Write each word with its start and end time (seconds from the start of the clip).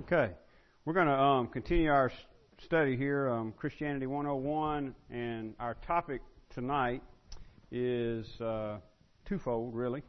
Okay, 0.00 0.30
we're 0.84 0.92
going 0.92 1.08
to 1.08 1.18
um, 1.18 1.48
continue 1.48 1.90
our 1.90 2.12
study 2.64 2.96
here, 2.96 3.28
um, 3.30 3.52
Christianity 3.56 4.06
101, 4.06 4.94
and 5.10 5.54
our 5.58 5.74
topic 5.88 6.22
tonight 6.54 7.02
is 7.72 8.24
uh, 8.40 8.76
twofold, 9.28 9.74
really, 9.74 10.04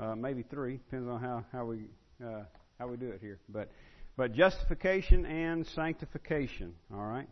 uh, 0.00 0.14
maybe 0.14 0.44
three, 0.44 0.76
depends 0.76 1.08
on 1.08 1.20
how 1.20 1.44
how 1.50 1.64
we 1.64 1.86
uh, 2.24 2.42
how 2.78 2.86
we 2.86 2.96
do 2.96 3.08
it 3.08 3.20
here. 3.20 3.40
But 3.48 3.72
but 4.16 4.32
justification 4.32 5.26
and 5.26 5.66
sanctification. 5.74 6.74
All 6.94 7.04
right, 7.04 7.28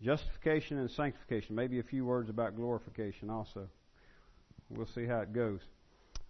justification 0.00 0.78
and 0.78 0.88
sanctification. 0.92 1.56
Maybe 1.56 1.80
a 1.80 1.84
few 1.84 2.04
words 2.04 2.30
about 2.30 2.54
glorification 2.54 3.28
also. 3.28 3.66
We'll 4.70 4.88
see 4.94 5.06
how 5.06 5.18
it 5.22 5.32
goes. 5.32 5.58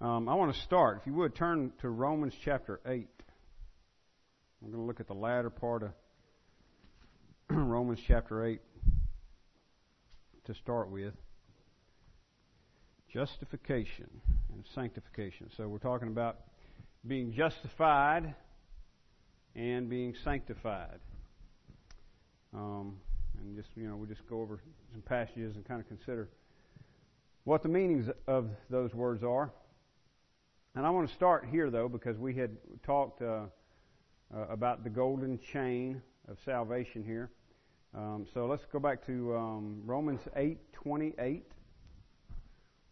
Um, 0.01 0.31
I 0.31 0.35
want 0.35 0.55
to 0.55 0.61
start. 0.63 1.01
If 1.03 1.07
you 1.07 1.13
would 1.13 1.35
turn 1.35 1.75
to 1.83 1.91
Romans 1.91 2.33
chapter 2.43 2.81
eight. 2.87 3.11
We're 4.65 4.71
going 4.71 4.83
to 4.85 4.87
look 4.87 5.01
at 5.01 5.09
the 5.09 5.15
latter 5.15 5.51
part 5.51 5.83
of 5.83 5.91
Romans 7.51 7.99
chapter 8.07 8.47
8 8.47 8.63
to 10.47 10.55
start 10.55 10.89
with. 10.89 11.13
Justification 13.13 14.09
and 14.55 14.65
sanctification. 14.75 15.51
So 15.55 15.69
we're 15.69 15.77
talking 15.77 16.09
about 16.09 16.39
being 17.07 17.35
justified 17.35 18.35
and 19.55 19.91
being 19.91 20.15
sanctified. 20.25 20.99
Um, 22.55 22.97
and 23.39 23.55
just, 23.57 23.69
you 23.77 23.87
know, 23.87 23.97
we'll 23.97 24.09
just 24.09 24.27
go 24.31 24.41
over 24.41 24.61
some 24.93 25.03
passages 25.03 25.57
and 25.57 25.69
kind 25.69 25.83
of 25.83 25.89
consider 25.89 26.31
what 27.45 27.63
the 27.63 27.69
meanings 27.69 28.09
of 28.27 28.49
those 28.71 28.95
words 28.95 29.23
are. 29.23 29.51
And 30.75 30.87
I 30.87 30.91
want 30.91 31.07
to 31.11 31.15
start 31.15 31.45
here, 31.51 31.69
though, 31.69 31.91
because 31.91 32.17
we 32.17 32.35
had 32.35 32.57
talked. 32.83 33.21
Uh, 33.21 33.43
uh, 34.35 34.47
about 34.49 34.83
the 34.83 34.91
golden 34.91 35.39
chain 35.53 36.03
of 36.29 36.37
salvation 36.45 37.05
here. 37.05 37.31
Um, 37.95 38.27
so 38.35 38.47
let's 38.47 38.65
go 38.73 38.81
back 38.81 39.07
to 39.07 39.37
um, 39.37 39.83
Romans 39.85 40.21
8:28. 40.37 41.43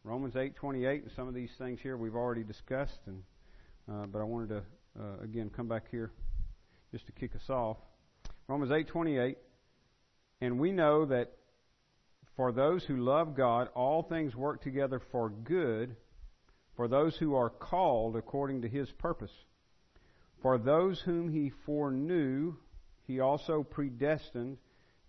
Romans 0.05 0.35
8:28, 0.35 1.03
and 1.03 1.11
some 1.17 1.29
of 1.29 1.35
these 1.35 1.51
things 1.59 1.81
here 1.83 1.97
we've 1.97 2.15
already 2.15 2.45
discussed, 2.45 3.01
and 3.07 3.23
uh, 3.91 4.07
but 4.07 4.21
I 4.21 4.25
wanted 4.25 4.49
to 4.51 4.63
uh, 5.01 5.25
again 5.25 5.51
come 5.51 5.67
back 5.67 5.85
here 5.91 6.13
just 6.93 7.07
to 7.07 7.13
kick 7.13 7.35
us 7.35 7.51
off. 7.51 7.79
Romans 8.47 8.71
8:28, 8.71 9.37
and 10.41 10.61
we 10.61 10.71
know 10.71 11.07
that 11.07 11.33
for 12.37 12.53
those 12.53 12.85
who 12.85 12.99
love 12.99 13.37
God, 13.37 13.69
all 13.75 14.03
things 14.03 14.37
work 14.37 14.63
together 14.63 15.01
for 15.11 15.31
good, 15.31 15.97
for 16.77 16.87
those 16.89 17.17
who 17.17 17.35
are 17.35 17.51
called 17.51 18.17
according 18.17 18.63
to 18.63 18.69
His 18.69 18.91
purpose. 18.93 19.33
For 20.43 20.59
those 20.59 21.01
whom 21.01 21.31
he 21.31 21.53
foreknew, 21.65 22.57
he 23.07 23.21
also 23.21 23.63
predestined 23.63 24.59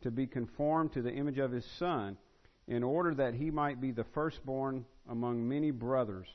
to 0.02 0.12
be 0.12 0.28
conformed 0.28 0.94
to 0.94 1.02
the 1.02 1.12
image 1.12 1.40
of 1.40 1.52
his 1.52 1.66
Son, 1.80 2.18
in 2.68 2.84
order 2.84 3.14
that 3.16 3.34
he 3.34 3.52
might 3.52 3.82
be 3.82 3.92
the 3.92 4.06
firstborn 4.14 4.86
among 5.10 5.48
many 5.48 5.72
brothers. 5.72 6.28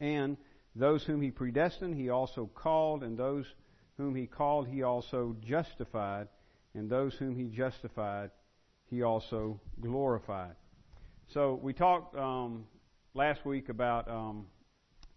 And 0.00 0.36
those 0.76 1.02
whom 1.02 1.22
he 1.22 1.30
predestined, 1.30 1.94
he 1.94 2.10
also 2.10 2.48
called, 2.54 3.02
and 3.02 3.18
those 3.18 3.46
whom 3.96 4.14
he 4.14 4.26
called, 4.26 4.68
he 4.68 4.82
also 4.82 5.34
justified, 5.44 6.28
and 6.74 6.88
those 6.88 7.14
whom 7.14 7.34
he 7.34 7.48
justified, 7.48 8.30
he 8.90 9.02
also 9.02 9.60
glorified. 9.80 10.54
So 11.28 11.58
we 11.60 11.72
talked 11.72 12.16
um, 12.16 12.66
last 13.14 13.44
week 13.44 13.70
about 13.70 14.08
um, 14.08 14.46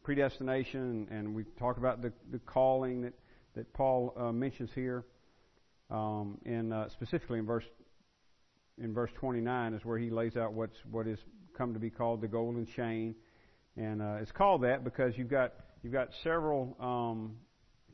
predestination, 0.04 1.08
and 1.12 1.34
we 1.34 1.44
talk 1.60 1.78
about 1.78 2.02
the, 2.02 2.12
the 2.32 2.40
calling 2.40 3.02
that, 3.02 3.14
that 3.56 3.72
Paul 3.74 4.14
uh, 4.18 4.32
mentions 4.32 4.70
here. 4.74 5.06
Um, 5.90 6.38
and 6.46 6.74
uh, 6.74 6.90
specifically 6.90 7.40
in 7.40 7.46
verse 7.46 7.66
in 8.82 8.94
verse 8.94 9.12
29 9.20 9.74
is 9.74 9.84
where 9.84 9.98
he 9.98 10.10
lays 10.10 10.38
out 10.38 10.54
what's 10.54 10.78
what 10.90 11.06
is 11.06 11.20
come 11.58 11.74
to 11.74 11.80
be 11.80 11.90
called 11.90 12.22
the 12.22 12.28
golden 12.28 12.66
chain, 12.66 13.14
and 13.76 14.02
uh, 14.02 14.18
it's 14.22 14.32
called 14.32 14.64
that 14.64 14.86
because 14.86 15.18
you've 15.18 15.30
got 15.30 15.54
you've 15.84 15.92
got 15.92 16.10
several 16.24 16.78
um, 16.80 17.36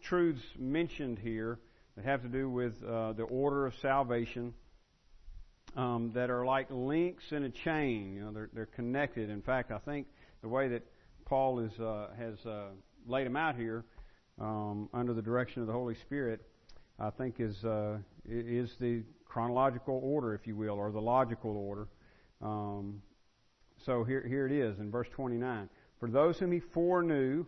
truths 0.03 0.43
mentioned 0.59 1.17
here 1.17 1.59
that 1.95 2.05
have 2.05 2.21
to 2.21 2.27
do 2.27 2.49
with 2.49 2.73
uh, 2.83 3.13
the 3.13 3.23
order 3.23 3.65
of 3.65 3.73
salvation. 3.81 4.53
Um, 5.75 6.11
that 6.15 6.31
are 6.31 6.43
like 6.43 6.67
links 6.71 7.25
in 7.29 7.43
a 7.43 7.49
chain. 7.49 8.15
You 8.15 8.21
know, 8.21 8.31
they're, 8.31 8.49
they're 8.51 8.65
connected. 8.65 9.29
In 9.29 9.43
fact, 9.43 9.69
I 9.69 9.77
think 9.77 10.07
the 10.41 10.47
way 10.47 10.69
that 10.69 10.81
Paul 11.27 11.59
is, 11.59 11.77
uh, 11.77 12.07
has 12.17 12.45
uh, 12.45 12.69
laid 13.05 13.25
them 13.25 13.35
out 13.35 13.57
here 13.57 13.83
um, 14.39 14.87
under 14.93 15.13
the 15.13 15.21
direction 15.21 15.61
of 15.61 15.67
the 15.67 15.73
Holy 15.73 15.95
Spirit, 15.95 16.41
I 16.97 17.09
think 17.09 17.35
is 17.39 17.65
uh, 17.65 17.97
is 18.25 18.71
the 18.79 19.03
chronological 19.25 19.99
order, 20.01 20.33
if 20.33 20.47
you 20.47 20.55
will, 20.55 20.75
or 20.75 20.89
the 20.89 21.01
logical 21.01 21.57
order. 21.57 21.87
Um, 22.41 23.01
so 23.85 24.05
here 24.05 24.25
here 24.25 24.45
it 24.45 24.53
is 24.53 24.79
in 24.79 24.89
verse 24.89 25.07
29. 25.15 25.67
For 25.99 26.09
those 26.09 26.39
whom 26.39 26.53
he 26.53 26.61
foreknew, 26.61 27.45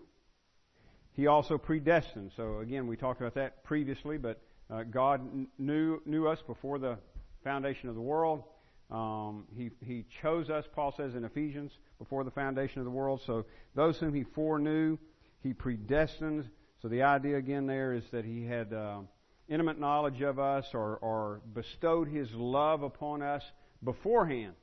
he 1.13 1.27
also 1.27 1.57
predestined. 1.57 2.31
So 2.35 2.59
again, 2.59 2.85
we 2.85 2.97
talked 2.97 3.21
about 3.21 3.35
that 3.35 3.63
previously, 3.63 4.17
but 4.17 4.41
uh, 4.69 4.83
God 4.83 5.21
knew 5.57 6.01
knew 6.05 6.27
us 6.27 6.39
before 6.45 6.79
the 6.79 6.97
foundation 7.45 7.87
of 7.87 7.95
the 7.95 8.01
world. 8.01 8.43
Um, 8.91 9.45
he, 9.55 9.69
he 9.85 10.05
chose 10.21 10.49
us, 10.49 10.65
Paul 10.73 10.93
says 10.97 11.13
in 11.13 11.23
Ephesians, 11.23 11.71
before 11.99 12.23
the 12.23 12.31
foundation 12.31 12.79
of 12.79 12.85
the 12.85 12.91
world. 12.91 13.21
So 13.25 13.45
those 13.75 13.97
whom 13.97 14.13
he 14.13 14.23
foreknew, 14.23 14.97
he 15.43 15.53
predestined. 15.53 16.49
So 16.81 16.87
the 16.87 17.03
idea 17.03 17.37
again 17.37 17.67
there 17.67 17.93
is 17.93 18.03
that 18.11 18.25
he 18.25 18.45
had 18.45 18.73
uh, 18.73 19.01
intimate 19.47 19.79
knowledge 19.79 20.21
of 20.21 20.39
us 20.39 20.65
or, 20.73 20.97
or 20.97 21.41
bestowed 21.53 22.07
his 22.07 22.31
love 22.33 22.81
upon 22.81 23.21
us 23.21 23.43
beforehand. 23.83 24.53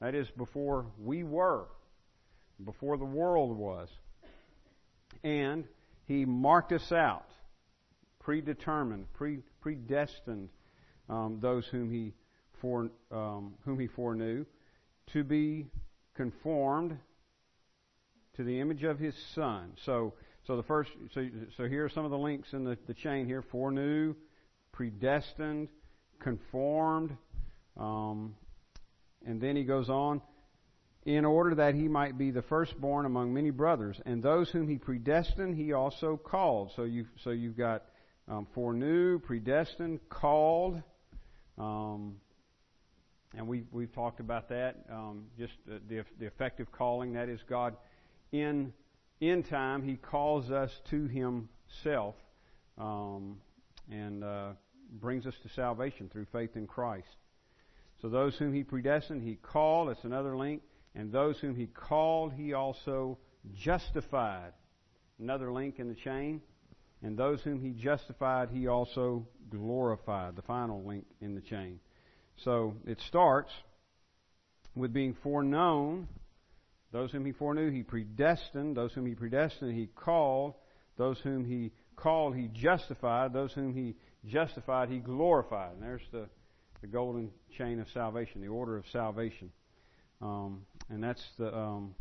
That 0.00 0.14
is, 0.14 0.28
before 0.36 0.86
we 0.98 1.22
were, 1.22 1.66
before 2.64 2.96
the 2.96 3.04
world 3.04 3.56
was. 3.56 3.88
And 5.22 5.64
he 6.06 6.24
marked 6.24 6.72
us 6.72 6.92
out, 6.92 7.26
predetermined, 8.20 9.12
pre, 9.14 9.38
predestined 9.60 10.48
um, 11.08 11.38
those 11.40 11.66
whom 11.66 11.90
he 11.90 12.12
um, 13.10 13.54
whom 13.64 13.78
he 13.78 13.86
foreknew, 13.86 14.44
to 15.12 15.24
be 15.24 15.66
conformed 16.14 16.96
to 18.36 18.44
the 18.44 18.60
image 18.60 18.84
of 18.84 18.98
his 18.98 19.14
son. 19.34 19.72
So, 19.84 20.14
so 20.46 20.56
the 20.56 20.62
first, 20.62 20.90
so, 21.14 21.28
so 21.56 21.64
here 21.64 21.84
are 21.84 21.88
some 21.88 22.04
of 22.04 22.10
the 22.10 22.18
links 22.18 22.52
in 22.52 22.64
the, 22.64 22.76
the 22.86 22.94
chain 22.94 23.26
here: 23.26 23.42
foreknew, 23.42 24.14
predestined, 24.72 25.68
conformed, 26.20 27.16
um, 27.76 28.34
and 29.26 29.40
then 29.40 29.56
he 29.56 29.64
goes 29.64 29.88
on. 29.88 30.20
In 31.06 31.26
order 31.26 31.54
that 31.56 31.74
he 31.74 31.86
might 31.86 32.16
be 32.16 32.30
the 32.30 32.40
firstborn 32.40 33.04
among 33.04 33.34
many 33.34 33.50
brothers, 33.50 34.00
and 34.06 34.22
those 34.22 34.48
whom 34.48 34.68
he 34.68 34.78
predestined, 34.78 35.54
he 35.54 35.74
also 35.74 36.16
called. 36.16 36.72
So 36.76 36.84
you, 36.84 37.04
so 37.22 37.30
you've 37.30 37.58
got 37.58 37.82
um, 38.26 38.46
foreknew, 38.54 39.18
predestined, 39.18 40.00
called. 40.08 40.82
Um, 41.58 42.16
and 43.36 43.46
we 43.46 43.64
we've 43.72 43.92
talked 43.92 44.20
about 44.20 44.48
that. 44.48 44.76
Um, 44.90 45.26
just 45.38 45.54
the 45.66 46.04
the 46.18 46.26
effective 46.26 46.70
calling 46.72 47.14
that 47.14 47.28
is 47.28 47.40
God 47.48 47.76
in 48.32 48.72
in 49.20 49.42
time 49.42 49.82
He 49.82 49.96
calls 49.96 50.50
us 50.50 50.70
to 50.90 51.06
Himself, 51.06 52.14
um, 52.78 53.38
and 53.90 54.24
uh, 54.24 54.52
brings 55.00 55.26
us 55.26 55.34
to 55.42 55.48
salvation 55.50 56.08
through 56.12 56.26
faith 56.32 56.56
in 56.56 56.66
Christ. 56.66 57.16
So 58.02 58.08
those 58.08 58.36
whom 58.36 58.52
He 58.52 58.64
predestined, 58.64 59.22
He 59.22 59.36
called. 59.36 59.88
That's 59.88 60.04
another 60.04 60.36
link. 60.36 60.62
And 60.94 61.10
those 61.10 61.38
whom 61.38 61.56
He 61.56 61.66
called, 61.66 62.32
He 62.32 62.52
also 62.52 63.18
justified. 63.54 64.52
Another 65.18 65.52
link 65.52 65.78
in 65.78 65.88
the 65.88 65.94
chain. 65.94 66.40
And 67.02 67.16
those 67.16 67.40
whom 67.42 67.60
He 67.60 67.70
justified, 67.70 68.50
He 68.50 68.66
also 68.66 69.26
glorified. 69.50 70.36
The 70.36 70.42
final 70.42 70.84
link 70.84 71.06
in 71.20 71.34
the 71.34 71.40
chain. 71.40 71.80
So 72.38 72.74
it 72.86 73.00
starts 73.08 73.50
with 74.74 74.92
being 74.92 75.14
foreknown. 75.22 76.08
Those 76.92 77.10
whom 77.10 77.24
he 77.26 77.32
foreknew, 77.32 77.70
he 77.70 77.82
predestined. 77.82 78.76
Those 78.76 78.92
whom 78.92 79.06
he 79.06 79.14
predestined, 79.14 79.74
he 79.74 79.86
called. 79.86 80.54
Those 80.96 81.18
whom 81.20 81.44
he 81.44 81.72
called, 81.96 82.36
he 82.36 82.48
justified. 82.52 83.32
Those 83.32 83.52
whom 83.52 83.74
he 83.74 83.96
justified, 84.26 84.88
he 84.88 84.98
glorified. 84.98 85.72
And 85.74 85.82
there's 85.82 86.02
the, 86.12 86.26
the 86.80 86.86
golden 86.86 87.30
chain 87.56 87.80
of 87.80 87.88
salvation, 87.92 88.40
the 88.40 88.48
order 88.48 88.76
of 88.76 88.84
salvation. 88.92 89.50
Um, 90.20 90.62
and 90.88 91.02
that's 91.02 91.22
the 91.38 91.54
um, 91.56 91.94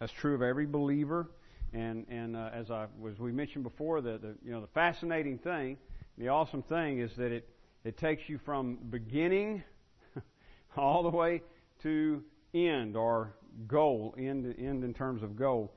that's 0.00 0.12
true 0.12 0.34
of 0.34 0.42
every 0.42 0.66
believer. 0.66 1.30
And 1.72 2.06
and 2.08 2.36
uh, 2.36 2.50
as 2.52 2.70
I 2.70 2.86
was 2.98 3.18
we 3.18 3.32
mentioned 3.32 3.64
before, 3.64 4.00
the, 4.00 4.18
the 4.18 4.34
you 4.44 4.52
know 4.52 4.60
the 4.60 4.68
fascinating 4.68 5.38
thing, 5.38 5.76
the 6.16 6.28
awesome 6.28 6.62
thing 6.62 7.00
is 7.00 7.10
that 7.16 7.32
it 7.32 7.48
it 7.88 7.96
takes 7.96 8.28
you 8.28 8.38
from 8.44 8.76
beginning 8.90 9.62
all 10.76 11.02
the 11.02 11.08
way 11.08 11.40
to 11.82 12.22
end 12.52 12.98
or 12.98 13.32
goal, 13.66 14.14
end, 14.18 14.54
end 14.58 14.84
in 14.84 14.92
terms 14.92 15.22
of 15.22 15.36
goal. 15.36 15.72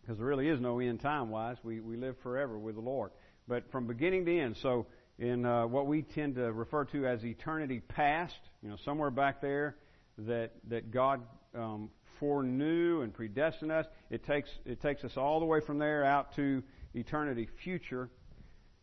Because 0.00 0.18
there 0.18 0.26
really 0.26 0.48
is 0.48 0.60
no 0.60 0.80
end 0.80 1.00
time 1.00 1.30
wise. 1.30 1.58
We, 1.62 1.78
we 1.78 1.96
live 1.96 2.16
forever 2.24 2.58
with 2.58 2.74
the 2.74 2.80
Lord. 2.80 3.12
but 3.46 3.70
from 3.70 3.86
beginning 3.86 4.24
to 4.24 4.36
end. 4.36 4.56
So 4.60 4.88
in 5.20 5.46
uh, 5.46 5.68
what 5.68 5.86
we 5.86 6.02
tend 6.02 6.34
to 6.34 6.52
refer 6.52 6.84
to 6.86 7.06
as 7.06 7.24
eternity 7.24 7.78
past, 7.78 8.34
you 8.60 8.68
know, 8.68 8.76
somewhere 8.84 9.12
back 9.12 9.40
there 9.40 9.76
that 10.18 10.54
that 10.68 10.90
God 10.90 11.22
um, 11.54 11.90
foreknew 12.18 13.02
and 13.02 13.14
predestined 13.14 13.70
us. 13.70 13.86
It 14.10 14.24
takes 14.24 14.50
it 14.64 14.82
takes 14.82 15.04
us 15.04 15.16
all 15.16 15.38
the 15.38 15.46
way 15.46 15.60
from 15.60 15.78
there 15.78 16.02
out 16.02 16.34
to 16.34 16.64
eternity 16.94 17.48
future 17.62 18.10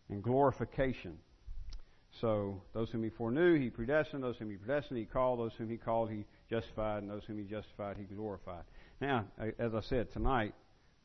and 0.08 0.24
glorification. 0.24 1.18
So 2.22 2.62
those 2.74 2.90
whom 2.92 3.04
he 3.04 3.10
foreknew, 3.10 3.60
he 3.60 3.70
predestined. 3.70 4.24
Those 4.24 4.38
whom 4.38 4.50
he 4.50 4.58
predestined, 4.58 5.00
he 5.00 5.06
called. 5.06 5.40
Those 5.40 5.52
whom 5.58 5.70
he 5.70 5.78
called, 5.78 6.10
he 6.10 6.26
justified. 6.50 7.04
And 7.04 7.12
those 7.12 7.24
whom 7.26 7.38
he 7.38 7.44
justified, 7.44 7.98
he 7.98 8.04
glorified. 8.04 8.64
Now, 9.02 9.26
as 9.60 9.74
I 9.74 9.82
said 9.82 10.12
tonight, 10.14 10.54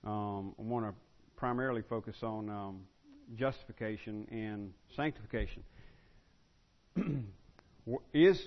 um, 0.04 0.54
I 0.58 0.62
want 0.62 0.86
to 0.86 0.94
primarily 1.36 1.82
focus 1.88 2.16
on 2.22 2.50
um, 2.50 2.80
justification 3.36 4.26
and 4.30 4.72
sanctification. 4.96 5.64
is 8.12 8.40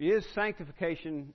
is 0.00 0.24
sanctification, 0.34 1.32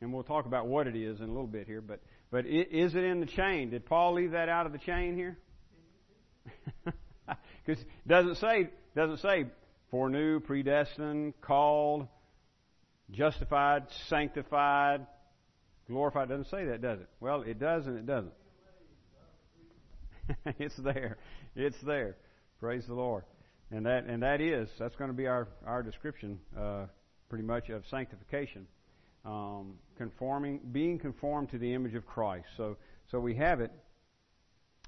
and 0.00 0.12
we'll 0.12 0.22
talk 0.22 0.46
about 0.46 0.66
what 0.66 0.86
it 0.86 0.96
is 0.96 1.18
in 1.18 1.24
a 1.24 1.32
little 1.32 1.46
bit 1.46 1.66
here, 1.66 1.80
but 1.80 2.00
but 2.30 2.46
is 2.46 2.94
it 2.94 3.04
in 3.04 3.20
the 3.20 3.26
chain? 3.26 3.70
Did 3.70 3.86
Paul 3.86 4.14
leave 4.14 4.32
that 4.32 4.48
out 4.48 4.66
of 4.66 4.72
the 4.72 4.78
chain 4.78 5.16
here? 5.16 5.38
Because 7.66 7.84
doesn't 8.06 8.36
say 8.36 8.70
doesn't 8.96 9.18
say 9.18 9.44
foreknew, 9.90 10.40
predestined, 10.40 11.34
called, 11.40 12.06
justified, 13.10 13.84
sanctified, 14.08 15.06
glorified. 15.86 16.30
It 16.30 16.36
doesn't 16.36 16.50
say 16.50 16.66
that, 16.66 16.82
does 16.82 17.00
it? 17.00 17.08
Well, 17.20 17.42
it 17.42 17.58
does 17.58 17.86
and 17.86 17.98
it 17.98 18.06
doesn't. 18.06 18.32
it's 20.58 20.76
there. 20.76 21.18
It's 21.56 21.80
there. 21.82 22.16
Praise 22.60 22.86
the 22.86 22.94
Lord. 22.94 23.24
And 23.70 23.84
that 23.86 24.04
and 24.04 24.22
that 24.22 24.40
is 24.40 24.68
that's 24.78 24.96
going 24.96 25.10
to 25.10 25.16
be 25.16 25.26
our 25.26 25.48
our 25.66 25.82
description, 25.82 26.38
uh, 26.58 26.86
pretty 27.28 27.44
much 27.44 27.68
of 27.68 27.84
sanctification, 27.90 28.66
um, 29.26 29.74
conforming, 29.98 30.60
being 30.72 30.98
conformed 30.98 31.50
to 31.50 31.58
the 31.58 31.74
image 31.74 31.94
of 31.94 32.06
Christ. 32.06 32.46
So 32.56 32.76
so 33.10 33.20
we 33.20 33.34
have 33.36 33.60
it. 33.60 33.70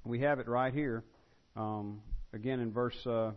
We 0.04 0.20
have 0.20 0.38
it 0.38 0.48
right 0.48 0.72
here. 0.72 1.04
Um, 1.56 2.00
again 2.32 2.60
in 2.60 2.72
verse 2.72 3.06
uh, 3.06 3.32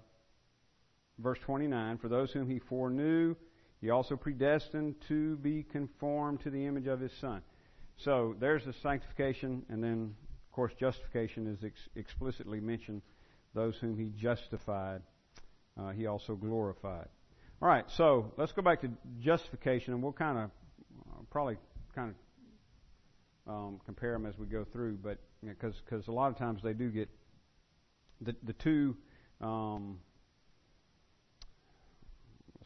verse 1.19 1.39
29. 1.39 1.98
For 1.98 2.07
those 2.10 2.31
whom 2.31 2.50
He 2.50 2.60
foreknew, 2.60 3.36
He 3.81 3.89
also 3.89 4.15
predestined 4.15 4.95
to 5.07 5.38
be 5.38 5.63
conformed 5.63 6.42
to 6.42 6.50
the 6.50 6.65
image 6.65 6.88
of 6.88 7.00
His 7.00 7.13
Son. 7.19 7.42
So 7.98 8.36
there's 8.39 8.65
the 8.65 8.74
sanctification, 8.74 9.65
and 9.69 9.83
then 9.83 10.15
of 10.48 10.51
course 10.51 10.74
justification 10.80 11.48
is 11.48 11.63
ex- 11.63 11.89
explicitly 11.95 12.60
mentioned 12.60 13.01
those 13.54 13.77
whom 13.77 13.98
he 13.98 14.10
justified, 14.10 15.01
uh, 15.80 15.92
he 15.92 16.07
also 16.07 16.36
glorified. 16.36 17.07
All 17.62 17.68
right, 17.68 17.86
so 17.95 18.33
let's 18.38 18.51
go 18.51 18.62
back 18.62 18.81
to 18.81 18.89
justification, 19.21 19.94
and 19.94 20.04
we'll 20.04 20.12
kind 20.12 20.38
of 20.38 20.44
uh, 21.09 21.21
probably 21.30 21.57
kind 21.95 22.13
of 23.48 23.54
um, 23.54 23.80
compare 23.86 24.13
them 24.13 24.25
as 24.25 24.38
we 24.38 24.48
go 24.48 24.66
through, 24.66 24.98
but 25.01 25.19
because 25.42 25.75
you 25.75 25.81
know, 25.81 25.83
because 25.86 26.07
a 26.07 26.12
lot 26.12 26.31
of 26.31 26.38
times 26.38 26.62
they 26.63 26.74
do 26.74 26.89
get 26.89 27.09
the 28.21 28.36
the 28.44 28.54
two. 28.54 28.95
Um, 29.42 30.00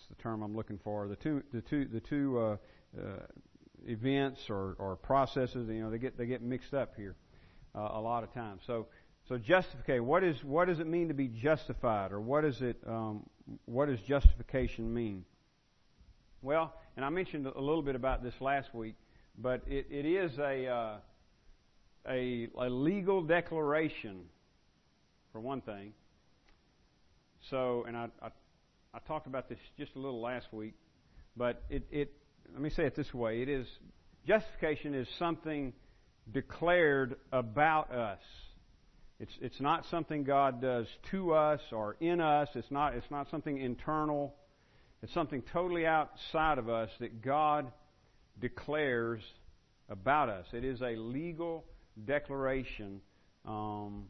the 0.09 0.15
term 0.21 0.41
I'm 0.41 0.55
looking 0.55 0.79
for? 0.83 1.07
The 1.07 1.15
two 1.15 1.43
the 1.53 1.61
two 1.61 1.85
the 1.85 1.99
two 1.99 2.39
uh, 2.39 2.57
uh, 2.97 3.25
events 3.85 4.49
or, 4.49 4.75
or 4.79 4.95
processes. 4.95 5.67
You 5.69 5.83
know, 5.83 5.89
they 5.89 5.97
get 5.97 6.17
they 6.17 6.25
get 6.25 6.41
mixed 6.41 6.73
up 6.73 6.95
here 6.95 7.15
uh, 7.75 7.89
a 7.93 8.01
lot 8.01 8.23
of 8.23 8.33
times. 8.33 8.61
So 8.65 8.87
so 9.27 9.37
justify. 9.37 9.99
What 9.99 10.23
is 10.23 10.43
what 10.43 10.65
does 10.67 10.79
it 10.79 10.87
mean 10.87 11.09
to 11.09 11.13
be 11.13 11.27
justified, 11.27 12.11
or 12.11 12.21
what 12.21 12.45
is 12.45 12.61
it? 12.61 12.77
Um, 12.87 13.23
what 13.65 13.87
does 13.87 13.99
justification 14.01 14.93
mean? 14.93 15.25
Well, 16.41 16.73
and 16.95 17.03
I 17.03 17.09
mentioned 17.09 17.47
a 17.47 17.59
little 17.59 17.81
bit 17.81 17.95
about 17.95 18.23
this 18.23 18.39
last 18.39 18.73
week, 18.73 18.95
but 19.37 19.61
it, 19.67 19.87
it 19.89 20.05
is 20.05 20.37
a, 20.37 20.67
uh, 20.67 20.97
a 22.07 22.49
a 22.57 22.69
legal 22.69 23.21
declaration, 23.21 24.21
for 25.31 25.41
one 25.41 25.61
thing. 25.61 25.93
So, 27.49 27.85
and 27.87 27.97
I, 27.97 28.07
I 28.21 28.29
I 28.93 28.99
talked 29.07 29.27
about 29.27 29.49
this 29.49 29.59
just 29.77 29.95
a 29.95 29.99
little 29.99 30.21
last 30.21 30.47
week, 30.51 30.73
but 31.35 31.63
it 31.69 31.87
it 31.91 32.13
let 32.51 32.61
me 32.61 32.69
say 32.69 32.85
it 32.85 32.95
this 32.95 33.13
way: 33.13 33.41
it 33.41 33.49
is 33.49 33.67
justification 34.25 34.93
is 34.93 35.07
something 35.17 35.73
declared 36.31 37.15
about 37.31 37.91
us. 37.91 38.19
It's, 39.19 39.31
it's 39.41 39.59
not 39.59 39.85
something 39.89 40.23
God 40.23 40.61
does 40.61 40.85
to 41.11 41.33
us 41.33 41.61
or 41.71 41.95
in 41.99 42.21
us. 42.21 42.49
It's 42.53 42.69
not, 42.69 42.93
it's 42.93 43.09
not 43.09 43.29
something 43.31 43.57
internal. 43.57 44.35
It's 45.01 45.13
something 45.13 45.41
totally 45.53 45.85
outside 45.85 46.57
of 46.57 46.69
us 46.69 46.89
that 46.99 47.21
God 47.21 47.71
declares 48.39 49.21
about 49.89 50.29
us. 50.29 50.45
It 50.53 50.63
is 50.63 50.81
a 50.81 50.95
legal 50.95 51.65
declaration 52.05 53.01
um, 53.45 54.05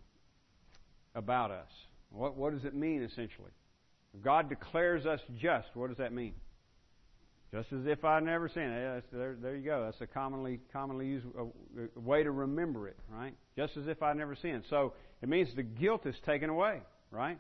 about 1.16 1.52
us. 1.52 1.70
What, 2.10 2.36
what 2.36 2.54
does 2.54 2.66
it 2.66 2.74
mean, 2.74 3.04
essentially? 3.04 3.52
God 4.24 4.50
declares 4.50 5.06
us 5.06 5.22
just. 5.38 5.68
What 5.74 5.90
does 5.90 5.98
that 5.98 6.14
mean? 6.14 6.34
Just 7.54 7.72
as 7.72 7.86
if 7.86 8.04
I'd 8.04 8.24
never 8.24 8.50
sinned. 8.50 8.74
There, 9.12 9.38
there 9.42 9.56
you 9.56 9.64
go. 9.64 9.86
That's 9.86 10.02
a 10.02 10.08
commonly 10.08 10.60
commonly 10.74 11.08
used 11.08 11.26
uh, 11.40 11.46
way 11.96 12.24
to 12.24 12.32
remember 12.32 12.90
it, 12.90 12.98
right? 13.10 13.34
Just 13.56 13.78
as 13.78 13.88
if 13.88 14.04
I'd 14.04 14.18
never 14.18 14.36
sinned. 14.36 14.66
So 14.70 14.94
it 15.22 15.30
means 15.30 15.56
the 15.56 15.64
guilt 15.64 16.06
is 16.06 16.16
taken 16.26 16.50
away, 16.50 16.82
right? 17.10 17.40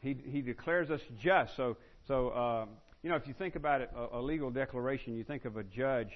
He 0.00 0.16
he 0.24 0.42
declares 0.42 0.90
us 0.90 1.00
just. 1.20 1.56
So 1.56 1.76
so 2.06 2.32
um, 2.34 2.68
you 3.02 3.10
know 3.10 3.16
if 3.16 3.26
you 3.26 3.34
think 3.34 3.56
about 3.56 3.80
it, 3.80 3.90
a, 3.96 4.18
a 4.18 4.22
legal 4.22 4.50
declaration, 4.50 5.16
you 5.16 5.24
think 5.24 5.44
of 5.44 5.56
a 5.56 5.64
judge. 5.64 6.12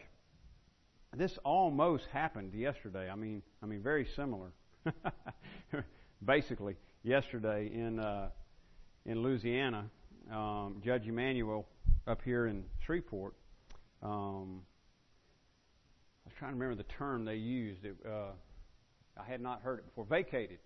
This 1.16 1.36
almost 1.44 2.04
happened 2.12 2.52
yesterday. 2.54 3.10
I 3.10 3.16
mean 3.16 3.42
I 3.60 3.66
mean 3.66 3.82
very 3.82 4.06
similar. 4.14 4.52
Basically, 6.24 6.76
yesterday 7.06 7.70
in 7.72 8.00
uh, 8.00 8.28
in 9.04 9.22
Louisiana 9.22 9.88
um, 10.32 10.82
Judge 10.84 11.06
Emanuel 11.06 11.66
up 12.06 12.20
here 12.24 12.46
in 12.46 12.64
Shreveport. 12.84 13.34
Um, 14.02 14.62
I 16.24 16.28
was 16.28 16.34
trying 16.38 16.50
to 16.50 16.58
remember 16.58 16.82
the 16.82 16.88
term 16.98 17.24
they 17.24 17.36
used. 17.36 17.84
It, 17.84 17.94
uh, 18.04 18.32
I 19.20 19.24
had 19.24 19.40
not 19.40 19.62
heard 19.62 19.78
it 19.78 19.86
before. 19.86 20.04
Vacated, 20.04 20.58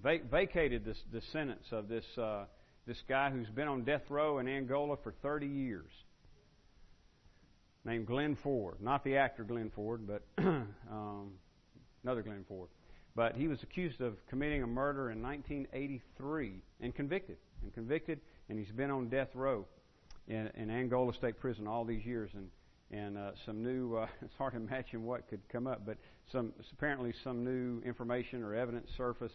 Va- 0.00 0.20
vacated 0.30 0.84
this 0.84 0.98
the 1.12 1.20
sentence 1.32 1.66
of 1.72 1.88
this 1.88 2.04
uh, 2.16 2.44
this 2.86 3.02
guy 3.08 3.30
who's 3.30 3.48
been 3.48 3.68
on 3.68 3.82
death 3.82 4.08
row 4.08 4.38
in 4.38 4.46
Angola 4.46 4.96
for 5.02 5.12
30 5.22 5.46
years, 5.46 5.90
named 7.84 8.06
Glenn 8.06 8.36
Ford. 8.44 8.76
Not 8.80 9.02
the 9.02 9.16
actor 9.16 9.42
Glenn 9.42 9.72
Ford, 9.74 10.06
but 10.06 10.22
um, 10.38 11.32
another 12.04 12.22
Glenn 12.22 12.44
Ford. 12.46 12.68
But 13.14 13.34
he 13.34 13.48
was 13.48 13.62
accused 13.62 14.00
of 14.00 14.14
committing 14.28 14.62
a 14.62 14.66
murder 14.66 15.10
in 15.10 15.22
1983 15.22 16.62
and 16.80 16.94
convicted. 16.94 17.36
And 17.62 17.74
convicted 17.74 18.20
and 18.48 18.58
he's 18.58 18.74
been 18.74 18.90
on 18.90 19.08
death 19.08 19.28
row 19.34 19.66
in, 20.26 20.50
in 20.56 20.70
Angola 20.70 21.12
State 21.14 21.38
Prison 21.38 21.66
all 21.66 21.84
these 21.84 22.04
years, 22.04 22.30
and 22.34 22.48
and 22.90 23.18
uh, 23.18 23.32
some 23.44 23.62
new. 23.62 23.96
Uh, 23.96 24.06
it's 24.22 24.34
hard 24.36 24.54
to 24.54 24.58
imagine 24.58 25.04
what 25.04 25.28
could 25.28 25.40
come 25.50 25.66
up, 25.66 25.84
but 25.84 25.98
some 26.32 26.52
apparently 26.72 27.12
some 27.24 27.44
new 27.44 27.82
information 27.84 28.42
or 28.42 28.54
evidence 28.54 28.88
surfaced, 28.96 29.34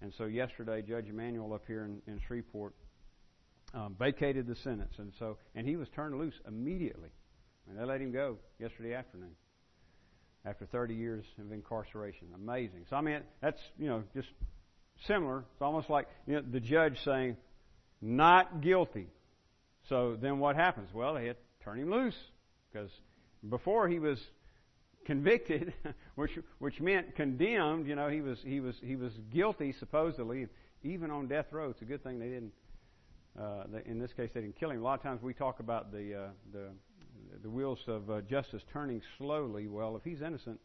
and 0.00 0.12
so 0.18 0.24
yesterday 0.24 0.82
Judge 0.82 1.08
Emanuel 1.08 1.52
up 1.52 1.62
here 1.66 1.84
in, 1.84 2.12
in 2.12 2.20
Shreveport 2.26 2.74
um, 3.74 3.96
vacated 3.98 4.46
the 4.46 4.56
sentence, 4.56 4.94
and 4.98 5.12
so 5.18 5.36
and 5.54 5.66
he 5.66 5.76
was 5.76 5.88
turned 5.94 6.18
loose 6.18 6.34
immediately, 6.46 7.10
and 7.68 7.78
they 7.78 7.84
let 7.84 8.00
him 8.00 8.12
go 8.12 8.38
yesterday 8.58 8.94
afternoon 8.94 9.34
after 10.44 10.66
30 10.66 10.94
years 10.94 11.24
of 11.38 11.52
incarceration. 11.52 12.28
Amazing. 12.34 12.86
So 12.90 12.96
I 12.96 13.00
mean 13.00 13.20
that's 13.40 13.60
you 13.78 13.88
know 13.88 14.02
just 14.14 14.28
similar. 15.06 15.44
It's 15.52 15.62
almost 15.62 15.90
like 15.90 16.08
you 16.26 16.34
know, 16.34 16.42
the 16.42 16.60
judge 16.60 16.98
saying, 17.04 17.36
not 18.00 18.60
guilty. 18.60 19.08
So 19.88 20.16
then 20.20 20.38
what 20.38 20.56
happens? 20.56 20.90
Well, 20.92 21.14
they 21.14 21.26
had 21.26 21.36
to 21.36 21.64
turn 21.64 21.78
him 21.78 21.90
loose 21.90 22.16
because 22.72 22.90
before 23.48 23.88
he 23.88 23.98
was 23.98 24.18
convicted, 25.04 25.72
which 26.14 26.38
which 26.58 26.80
meant 26.80 27.14
condemned. 27.16 27.86
You 27.86 27.96
know, 27.96 28.08
he 28.08 28.20
was 28.20 28.38
he 28.44 28.60
was 28.60 28.74
he 28.82 28.96
was 28.96 29.12
guilty 29.32 29.74
supposedly, 29.78 30.46
even 30.82 31.10
on 31.10 31.28
death 31.28 31.46
row. 31.50 31.70
It's 31.70 31.82
a 31.82 31.86
good 31.86 32.02
thing 32.02 32.18
they 32.18 32.28
didn't. 32.28 32.52
Uh, 33.38 33.64
in 33.86 33.98
this 33.98 34.12
case, 34.12 34.28
they 34.34 34.42
didn't 34.42 34.58
kill 34.60 34.70
him. 34.70 34.80
A 34.80 34.84
lot 34.84 34.98
of 34.98 35.02
times 35.02 35.22
we 35.22 35.32
talk 35.32 35.60
about 35.60 35.90
the 35.90 36.14
uh, 36.14 36.28
the 36.52 36.68
the 37.42 37.50
wheels 37.50 37.78
of 37.86 38.10
uh, 38.10 38.20
justice 38.22 38.62
turning 38.72 39.02
slowly. 39.18 39.68
Well, 39.68 39.96
if 39.96 40.04
he's 40.04 40.22
innocent, 40.22 40.60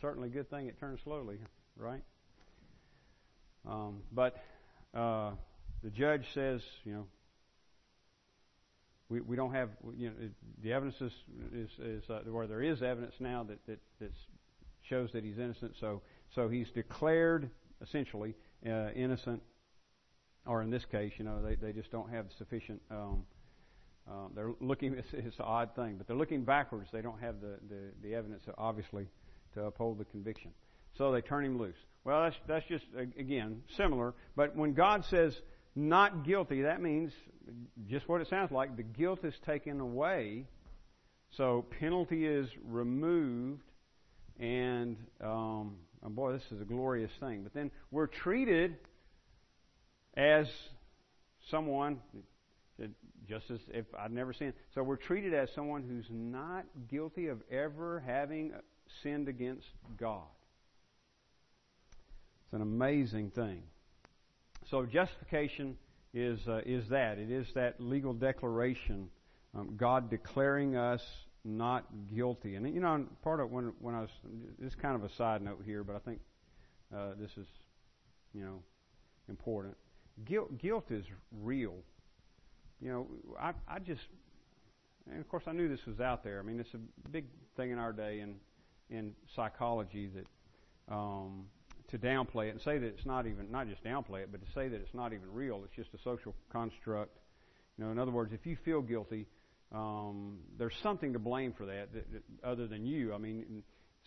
certainly 0.00 0.28
a 0.28 0.32
good 0.32 0.50
thing 0.50 0.66
it 0.66 0.78
turns 0.78 1.00
slowly, 1.04 1.38
right? 1.76 2.02
Um, 3.66 4.02
but 4.12 4.42
uh, 4.94 5.32
the 5.82 5.90
judge 5.90 6.24
says, 6.34 6.60
you 6.84 6.92
know, 6.92 7.06
we, 9.08 9.20
we 9.20 9.36
don't 9.36 9.52
have, 9.52 9.70
you 9.96 10.08
know, 10.08 10.14
the 10.62 10.72
evidence 10.72 11.00
is, 11.00 11.12
is, 11.54 11.70
is 11.78 12.10
uh, 12.10 12.20
where 12.30 12.46
there 12.46 12.62
is 12.62 12.82
evidence 12.82 13.14
now 13.20 13.44
that, 13.44 13.58
that, 13.66 13.78
that 14.00 14.12
shows 14.82 15.10
that 15.12 15.24
he's 15.24 15.38
innocent. 15.38 15.74
So, 15.80 16.02
so 16.34 16.48
he's 16.48 16.70
declared, 16.70 17.50
essentially, 17.82 18.34
uh, 18.66 18.90
innocent, 18.94 19.42
or 20.46 20.62
in 20.62 20.70
this 20.70 20.84
case, 20.84 21.12
you 21.18 21.24
know, 21.24 21.42
they, 21.42 21.54
they 21.54 21.72
just 21.72 21.90
don't 21.90 22.10
have 22.10 22.26
sufficient. 22.38 22.80
Um, 22.90 23.24
uh, 24.08 24.28
they're 24.34 24.52
looking. 24.60 24.94
It's, 24.98 25.08
it's 25.12 25.38
an 25.38 25.44
odd 25.44 25.74
thing, 25.74 25.96
but 25.96 26.06
they're 26.06 26.16
looking 26.16 26.44
backwards. 26.44 26.88
They 26.92 27.02
don't 27.02 27.20
have 27.20 27.40
the, 27.40 27.58
the, 27.68 28.08
the 28.08 28.14
evidence, 28.14 28.44
obviously, 28.58 29.08
to 29.54 29.64
uphold 29.64 29.98
the 29.98 30.04
conviction. 30.04 30.50
So 30.96 31.12
they 31.12 31.20
turn 31.20 31.44
him 31.44 31.58
loose. 31.58 31.76
Well, 32.04 32.22
that's 32.22 32.36
that's 32.46 32.66
just 32.66 32.84
again 33.18 33.62
similar. 33.76 34.14
But 34.36 34.54
when 34.56 34.74
God 34.74 35.04
says 35.06 35.34
not 35.74 36.24
guilty, 36.24 36.62
that 36.62 36.80
means 36.80 37.12
just 37.88 38.08
what 38.08 38.20
it 38.20 38.28
sounds 38.28 38.52
like. 38.52 38.76
The 38.76 38.82
guilt 38.82 39.24
is 39.24 39.34
taken 39.46 39.80
away, 39.80 40.46
so 41.30 41.64
penalty 41.80 42.26
is 42.26 42.48
removed, 42.64 43.64
and 44.38 44.96
um, 45.22 45.76
boy, 46.02 46.32
this 46.32 46.44
is 46.52 46.60
a 46.60 46.64
glorious 46.64 47.10
thing. 47.20 47.42
But 47.42 47.54
then 47.54 47.70
we're 47.90 48.06
treated 48.06 48.76
as 50.16 50.46
someone, 51.50 52.00
just 53.28 53.50
as 53.50 53.60
if 53.68 53.86
I'd 53.98 54.12
never 54.12 54.32
sinned. 54.32 54.54
So 54.74 54.82
we're 54.82 54.96
treated 54.96 55.34
as 55.34 55.50
someone 55.54 55.82
who's 55.82 56.06
not 56.10 56.64
guilty 56.88 57.28
of 57.28 57.42
ever 57.50 58.02
having 58.06 58.52
sinned 59.02 59.28
against 59.28 59.66
God. 59.98 60.22
It's 62.44 62.52
an 62.52 62.62
amazing 62.62 63.30
thing. 63.30 63.62
So 64.70 64.86
justification 64.86 65.76
is 66.12 66.46
uh, 66.48 66.60
is 66.64 66.88
that 66.88 67.18
it 67.18 67.30
is 67.30 67.46
that 67.54 67.80
legal 67.80 68.12
declaration, 68.12 69.08
um, 69.54 69.74
God 69.76 70.10
declaring 70.10 70.76
us 70.76 71.02
not 71.44 71.84
guilty. 72.14 72.54
And 72.54 72.72
you 72.72 72.80
know, 72.80 73.06
part 73.22 73.40
of 73.40 73.50
when 73.50 73.72
when 73.80 73.94
I 73.94 74.00
was 74.00 74.10
this 74.58 74.72
is 74.72 74.74
kind 74.74 74.94
of 74.94 75.04
a 75.04 75.12
side 75.14 75.42
note 75.42 75.62
here, 75.64 75.84
but 75.84 75.96
I 75.96 75.98
think 75.98 76.20
uh, 76.94 77.10
this 77.18 77.30
is 77.36 77.46
you 78.32 78.42
know 78.42 78.62
important. 79.28 79.76
Guilt 80.24 80.58
guilt 80.58 80.90
is 80.90 81.04
real. 81.32 81.74
You 82.84 82.90
know, 82.92 83.06
I 83.40 83.52
I 83.66 83.78
just 83.78 84.02
and 85.10 85.18
of 85.18 85.28
course 85.28 85.44
I 85.46 85.52
knew 85.52 85.68
this 85.68 85.84
was 85.86 86.00
out 86.00 86.22
there. 86.22 86.38
I 86.38 86.42
mean, 86.42 86.60
it's 86.60 86.74
a 86.74 87.08
big 87.08 87.24
thing 87.56 87.70
in 87.70 87.78
our 87.78 87.94
day 87.94 88.20
in 88.20 88.34
in 88.90 89.14
psychology 89.34 90.10
that 90.14 90.94
um, 90.94 91.46
to 91.90 91.98
downplay 91.98 92.48
it 92.48 92.50
and 92.50 92.60
say 92.60 92.76
that 92.76 92.86
it's 92.86 93.06
not 93.06 93.26
even 93.26 93.50
not 93.50 93.68
just 93.68 93.82
downplay 93.82 94.20
it, 94.20 94.28
but 94.30 94.44
to 94.44 94.52
say 94.54 94.68
that 94.68 94.76
it's 94.76 94.92
not 94.92 95.14
even 95.14 95.32
real. 95.32 95.62
It's 95.64 95.74
just 95.74 95.94
a 95.94 96.04
social 96.04 96.34
construct. 96.52 97.16
You 97.78 97.84
know, 97.84 97.90
in 97.90 97.98
other 97.98 98.12
words, 98.12 98.34
if 98.34 98.44
you 98.44 98.56
feel 98.66 98.82
guilty, 98.82 99.26
um, 99.72 100.40
there's 100.58 100.76
something 100.82 101.14
to 101.14 101.18
blame 101.18 101.54
for 101.54 101.64
that, 101.64 101.88
that, 101.94 102.12
that 102.12 102.22
other 102.46 102.66
than 102.66 102.84
you. 102.84 103.14
I 103.14 103.18
mean, 103.18 103.62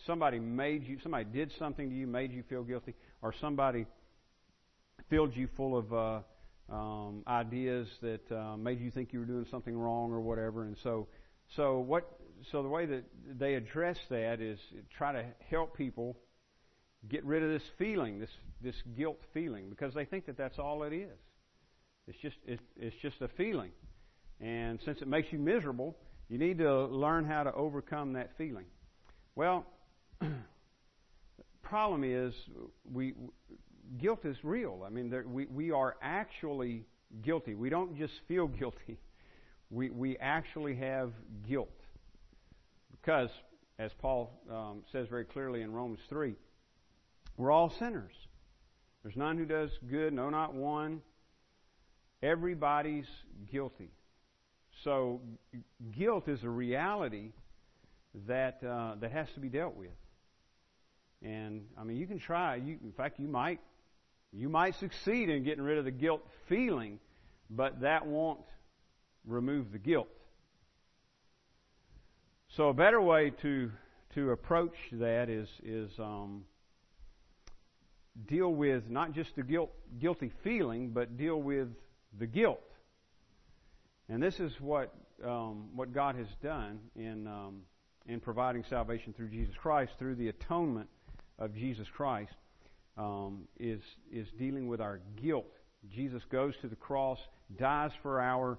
somebody 0.06 0.38
made 0.38 0.86
you, 0.86 0.98
somebody 1.02 1.24
did 1.24 1.50
something 1.58 1.90
to 1.90 1.94
you, 1.94 2.06
made 2.06 2.32
you 2.32 2.44
feel 2.48 2.62
guilty, 2.62 2.94
or 3.22 3.34
somebody 3.40 3.86
filled 5.10 5.36
you 5.36 5.48
full 5.56 5.76
of 5.76 5.92
uh, 5.92 6.20
um, 6.70 7.22
ideas 7.26 7.88
that 8.02 8.30
uh, 8.30 8.56
made 8.56 8.80
you 8.80 8.90
think 8.90 9.12
you 9.12 9.20
were 9.20 9.24
doing 9.24 9.46
something 9.50 9.76
wrong 9.76 10.12
or 10.12 10.20
whatever. 10.20 10.64
And 10.64 10.76
so, 10.82 11.08
so 11.56 11.78
what? 11.78 12.08
So 12.52 12.62
the 12.62 12.68
way 12.68 12.86
that 12.86 13.04
they 13.38 13.54
address 13.54 13.98
that 14.10 14.40
is 14.40 14.58
try 14.96 15.12
to 15.12 15.24
help 15.50 15.76
people 15.76 16.16
get 17.08 17.24
rid 17.24 17.42
of 17.42 17.50
this 17.50 17.68
feeling, 17.78 18.18
this 18.18 18.30
this 18.60 18.76
guilt 18.96 19.20
feeling, 19.32 19.70
because 19.70 19.94
they 19.94 20.04
think 20.04 20.26
that 20.26 20.36
that's 20.36 20.58
all 20.58 20.82
it 20.82 20.92
is. 20.92 21.18
It's 22.06 22.18
just 22.18 22.36
it, 22.46 22.60
it's 22.76 22.96
just 23.02 23.20
a 23.22 23.28
feeling, 23.28 23.70
and 24.40 24.78
since 24.84 25.00
it 25.00 25.08
makes 25.08 25.32
you 25.32 25.38
miserable, 25.38 25.96
you 26.28 26.38
need 26.38 26.58
to 26.58 26.86
learn 26.86 27.24
how 27.24 27.42
to 27.44 27.52
overcome 27.52 28.14
that 28.14 28.30
feeling. 28.36 28.66
Well, 29.34 29.66
problem 31.62 32.04
is 32.04 32.34
we 32.90 33.14
guilt 33.96 34.24
is 34.24 34.36
real. 34.42 34.84
I 34.86 34.90
mean, 34.90 35.10
there, 35.10 35.24
we 35.26 35.46
we 35.46 35.70
are 35.70 35.96
actually 36.02 36.84
guilty. 37.22 37.54
We 37.54 37.70
don't 37.70 37.96
just 37.96 38.14
feel 38.26 38.46
guilty. 38.60 38.98
We 39.70 39.90
we 39.90 40.16
actually 40.18 40.76
have 40.76 41.12
guilt 41.48 41.70
because, 42.90 43.30
as 43.78 43.90
Paul 43.98 44.32
um, 44.50 44.82
says 44.92 45.08
very 45.08 45.24
clearly 45.24 45.62
in 45.62 45.72
Romans 45.72 46.00
three 46.08 46.36
we're 47.38 47.52
all 47.52 47.72
sinners. 47.78 48.12
There's 49.02 49.16
none 49.16 49.38
who 49.38 49.46
does 49.46 49.70
good, 49.88 50.12
no, 50.12 50.28
not 50.28 50.54
one. 50.54 51.00
Everybody's 52.20 53.06
guilty. 53.50 53.92
So, 54.82 55.20
guilt 55.96 56.28
is 56.28 56.42
a 56.42 56.48
reality 56.48 57.30
that 58.26 58.60
uh, 58.64 58.96
that 59.00 59.12
has 59.12 59.28
to 59.34 59.40
be 59.40 59.48
dealt 59.48 59.76
with. 59.76 59.90
And 61.22 61.66
I 61.78 61.84
mean, 61.84 61.96
you 61.96 62.06
can 62.06 62.18
try. 62.18 62.56
You, 62.56 62.78
in 62.82 62.92
fact, 62.92 63.20
you 63.20 63.28
might 63.28 63.60
you 64.32 64.48
might 64.48 64.74
succeed 64.76 65.28
in 65.28 65.44
getting 65.44 65.64
rid 65.64 65.78
of 65.78 65.84
the 65.84 65.90
guilt 65.90 66.22
feeling, 66.48 66.98
but 67.50 67.80
that 67.80 68.06
won't 68.06 68.40
remove 69.26 69.72
the 69.72 69.78
guilt. 69.78 70.08
So, 72.56 72.68
a 72.68 72.74
better 72.74 73.00
way 73.00 73.30
to 73.42 73.70
to 74.14 74.30
approach 74.30 74.74
that 74.92 75.28
is 75.28 75.48
is 75.62 75.90
um, 75.98 76.44
deal 78.26 78.52
with 78.52 78.88
not 78.88 79.12
just 79.12 79.34
the 79.36 79.42
guilt, 79.42 79.70
guilty 80.00 80.32
feeling, 80.42 80.90
but 80.90 81.16
deal 81.16 81.40
with 81.40 81.68
the 82.18 82.26
guilt. 82.26 82.60
And 84.08 84.22
this 84.22 84.40
is 84.40 84.52
what 84.60 84.94
um, 85.24 85.68
what 85.74 85.92
God 85.92 86.16
has 86.16 86.28
done 86.42 86.80
in 86.96 87.26
um, 87.26 87.62
in 88.06 88.20
providing 88.20 88.64
salvation 88.68 89.12
through 89.12 89.28
Jesus 89.28 89.54
Christ, 89.60 89.92
through 89.98 90.14
the 90.14 90.28
atonement 90.28 90.88
of 91.38 91.54
Jesus 91.54 91.86
Christ, 91.94 92.32
um, 92.98 93.48
is 93.58 93.80
is 94.12 94.26
dealing 94.38 94.68
with 94.68 94.80
our 94.80 95.00
guilt. 95.22 95.46
Jesus 95.94 96.22
goes 96.30 96.54
to 96.60 96.68
the 96.68 96.76
cross, 96.76 97.18
dies 97.56 97.92
for 98.02 98.20
our 98.20 98.58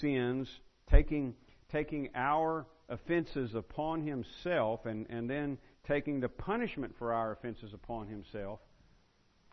sins, 0.00 0.48
taking 0.90 1.34
taking 1.72 2.10
our 2.14 2.66
offenses 2.88 3.54
upon 3.54 4.06
himself, 4.06 4.86
and, 4.86 5.06
and 5.10 5.28
then 5.28 5.58
taking 5.86 6.20
the 6.20 6.28
punishment 6.28 6.94
for 6.98 7.12
our 7.12 7.32
offenses 7.32 7.72
upon 7.74 8.08
himself, 8.08 8.60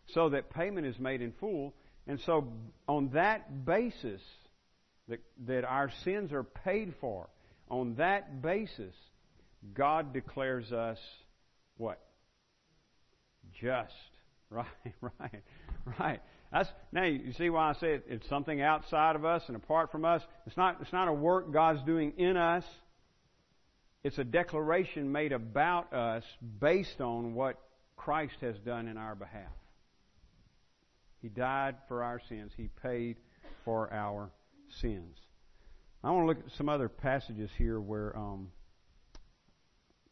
so 0.08 0.28
that 0.30 0.50
payment 0.50 0.86
is 0.86 0.98
made 0.98 1.20
in 1.20 1.32
full. 1.32 1.74
And 2.06 2.20
so, 2.20 2.52
on 2.86 3.10
that 3.14 3.64
basis, 3.64 4.22
that, 5.08 5.20
that 5.46 5.64
our 5.64 5.90
sins 6.04 6.32
are 6.32 6.44
paid 6.44 6.94
for, 7.00 7.28
on 7.68 7.96
that 7.96 8.42
basis, 8.42 8.94
God 9.74 10.12
declares 10.12 10.72
us 10.72 10.98
what? 11.76 11.98
Just. 13.60 13.92
Right, 14.50 14.66
right, 15.00 15.42
right. 15.98 16.20
That's 16.52 16.68
now 16.92 17.04
you 17.04 17.32
see 17.32 17.50
why 17.50 17.70
I 17.70 17.72
say 17.74 17.94
it, 17.94 18.04
it's 18.08 18.28
something 18.28 18.60
outside 18.60 19.16
of 19.16 19.24
us 19.24 19.42
and 19.48 19.56
apart 19.56 19.90
from 19.90 20.04
us. 20.04 20.22
It's 20.46 20.56
not 20.56 20.78
it's 20.80 20.92
not 20.92 21.08
a 21.08 21.12
work 21.12 21.52
God's 21.52 21.82
doing 21.82 22.12
in 22.16 22.36
us. 22.36 22.64
It's 24.04 24.18
a 24.18 24.24
declaration 24.24 25.10
made 25.10 25.32
about 25.32 25.92
us 25.92 26.22
based 26.60 27.00
on 27.00 27.34
what 27.34 27.60
Christ 27.96 28.36
has 28.40 28.56
done 28.58 28.86
in 28.86 28.96
our 28.96 29.16
behalf. 29.16 29.50
He 31.20 31.28
died 31.28 31.74
for 31.88 32.04
our 32.04 32.20
sins. 32.28 32.52
He 32.56 32.68
paid 32.82 33.16
for 33.64 33.92
our 33.92 34.30
sins. 34.80 35.16
I 36.04 36.10
want 36.12 36.22
to 36.22 36.26
look 36.28 36.38
at 36.46 36.56
some 36.56 36.68
other 36.68 36.88
passages 36.88 37.50
here 37.58 37.80
where 37.80 38.16
um, 38.16 38.52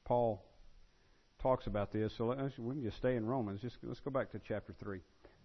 Paul 0.05 0.45
talks 1.45 1.67
about 1.67 1.93
this. 1.93 2.13
So 2.17 2.27
let's, 2.27 2.59
we 2.59 2.75
can 2.75 2.83
just 2.83 2.97
stay 2.97 3.15
in 3.15 3.25
Romans. 3.27 3.61
Just 3.61 3.77
let's 3.85 4.01
go 4.01 4.11
back 4.11 4.33
to 4.33 4.41
chapter 4.49 4.75
three. 4.81 5.01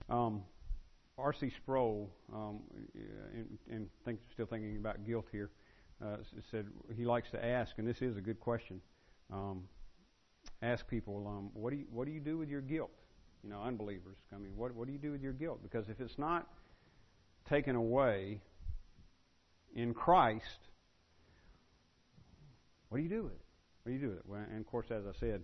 Um, 0.09 0.41
R.C. 1.17 1.51
Sproul, 1.57 2.09
um, 2.33 2.61
and, 3.69 3.89
think, 4.05 4.19
still 4.31 4.45
thinking 4.45 4.77
about 4.77 5.05
guilt 5.05 5.25
here, 5.33 5.51
uh, 6.03 6.15
said 6.49 6.65
he 6.95 7.03
likes 7.03 7.29
to 7.31 7.45
ask, 7.45 7.73
and 7.77 7.85
this 7.85 8.01
is 8.01 8.15
a 8.15 8.21
good 8.21 8.39
question. 8.39 8.79
Um, 9.31 9.65
ask 10.61 10.87
people, 10.87 11.27
um, 11.27 11.51
what 11.53 11.71
do 11.71 11.75
you 11.75 11.85
what 11.91 12.05
do 12.05 12.13
you 12.13 12.21
do 12.21 12.37
with 12.37 12.47
your 12.47 12.61
guilt? 12.61 12.91
you 13.43 13.49
know, 13.49 13.61
unbelievers. 13.61 14.17
I 14.33 14.37
mean, 14.37 14.51
what, 14.55 14.73
what 14.75 14.87
do 14.87 14.93
you 14.93 14.99
do 14.99 15.11
with 15.11 15.21
your 15.21 15.33
guilt? 15.33 15.61
Because 15.63 15.89
if 15.89 15.99
it's 16.01 16.17
not 16.17 16.47
taken 17.47 17.75
away 17.75 18.41
in 19.73 19.93
Christ, 19.93 20.59
what 22.89 22.97
do 22.97 23.03
you 23.03 23.09
do 23.09 23.23
with 23.23 23.33
it? 23.33 23.41
What 23.83 23.91
do 23.91 23.93
you 23.93 24.01
do 24.01 24.09
with 24.09 24.17
it? 24.17 24.23
Well, 24.27 24.41
and 24.51 24.59
of 24.59 24.67
course, 24.67 24.87
as 24.91 25.03
I 25.05 25.17
said, 25.19 25.41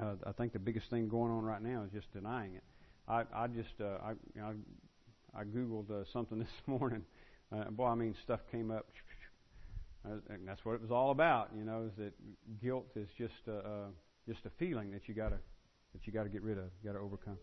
I 0.00 0.32
think 0.32 0.52
the 0.52 0.58
biggest 0.58 0.90
thing 0.90 1.08
going 1.08 1.30
on 1.30 1.44
right 1.44 1.62
now 1.62 1.82
is 1.84 1.92
just 1.92 2.12
denying 2.12 2.54
it. 2.54 2.64
I, 3.08 3.22
I 3.34 3.46
just, 3.46 3.80
uh, 3.80 3.98
I, 4.04 4.10
you 4.34 4.42
I, 5.34 5.44
googled 5.44 5.90
uh, 5.90 6.04
something 6.12 6.38
this 6.40 6.48
morning. 6.66 7.02
Uh, 7.52 7.70
boy, 7.70 7.86
I 7.86 7.94
mean, 7.94 8.14
stuff 8.24 8.40
came 8.50 8.70
up, 8.70 8.86
uh, 10.04 10.16
and 10.30 10.46
that's 10.46 10.64
what 10.64 10.74
it 10.74 10.82
was 10.82 10.90
all 10.90 11.12
about. 11.12 11.50
You 11.56 11.64
know, 11.64 11.88
is 11.88 11.96
that 11.98 12.12
guilt 12.60 12.88
is 12.96 13.08
just 13.16 13.34
a, 13.46 13.58
uh, 13.58 13.86
just 14.28 14.44
a 14.44 14.50
feeling 14.58 14.90
that 14.90 15.08
you 15.08 15.14
got 15.14 15.28
to 15.28 15.38
that 15.92 16.06
you 16.06 16.12
got 16.12 16.24
to 16.24 16.28
get 16.28 16.42
rid 16.42 16.58
of, 16.58 16.64
you 16.82 16.90
got 16.90 16.98
to 16.98 17.04
overcome. 17.04 17.38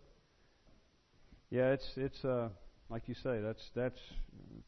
Yeah, 1.49 1.71
it's 1.71 1.85
it's 1.95 2.25
uh, 2.25 2.49
like 2.89 3.03
you 3.07 3.15
say. 3.15 3.39
That's 3.39 3.61
that's. 3.75 3.99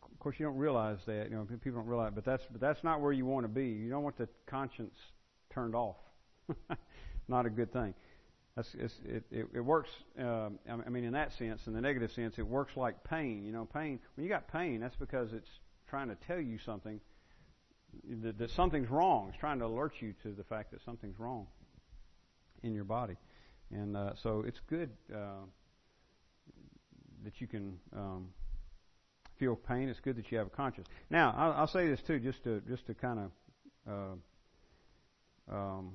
Of 0.01 0.19
course, 0.19 0.37
you 0.39 0.45
don't 0.45 0.57
realize 0.57 0.99
that. 1.07 1.29
You 1.29 1.35
know, 1.35 1.45
people 1.45 1.81
don't 1.81 1.87
realize, 1.87 2.11
but 2.15 2.25
that's 2.25 2.43
but 2.51 2.61
that's 2.61 2.83
not 2.83 3.01
where 3.01 3.11
you 3.11 3.25
want 3.25 3.43
to 3.43 3.49
be. 3.49 3.65
You 3.65 3.89
don't 3.89 4.03
want 4.03 4.17
the 4.17 4.29
conscience 4.47 4.95
turned 5.53 5.75
off. 5.75 5.97
not 7.27 7.45
a 7.45 7.49
good 7.49 7.71
thing. 7.71 7.93
That's, 8.55 8.73
it, 8.73 9.23
it, 9.31 9.47
it 9.53 9.59
works. 9.59 9.89
Uh, 10.17 10.49
I 10.69 10.89
mean, 10.89 11.03
in 11.03 11.13
that 11.13 11.33
sense, 11.33 11.61
in 11.67 11.73
the 11.73 11.81
negative 11.81 12.11
sense, 12.13 12.35
it 12.37 12.47
works 12.47 12.77
like 12.77 13.03
pain. 13.03 13.43
You 13.43 13.51
know, 13.51 13.65
pain. 13.65 13.99
When 14.15 14.23
you 14.23 14.29
got 14.29 14.47
pain, 14.47 14.79
that's 14.79 14.95
because 14.95 15.33
it's 15.33 15.49
trying 15.89 16.07
to 16.07 16.15
tell 16.27 16.39
you 16.39 16.57
something 16.65 17.01
that, 18.23 18.37
that 18.37 18.49
something's 18.51 18.89
wrong. 18.89 19.27
It's 19.29 19.37
trying 19.39 19.59
to 19.59 19.65
alert 19.65 19.93
you 19.99 20.13
to 20.23 20.31
the 20.31 20.43
fact 20.43 20.71
that 20.71 20.81
something's 20.85 21.19
wrong 21.19 21.47
in 22.63 22.73
your 22.73 22.85
body, 22.85 23.17
and 23.71 23.97
uh, 23.97 24.13
so 24.23 24.43
it's 24.47 24.59
good 24.69 24.89
uh, 25.13 25.43
that 27.23 27.41
you 27.41 27.47
can 27.47 27.77
um, 27.93 28.29
feel 29.37 29.55
pain. 29.55 29.89
It's 29.89 29.99
good 29.99 30.15
that 30.15 30.31
you 30.31 30.37
have 30.37 30.47
a 30.47 30.51
conscience. 30.51 30.87
Now, 31.09 31.33
I'll, 31.37 31.51
I'll 31.51 31.67
say 31.67 31.89
this 31.89 31.99
too, 32.07 32.19
just 32.19 32.43
to 32.45 32.61
just 32.69 32.87
to 32.87 32.93
kind 32.93 33.19
of 33.19 33.31
uh, 35.51 35.55
um, 35.55 35.91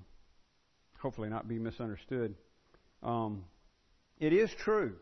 hopefully 1.00 1.28
not 1.28 1.48
be 1.48 1.58
misunderstood. 1.58 2.34
Um, 3.02 3.44
it 4.18 4.32
is 4.32 4.50
true 4.52 4.94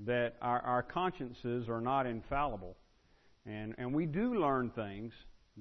that 0.00 0.36
our, 0.40 0.60
our 0.60 0.82
consciences 0.82 1.68
are 1.68 1.80
not 1.80 2.06
infallible. 2.06 2.76
And, 3.46 3.74
and 3.78 3.92
we 3.92 4.06
do 4.06 4.34
learn 4.34 4.70
things 4.70 5.12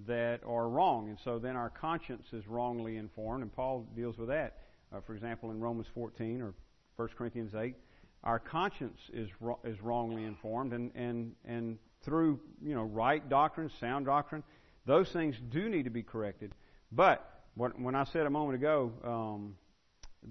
that 0.08 0.42
are 0.46 0.70
wrong. 0.70 1.10
And 1.10 1.18
so 1.24 1.39
then 1.39 1.56
our 1.56 1.70
conscience 1.70 2.25
is 2.32 2.48
wrongly 2.48 2.98
informed. 2.98 3.44
And 3.44 3.53
Paul 3.53 3.88
deals 3.96 4.18
with 4.18 4.30
that. 4.30 4.58
Uh, 4.94 5.01
for 5.01 5.15
example, 5.15 5.51
in 5.51 5.60
Romans 5.60 5.88
14 5.94 6.42
or 6.42 6.53
1 6.96 7.10
Corinthians 7.18 7.53
8, 7.56 7.75
our 8.24 8.39
conscience 8.39 9.00
is, 9.12 9.30
is 9.65 9.82
wrongly 9.82 10.24
informed. 10.24 10.74
And, 10.74 10.92
and, 10.96 11.34
and 11.46 11.77
through 12.03 12.39
you 12.62 12.74
know, 12.74 12.84
right 12.84 13.27
doctrine, 13.27 13.70
sound 13.80 14.06
doctrine, 14.06 14.44
those 14.86 15.10
things 15.10 15.36
do 15.50 15.70
need 15.70 15.84
to 15.84 15.89
be 15.89 16.03
corrected. 16.03 16.53
But 16.92 17.27
when 17.56 17.96
I 17.96 18.03
said 18.06 18.25
a 18.25 18.30
moment 18.30 18.56
ago, 18.56 18.92
um, 19.03 19.56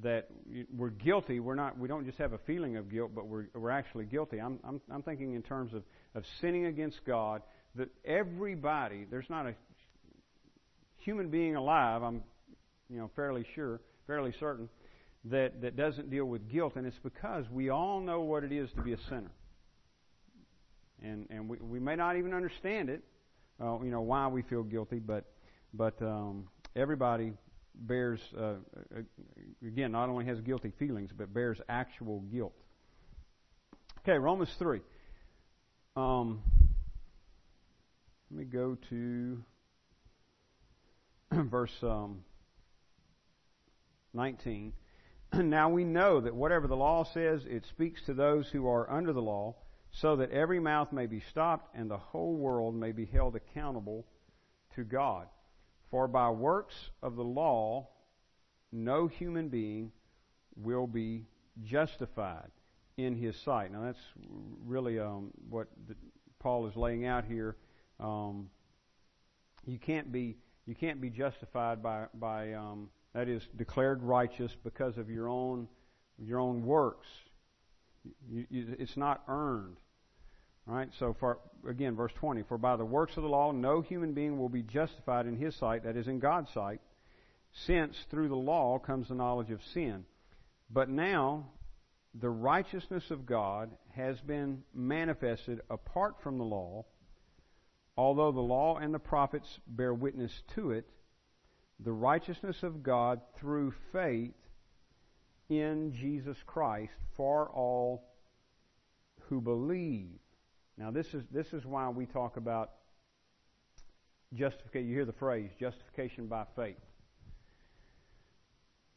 that 0.00 0.28
we're 0.74 0.90
guilty. 0.90 1.40
We're 1.40 1.54
not. 1.54 1.78
We 1.78 1.88
don't 1.88 2.06
just 2.06 2.18
have 2.18 2.32
a 2.32 2.38
feeling 2.38 2.76
of 2.76 2.90
guilt, 2.90 3.12
but 3.14 3.26
we're 3.26 3.46
we're 3.54 3.70
actually 3.70 4.06
guilty. 4.06 4.38
I'm 4.38 4.58
I'm, 4.64 4.80
I'm 4.90 5.02
thinking 5.02 5.34
in 5.34 5.42
terms 5.42 5.74
of 5.74 5.82
of 6.14 6.24
sinning 6.40 6.66
against 6.66 7.04
God. 7.06 7.42
That 7.74 7.88
everybody, 8.04 9.06
there's 9.10 9.30
not 9.30 9.46
a 9.46 9.54
human 10.98 11.28
being 11.28 11.56
alive. 11.56 12.02
I'm, 12.02 12.22
you 12.90 12.98
know, 12.98 13.10
fairly 13.16 13.46
sure, 13.54 13.80
fairly 14.06 14.34
certain 14.38 14.68
that 15.30 15.60
that 15.62 15.76
doesn't 15.76 16.10
deal 16.10 16.24
with 16.24 16.50
guilt, 16.50 16.74
and 16.76 16.86
it's 16.86 16.98
because 17.02 17.44
we 17.50 17.70
all 17.70 18.00
know 18.00 18.20
what 18.20 18.44
it 18.44 18.52
is 18.52 18.68
to 18.76 18.82
be 18.82 18.92
a 18.92 18.98
sinner. 19.08 19.30
And 21.02 21.26
and 21.30 21.48
we 21.48 21.58
we 21.58 21.80
may 21.80 21.96
not 21.96 22.16
even 22.16 22.34
understand 22.34 22.88
it, 22.88 23.02
uh, 23.60 23.78
you 23.82 23.90
know, 23.90 24.02
why 24.02 24.26
we 24.28 24.42
feel 24.42 24.62
guilty, 24.62 24.98
but 24.98 25.24
but 25.74 26.00
um, 26.02 26.48
everybody 26.76 27.32
bears, 27.74 28.20
uh, 28.38 28.54
again, 29.66 29.92
not 29.92 30.08
only 30.08 30.24
has 30.26 30.40
guilty 30.40 30.72
feelings, 30.78 31.10
but 31.16 31.32
bears 31.32 31.60
actual 31.68 32.20
guilt. 32.20 32.54
Okay, 34.00 34.18
Romans 34.18 34.52
3. 34.58 34.80
Um, 35.94 36.42
let 38.30 38.38
me 38.38 38.44
go 38.44 38.76
to 38.90 39.44
verse 41.32 41.74
um, 41.82 42.24
19. 44.14 44.72
now 45.34 45.68
we 45.68 45.84
know 45.84 46.20
that 46.20 46.34
whatever 46.34 46.66
the 46.66 46.76
law 46.76 47.04
says, 47.04 47.42
it 47.46 47.64
speaks 47.70 48.00
to 48.06 48.14
those 48.14 48.48
who 48.48 48.68
are 48.68 48.90
under 48.90 49.12
the 49.12 49.22
law, 49.22 49.54
so 49.92 50.16
that 50.16 50.30
every 50.30 50.58
mouth 50.58 50.92
may 50.92 51.06
be 51.06 51.20
stopped 51.30 51.74
and 51.76 51.90
the 51.90 51.98
whole 51.98 52.34
world 52.34 52.74
may 52.74 52.92
be 52.92 53.04
held 53.04 53.36
accountable 53.36 54.06
to 54.74 54.84
God. 54.84 55.26
For 55.92 56.08
by 56.08 56.30
works 56.30 56.74
of 57.02 57.16
the 57.16 57.22
law, 57.22 57.86
no 58.72 59.06
human 59.06 59.50
being 59.50 59.92
will 60.56 60.86
be 60.86 61.26
justified 61.62 62.50
in 62.96 63.14
his 63.14 63.36
sight. 63.36 63.70
Now, 63.70 63.82
that's 63.82 64.00
really 64.64 64.98
um, 64.98 65.32
what 65.50 65.68
the, 65.86 65.94
Paul 66.38 66.66
is 66.66 66.76
laying 66.76 67.04
out 67.04 67.26
here. 67.26 67.56
Um, 68.00 68.48
you 69.66 69.78
can't 69.78 70.10
be 70.10 70.38
you 70.64 70.74
can't 70.74 70.98
be 70.98 71.10
justified 71.10 71.82
by 71.82 72.06
by 72.14 72.54
um, 72.54 72.88
that 73.12 73.28
is 73.28 73.42
declared 73.56 74.02
righteous 74.02 74.56
because 74.64 74.96
of 74.96 75.10
your 75.10 75.28
own 75.28 75.68
your 76.18 76.40
own 76.40 76.64
works. 76.64 77.06
You, 78.26 78.46
you, 78.48 78.76
it's 78.78 78.96
not 78.96 79.24
earned. 79.28 79.76
Right, 80.64 80.88
so 81.00 81.16
again, 81.68 81.96
verse 81.96 82.12
20, 82.20 82.44
for 82.44 82.56
by 82.56 82.76
the 82.76 82.84
works 82.84 83.16
of 83.16 83.24
the 83.24 83.28
law 83.28 83.50
no 83.50 83.80
human 83.80 84.12
being 84.12 84.38
will 84.38 84.48
be 84.48 84.62
justified 84.62 85.26
in 85.26 85.36
his 85.36 85.56
sight, 85.56 85.82
that 85.84 85.96
is 85.96 86.06
in 86.06 86.20
God's 86.20 86.52
sight, 86.52 86.80
since 87.66 87.96
through 88.10 88.28
the 88.28 88.36
law 88.36 88.78
comes 88.78 89.08
the 89.08 89.14
knowledge 89.14 89.50
of 89.50 89.60
sin. 89.74 90.04
But 90.70 90.88
now 90.88 91.48
the 92.14 92.30
righteousness 92.30 93.10
of 93.10 93.26
God 93.26 93.70
has 93.96 94.20
been 94.20 94.62
manifested 94.72 95.60
apart 95.68 96.14
from 96.22 96.38
the 96.38 96.44
law, 96.44 96.84
although 97.96 98.30
the 98.30 98.40
law 98.40 98.76
and 98.76 98.94
the 98.94 99.00
prophets 99.00 99.48
bear 99.66 99.92
witness 99.92 100.32
to 100.54 100.70
it, 100.70 100.88
the 101.80 101.92
righteousness 101.92 102.62
of 102.62 102.84
God 102.84 103.20
through 103.40 103.74
faith 103.92 104.34
in 105.48 105.92
Jesus 105.92 106.36
Christ 106.46 106.92
for 107.16 107.48
all 107.48 108.04
who 109.22 109.40
believe. 109.40 110.20
Now, 110.78 110.90
this 110.90 111.06
is, 111.14 111.22
this 111.30 111.52
is 111.52 111.64
why 111.64 111.88
we 111.88 112.06
talk 112.06 112.36
about 112.36 112.70
justification. 114.34 114.88
You 114.88 114.94
hear 114.94 115.04
the 115.04 115.12
phrase, 115.12 115.50
justification 115.60 116.26
by 116.26 116.44
faith. 116.56 116.76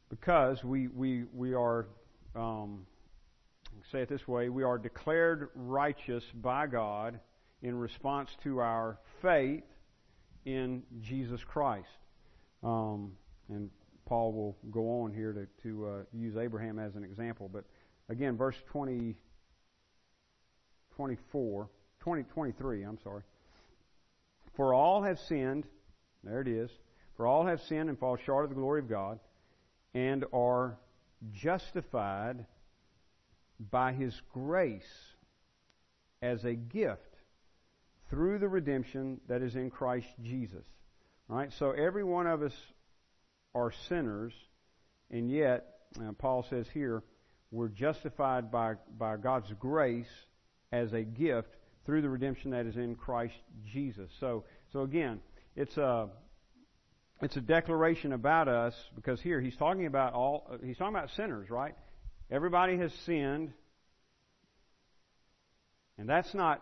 Because 0.09 0.63
we, 0.63 0.87
we, 0.87 1.25
we 1.33 1.53
are, 1.53 1.87
um, 2.35 2.85
say 3.91 4.01
it 4.01 4.09
this 4.09 4.27
way, 4.27 4.49
we 4.49 4.63
are 4.63 4.77
declared 4.77 5.49
righteous 5.55 6.23
by 6.35 6.67
God 6.67 7.19
in 7.61 7.77
response 7.77 8.29
to 8.43 8.59
our 8.59 8.99
faith 9.21 9.63
in 10.45 10.83
Jesus 11.01 11.41
Christ. 11.43 11.87
Um, 12.63 13.13
and 13.49 13.69
Paul 14.05 14.31
will 14.31 14.57
go 14.71 15.01
on 15.01 15.13
here 15.13 15.33
to, 15.33 15.47
to 15.63 15.87
uh, 15.87 15.91
use 16.13 16.37
Abraham 16.37 16.79
as 16.79 16.95
an 16.95 17.03
example. 17.03 17.49
But 17.51 17.65
again, 18.09 18.37
verse 18.37 18.55
20, 18.71 19.15
24, 20.95 21.69
20, 21.99 22.23
23, 22.23 22.83
I'm 22.83 22.97
sorry. 23.03 23.23
For 24.55 24.73
all 24.73 25.03
have 25.03 25.19
sinned, 25.27 25.65
there 26.23 26.41
it 26.41 26.47
is, 26.47 26.69
for 27.17 27.27
all 27.27 27.45
have 27.45 27.61
sinned 27.61 27.89
and 27.89 27.99
fall 27.99 28.17
short 28.25 28.45
of 28.45 28.49
the 28.49 28.55
glory 28.55 28.79
of 28.79 28.89
God, 28.89 29.19
and 29.93 30.25
are 30.33 30.77
justified 31.33 32.45
by 33.71 33.93
His 33.93 34.13
grace 34.33 34.83
as 36.21 36.43
a 36.43 36.53
gift 36.53 37.01
through 38.09 38.39
the 38.39 38.47
redemption 38.47 39.19
that 39.27 39.41
is 39.41 39.55
in 39.55 39.69
Christ 39.69 40.07
Jesus. 40.21 40.65
All 41.29 41.37
right, 41.37 41.51
so 41.57 41.71
every 41.71 42.03
one 42.03 42.27
of 42.27 42.41
us 42.41 42.53
are 43.53 43.71
sinners, 43.89 44.33
and 45.09 45.31
yet, 45.31 45.65
uh, 45.99 46.11
Paul 46.17 46.45
says 46.49 46.67
here, 46.73 47.03
we're 47.51 47.69
justified 47.69 48.51
by, 48.51 48.73
by 48.97 49.17
God's 49.17 49.51
grace 49.59 50.07
as 50.71 50.93
a 50.93 51.01
gift 51.01 51.49
through 51.85 52.01
the 52.01 52.09
redemption 52.09 52.51
that 52.51 52.65
is 52.65 52.75
in 52.75 52.95
Christ 52.95 53.35
Jesus. 53.71 54.09
So, 54.19 54.43
so 54.73 54.81
again, 54.81 55.19
it's 55.55 55.77
a 55.77 56.09
it's 57.21 57.37
a 57.37 57.41
declaration 57.41 58.11
about 58.11 58.47
us 58.47 58.73
because 58.95 59.21
here 59.21 59.39
he's 59.39 59.55
talking 59.55 59.85
about 59.85 60.13
all 60.13 60.57
he's 60.63 60.77
talking 60.77 60.95
about 60.95 61.09
sinners, 61.15 61.49
right? 61.49 61.75
Everybody 62.29 62.77
has 62.77 62.91
sinned, 63.05 63.53
and 65.97 66.09
that's 66.09 66.33
not 66.33 66.61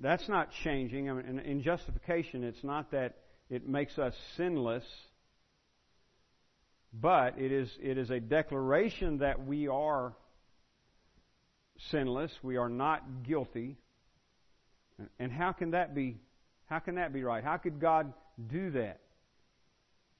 that's 0.00 0.28
not 0.28 0.48
changing. 0.64 1.10
I 1.10 1.12
mean, 1.12 1.26
in, 1.26 1.38
in 1.38 1.62
justification, 1.62 2.42
it's 2.42 2.62
not 2.64 2.90
that 2.92 3.16
it 3.50 3.68
makes 3.68 3.98
us 3.98 4.14
sinless, 4.36 4.84
but 6.92 7.38
it 7.38 7.52
is 7.52 7.70
it 7.80 7.98
is 7.98 8.10
a 8.10 8.20
declaration 8.20 9.18
that 9.18 9.46
we 9.46 9.68
are 9.68 10.14
sinless, 11.90 12.32
we 12.42 12.56
are 12.56 12.68
not 12.68 13.22
guilty. 13.22 13.76
And 15.18 15.32
how 15.32 15.52
can 15.52 15.72
that 15.72 15.94
be 15.94 16.18
how 16.66 16.80
can 16.80 16.96
that 16.96 17.14
be 17.14 17.24
right? 17.24 17.42
How 17.42 17.56
could 17.56 17.80
God 17.80 18.12
do 18.50 18.70
that? 18.72 19.00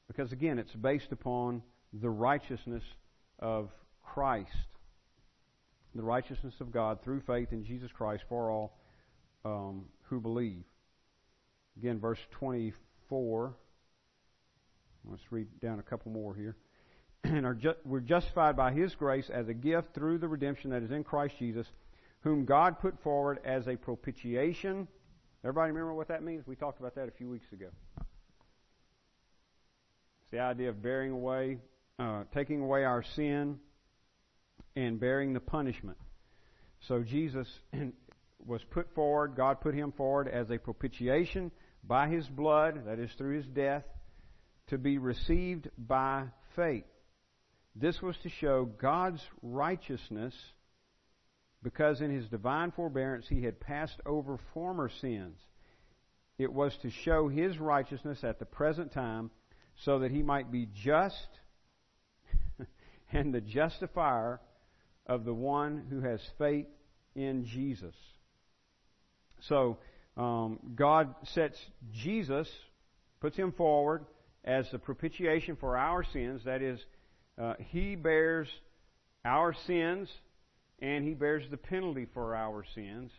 Because 0.07 0.33
again, 0.33 0.59
it's 0.59 0.73
based 0.73 1.13
upon 1.13 1.63
the 1.93 2.09
righteousness 2.09 2.83
of 3.39 3.71
Christ. 4.03 4.51
The 5.95 6.03
righteousness 6.03 6.55
of 6.61 6.73
God 6.73 7.03
through 7.03 7.21
faith 7.27 7.53
in 7.53 7.65
Jesus 7.65 7.91
Christ 7.93 8.25
for 8.29 8.51
all 8.51 8.79
um, 9.45 9.85
who 10.05 10.21
believe. 10.21 10.65
Again, 11.77 12.01
verse 12.01 12.19
24. 12.31 13.55
Let's 15.05 15.23
read 15.31 15.47
down 15.61 15.79
a 15.79 15.83
couple 15.83 16.13
more 16.13 16.35
here. 16.35 16.57
and 17.25 17.45
are 17.45 17.55
ju- 17.55 17.75
we're 17.85 18.01
justified 18.01 18.57
by 18.57 18.73
His 18.73 18.95
grace 18.95 19.31
as 19.33 19.49
a 19.49 19.55
gift 19.55 19.95
through 19.95 20.19
the 20.19 20.29
redemption 20.29 20.71
that 20.71 20.83
is 20.83 20.91
in 20.91 21.05
Christ 21.05 21.35
Jesus, 21.39 21.67
whom 22.21 22.45
God 22.45 22.79
put 22.79 23.01
forward 23.03 23.41
as 23.45 23.67
a 23.67 23.77
propitiation. 23.77 24.89
Everybody 25.45 25.73
remember 25.73 25.95
what 25.95 26.09
that 26.09 26.23
means? 26.23 26.47
We 26.47 26.57
talked 26.57 26.81
about 26.81 26.95
that 26.97 27.09
a 27.09 27.13
few 27.13 27.29
weeks 27.29 27.51
ago. 27.53 27.69
It's 30.21 30.31
the 30.33 30.41
idea 30.41 30.69
of 30.69 30.83
bearing 30.83 31.13
away, 31.13 31.59
uh, 31.99 32.25
taking 32.35 32.61
away 32.61 32.85
our 32.85 33.03
sin 33.17 33.59
and 34.77 35.01
bearing 35.01 35.33
the 35.33 35.41
punishment. 35.41 35.99
So 36.87 37.03
Jesus 37.03 37.49
was 38.47 38.61
put 38.71 38.95
forward, 38.95 39.35
God 39.37 39.61
put 39.61 39.75
him 39.75 39.93
forward 39.93 40.29
as 40.29 40.51
a 40.51 40.59
propitiation 40.59 41.51
by 41.85 42.09
his 42.09 42.27
blood, 42.29 42.87
that 42.87 42.99
is 42.99 43.11
through 43.17 43.37
his 43.37 43.47
death, 43.47 43.85
to 44.69 44.79
be 44.79 44.99
received 44.99 45.69
by 45.79 46.25
faith. 46.55 46.85
This 47.75 48.01
was 48.03 48.17
to 48.23 48.29
show 48.29 48.65
God's 48.65 49.23
righteousness 49.43 50.35
because 51.63 52.01
in 52.01 52.11
his 52.11 52.29
divine 52.29 52.73
forbearance 52.73 53.27
he 53.29 53.43
had 53.43 53.61
passed 53.61 54.01
over 54.07 54.39
former 54.55 54.91
sins. 55.01 55.39
It 56.39 56.53
was 56.53 56.77
to 56.83 56.91
show 56.91 57.29
his 57.29 57.59
righteousness 57.59 58.23
at 58.23 58.39
the 58.39 58.45
present 58.45 58.93
time 58.93 59.31
so 59.85 60.01
that 60.01 60.11
he 60.11 60.23
might 60.23 60.51
be 60.51 60.69
just 60.73 61.29
and 63.13 63.35
the 63.35 63.41
justifier 63.41 64.41
of 65.07 65.25
the 65.25 65.35
one 65.35 65.87
who 65.91 66.01
has 66.01 66.21
faith 66.39 66.67
in 67.15 67.45
Jesus. 67.45 67.95
So, 69.49 69.79
um, 70.17 70.59
God 70.75 71.15
sets 71.35 71.59
Jesus, 71.93 72.49
puts 73.21 73.37
him 73.37 73.53
forward 73.53 74.05
as 74.45 74.69
the 74.71 74.79
propitiation 74.79 75.57
for 75.57 75.77
our 75.77 76.05
sins. 76.13 76.43
That 76.45 76.61
is, 76.61 76.81
uh, 77.41 77.55
he 77.59 77.95
bears 77.95 78.49
our 79.25 79.55
sins 79.67 80.09
and 80.81 81.05
he 81.05 81.15
bears 81.15 81.45
the 81.51 81.57
penalty 81.57 82.07
for 82.13 82.35
our 82.35 82.65
sins. 82.75 83.11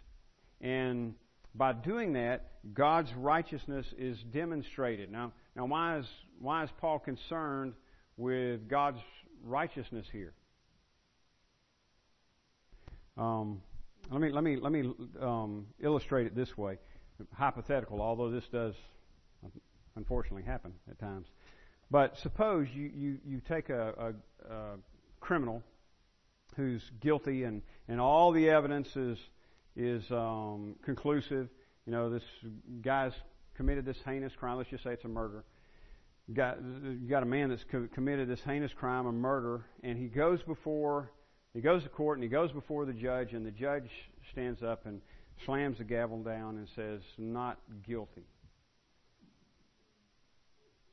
And 0.62 1.14
by 1.56 1.74
doing 1.74 2.14
that, 2.14 2.52
God's 2.74 3.10
righteousness 3.16 3.86
is 3.98 4.18
demonstrated. 4.34 5.12
Now, 5.12 5.34
now 5.56 5.66
why 5.66 5.98
is 6.00 6.06
why 6.40 6.64
is 6.64 6.70
Paul 6.80 7.00
concerned 7.00 7.74
with 8.18 8.68
God's 8.70 9.00
righteousness 9.44 10.06
here? 10.12 10.34
Um, 13.18 13.62
let 14.12 14.22
me 14.22 14.32
let 14.32 14.44
me 14.44 14.56
let 14.58 14.72
me 14.72 14.94
um, 15.22 15.68
illustrate 15.82 16.28
it 16.28 16.36
this 16.36 16.58
way, 16.58 16.78
hypothetical. 17.34 18.02
Although 18.02 18.32
this 18.32 18.46
does 18.52 18.74
unfortunately 19.96 20.44
happen 20.44 20.74
at 20.90 20.98
times. 21.00 21.28
But 21.92 22.18
suppose 22.20 22.68
you 22.74 22.92
you, 22.96 23.18
you 23.26 23.42
take 23.48 23.70
a, 23.70 24.14
a, 24.50 24.54
a 24.54 24.78
criminal 25.20 25.64
who's 26.56 26.84
guilty 27.02 27.44
and 27.44 27.62
and 27.88 28.00
all 28.00 28.32
the 28.32 28.50
evidence 28.50 28.96
is 28.96 29.18
is 29.76 30.04
um, 30.12 30.76
conclusive. 30.84 31.50
You 31.86 31.92
know, 31.92 32.10
this 32.10 32.24
guy's 32.82 33.14
committed 33.56 33.86
this 33.86 33.98
heinous 34.06 34.34
crime. 34.36 34.58
Let's 34.58 34.70
just 34.70 34.84
say 34.84 34.92
it's 34.92 35.06
a 35.06 35.10
murder. 35.10 35.44
You 36.28 36.36
got 36.36 36.60
you 36.62 37.10
got 37.10 37.24
a 37.24 37.26
man 37.26 37.50
that's 37.50 37.64
co- 37.72 37.88
committed 37.94 38.28
this 38.28 38.42
heinous 38.42 38.74
crime, 38.74 39.08
a 39.08 39.12
murder, 39.12 39.66
and 39.84 39.98
he 39.98 40.08
goes 40.08 40.42
before 40.44 41.12
he 41.54 41.62
goes 41.62 41.82
to 41.84 41.90
court 41.90 42.18
and 42.18 42.24
he 42.24 42.30
goes 42.30 42.52
before 42.52 42.86
the 42.86 42.94
judge, 42.94 43.34
and 43.34 43.46
the 43.46 43.52
judge 43.52 43.90
stands 44.32 44.62
up 44.62 44.86
and 44.86 45.02
slams 45.46 45.80
the 45.80 45.84
gavel 45.84 46.22
down 46.22 46.58
and 46.58 46.68
says, 46.76 47.02
"Not 47.18 47.58
guilty." 47.88 48.28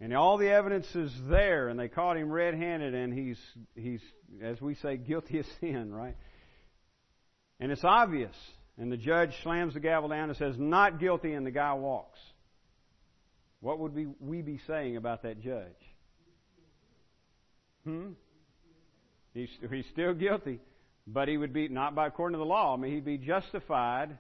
And 0.01 0.13
all 0.15 0.37
the 0.37 0.49
evidence 0.49 0.87
is 0.95 1.11
there, 1.29 1.69
and 1.69 1.81
they 1.81 1.89
caught 1.89 2.19
him 2.19 2.31
red-handed, 2.31 2.95
and 2.95 3.15
he's 3.15 3.39
he's 3.75 4.01
as 4.43 4.61
we 4.61 4.75
say, 4.77 4.97
guilty 4.97 5.39
of 5.39 5.47
sin, 5.61 5.93
right? 5.95 6.17
And 7.61 7.73
it's 7.73 7.85
obvious. 7.85 8.35
And 8.79 8.93
the 8.93 8.99
judge 8.99 9.33
slams 9.43 9.75
the 9.75 9.81
gavel 9.81 10.11
down 10.11 10.29
and 10.29 10.37
says, 10.37 10.57
"Not 10.59 11.01
guilty," 11.01 11.33
and 11.33 11.47
the 11.47 11.51
guy 11.51 11.73
walks. 11.75 12.19
What 13.61 13.79
would 13.79 13.95
we, 13.95 14.07
we 14.21 14.43
be 14.43 14.61
saying 14.67 14.97
about 14.97 15.23
that 15.23 15.41
judge? 15.41 15.65
Hmm? 17.85 18.11
He's, 19.33 19.49
he's 19.71 19.87
still 19.93 20.15
guilty, 20.15 20.61
but 21.07 21.29
he 21.29 21.37
would 21.37 21.53
be, 21.53 21.69
not 21.69 21.95
by 21.95 22.07
according 22.07 22.35
to 22.35 22.39
the 22.39 22.45
law, 22.45 22.75
I 22.75 22.77
mean, 22.79 22.93
he'd 22.93 23.05
be 23.05 23.19
justified. 23.19 24.17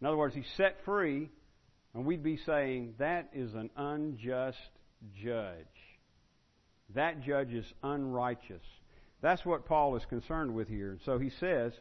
In 0.00 0.06
other 0.06 0.16
words, 0.16 0.34
he's 0.34 0.50
set 0.56 0.78
free, 0.84 1.30
and 1.94 2.04
we'd 2.04 2.22
be 2.22 2.38
saying, 2.44 2.94
that 2.98 3.30
is 3.34 3.54
an 3.54 3.70
unjust 3.76 4.58
judge. 5.14 5.66
That 6.94 7.22
judge 7.22 7.52
is 7.52 7.66
unrighteous. 7.82 8.62
That's 9.20 9.44
what 9.44 9.66
Paul 9.66 9.96
is 9.96 10.04
concerned 10.04 10.54
with 10.54 10.68
here. 10.68 10.98
So 11.04 11.18
he 11.18 11.30
says, 11.30 11.72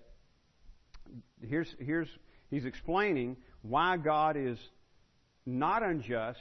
here's, 1.41 1.73
here's, 1.80 2.10
he's 2.49 2.65
explaining 2.65 3.38
why 3.62 3.97
God 3.97 4.38
is 4.38 4.58
not 5.45 5.84
unjust 5.84 6.39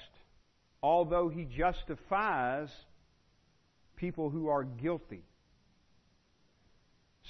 although 0.84 1.30
he 1.30 1.46
justifies 1.46 2.68
people 3.96 4.28
who 4.28 4.48
are 4.48 4.64
guilty. 4.64 5.22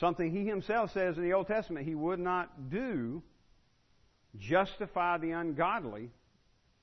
Something 0.00 0.33
he 0.33 0.44
himself 0.44 0.90
says 0.92 1.16
in 1.16 1.22
the 1.22 1.35
Old 1.35 1.46
Testament 1.46 1.87
he 1.87 1.94
would 1.94 2.18
not 2.18 2.68
do, 2.68 3.22
justify 4.37 5.18
the 5.18 5.30
ungodly. 5.30 6.11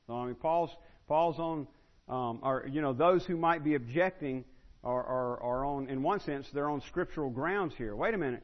So, 0.07 0.13
I 0.13 0.27
mean, 0.27 0.35
Paul's, 0.35 0.69
Paul's 1.09 1.39
on, 1.39 1.67
um, 2.07 2.41
you 2.69 2.81
know, 2.81 2.93
those 2.93 3.25
who 3.25 3.37
might 3.37 3.63
be 3.63 3.75
objecting 3.75 4.45
are, 4.83 5.03
are, 5.03 5.39
are 5.41 5.65
on, 5.65 5.89
in 5.89 6.01
one 6.03 6.19
sense, 6.19 6.47
they're 6.53 6.69
on 6.69 6.81
scriptural 6.81 7.29
grounds 7.29 7.73
here. 7.77 7.95
Wait 7.95 8.13
a 8.13 8.17
minute. 8.17 8.43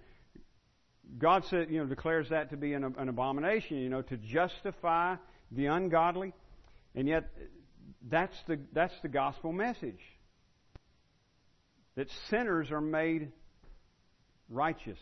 God 1.17 1.45
said, 1.45 1.69
you 1.69 1.79
know, 1.79 1.85
declares 1.85 2.29
that 2.29 2.49
to 2.51 2.57
be 2.57 2.73
an, 2.73 2.83
an 2.97 3.09
abomination, 3.09 3.77
you 3.77 3.89
know, 3.89 4.01
to 4.03 4.17
justify 4.17 5.15
the 5.51 5.67
ungodly. 5.67 6.33
And 6.95 7.07
yet, 7.07 7.29
that's 8.09 8.35
the, 8.47 8.59
that's 8.73 8.93
the 9.01 9.07
gospel 9.07 9.51
message. 9.51 10.01
That 11.95 12.09
sinners 12.29 12.71
are 12.71 12.81
made 12.81 13.31
righteous. 14.49 14.99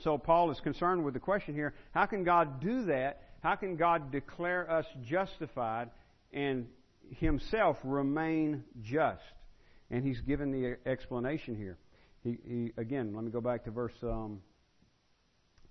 So 0.00 0.18
Paul 0.18 0.50
is 0.50 0.60
concerned 0.60 1.04
with 1.04 1.14
the 1.14 1.20
question 1.20 1.54
here 1.54 1.74
how 1.92 2.06
can 2.06 2.24
God 2.24 2.60
do 2.60 2.86
that? 2.86 3.22
How 3.42 3.54
can 3.54 3.76
God 3.76 4.10
declare 4.10 4.68
us 4.70 4.86
justified 5.04 5.90
and 6.32 6.66
himself 7.10 7.78
remain 7.84 8.64
just? 8.82 9.22
And 9.90 10.04
he's 10.04 10.20
given 10.20 10.50
the 10.50 10.76
explanation 10.88 11.56
here. 11.56 11.78
He, 12.22 12.38
he 12.46 12.72
again, 12.76 13.14
let 13.14 13.24
me 13.24 13.30
go 13.30 13.40
back 13.40 13.64
to 13.64 13.70
verse 13.70 13.94
um, 14.02 14.40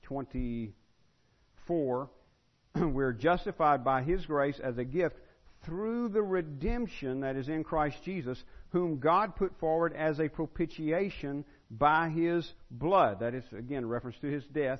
24. 0.03 2.09
We're 2.75 3.13
justified 3.13 3.83
by 3.83 4.03
his 4.03 4.25
grace 4.25 4.59
as 4.63 4.77
a 4.77 4.85
gift 4.85 5.17
through 5.65 6.09
the 6.09 6.21
redemption 6.21 7.21
that 7.21 7.35
is 7.35 7.49
in 7.49 7.63
Christ 7.63 7.97
Jesus, 8.03 8.41
whom 8.69 8.99
God 8.99 9.35
put 9.35 9.59
forward 9.59 9.93
as 9.93 10.19
a 10.19 10.29
propitiation 10.29 11.43
by 11.71 12.09
his 12.09 12.49
blood. 12.69 13.21
That 13.21 13.33
is, 13.33 13.43
again, 13.57 13.85
reference 13.85 14.17
to 14.21 14.27
his 14.27 14.45
death. 14.45 14.79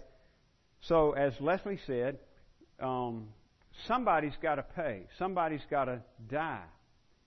So, 0.81 1.13
as 1.13 1.33
Leslie 1.41 1.79
said, 1.87 2.19
um, 2.79 3.29
somebody's 3.87 4.35
got 4.41 4.55
to 4.55 4.63
pay. 4.63 5.07
Somebody's 5.17 5.65
got 5.69 5.85
to 5.85 6.01
die. 6.29 6.63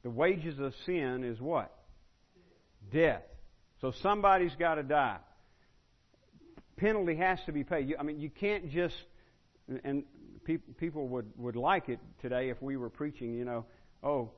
The 0.03 0.11
wages 0.11 0.59
of 0.59 0.75
sin 0.87 1.25
is 1.25 1.41
what? 1.41 1.75
Death. 2.93 3.23
So 3.81 3.93
somebody's 4.03 4.55
got 4.59 4.77
to 4.77 4.83
die. 4.83 5.19
Penalty 6.77 7.17
has 7.17 7.39
to 7.47 7.53
be 7.53 7.65
paid. 7.65 7.95
I 7.99 8.03
mean, 8.03 8.21
you 8.21 8.31
can't 8.31 8.71
just, 8.71 8.95
and 9.85 10.05
people 10.79 11.09
would, 11.09 11.27
would 11.37 11.57
like 11.57 11.89
it 11.89 11.99
today 12.23 12.51
if 12.51 12.63
we 12.63 12.77
were 12.77 12.91
preaching, 12.91 13.35
you 13.35 13.45
know, 13.45 13.65
oh, 14.03 14.31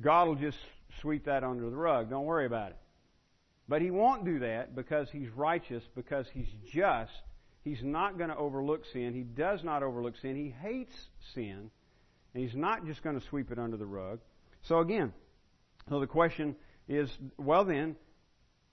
God 0.00 0.28
will 0.28 0.36
just 0.36 0.58
sweep 1.00 1.24
that 1.24 1.42
under 1.42 1.68
the 1.68 1.76
rug. 1.76 2.10
Don't 2.10 2.26
worry 2.26 2.46
about 2.46 2.70
it. 2.70 2.76
But 3.68 3.82
He 3.82 3.90
won't 3.90 4.24
do 4.24 4.40
that 4.40 4.76
because 4.76 5.08
He's 5.10 5.28
righteous, 5.30 5.82
because 5.94 6.26
He's 6.32 6.48
just. 6.72 7.12
He's 7.62 7.82
not 7.82 8.16
going 8.16 8.30
to 8.30 8.36
overlook 8.36 8.84
sin. 8.92 9.12
He 9.14 9.22
does 9.22 9.62
not 9.62 9.82
overlook 9.82 10.16
sin. 10.22 10.36
He 10.36 10.54
hates 10.62 10.94
sin. 11.34 11.70
And 12.34 12.42
He's 12.42 12.54
not 12.54 12.86
just 12.86 13.02
going 13.02 13.18
to 13.18 13.26
sweep 13.26 13.50
it 13.50 13.58
under 13.58 13.76
the 13.76 13.86
rug. 13.86 14.20
So 14.62 14.78
again, 14.78 15.12
so 15.88 16.00
the 16.00 16.06
question 16.06 16.56
is, 16.88 17.10
well 17.36 17.64
then, 17.64 17.96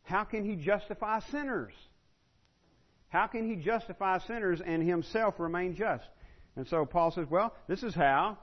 how 0.03 0.23
can 0.23 0.45
He 0.45 0.55
justify 0.55 1.19
sinners? 1.19 1.73
How 3.09 3.27
can 3.27 3.47
He 3.47 3.55
justify 3.55 4.19
sinners 4.19 4.61
and 4.65 4.81
Himself 4.87 5.39
remain 5.39 5.75
just? 5.75 6.07
And 6.55 6.67
so 6.67 6.85
Paul 6.85 7.11
says, 7.11 7.27
well, 7.29 7.53
this 7.67 7.83
is 7.83 7.93
how. 7.93 8.37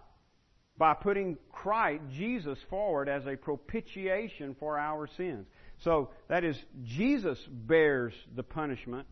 By 0.77 0.95
putting 0.95 1.39
Christ, 1.53 2.03
Jesus, 2.13 2.59
forward 2.69 3.09
as 3.09 3.27
a 3.27 3.37
propitiation 3.37 4.57
for 4.59 4.79
our 4.79 5.07
sins. 5.17 5.47
So 5.79 6.11
that 6.29 6.45
is, 6.45 6.57
Jesus 6.83 7.39
bears 7.49 8.13
the 8.35 8.43
punishment, 8.43 9.07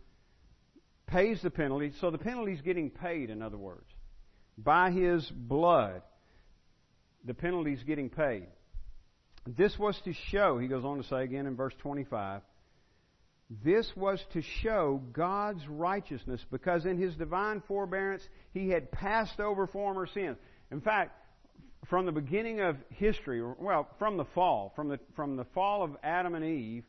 pays 1.13 1.41
the 1.43 1.51
penalty. 1.51 1.93
So 2.01 2.11
the 2.11 2.19
penalty 2.19 2.53
is 2.53 2.61
getting 2.63 2.91
paid, 2.91 3.31
in 3.31 3.43
other 3.43 3.59
words. 3.59 3.87
By 4.57 4.91
his 4.91 5.27
blood, 5.31 6.03
the 7.25 7.35
penalty 7.35 7.73
is 7.73 7.83
getting 7.85 8.11
paid. 8.11 8.47
This 9.47 9.79
was 9.79 10.01
to 10.05 10.13
show, 10.31 10.59
he 10.59 10.69
goes 10.69 10.85
on 10.85 10.99
to 10.99 11.09
say 11.09 11.25
again 11.25 11.47
in 11.47 11.57
verse 11.57 11.75
25, 11.81 12.43
this 13.65 13.91
was 13.97 14.25
to 14.33 14.41
show 14.63 15.03
God's 15.13 15.67
righteousness 15.69 16.41
because 16.51 16.87
in 16.87 16.97
His 16.97 17.15
divine 17.17 17.63
forbearance 17.69 18.23
He 18.55 18.71
had 18.71 18.91
passed 18.91 19.41
over 19.41 19.67
former 19.67 20.07
sins. 20.07 20.39
In 20.71 20.81
fact, 20.81 21.13
from 21.89 22.07
the 22.07 22.13
beginning 22.13 22.61
of 22.61 22.77
history, 22.91 23.43
well, 23.43 23.89
from 23.99 24.17
the 24.17 24.25
fall, 24.35 24.73
from 24.75 24.89
the, 24.89 24.99
from 25.17 25.37
the 25.37 25.45
fall 25.53 25.83
of 25.83 25.97
Adam 26.03 26.35
and 26.35 26.45
Eve 26.45 26.85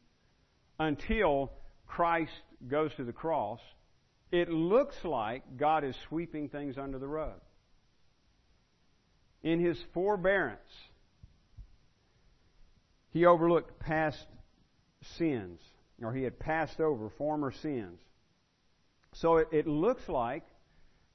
until 0.80 1.52
Christ 1.86 2.32
goes 2.68 2.92
to 2.96 3.04
the 3.04 3.12
cross, 3.12 3.60
it 4.34 4.50
looks 4.50 4.96
like 5.04 5.44
God 5.58 5.84
is 5.84 5.96
sweeping 6.10 6.50
things 6.50 6.76
under 6.80 6.98
the 6.98 7.08
rug. 7.08 7.40
In 9.44 9.60
his 9.60 9.78
forbearance, 9.94 10.60
he 13.12 13.28
overlooked 13.28 13.80
past 13.80 14.26
sins, 15.20 15.60
or 16.02 16.12
he 16.14 16.24
had 16.24 16.40
passed 16.40 16.80
over 16.80 17.12
former 17.12 17.52
sins. 17.52 18.00
So 19.14 19.38
it, 19.38 19.50
it 19.52 19.68
looks 19.68 20.10
like, 20.10 20.44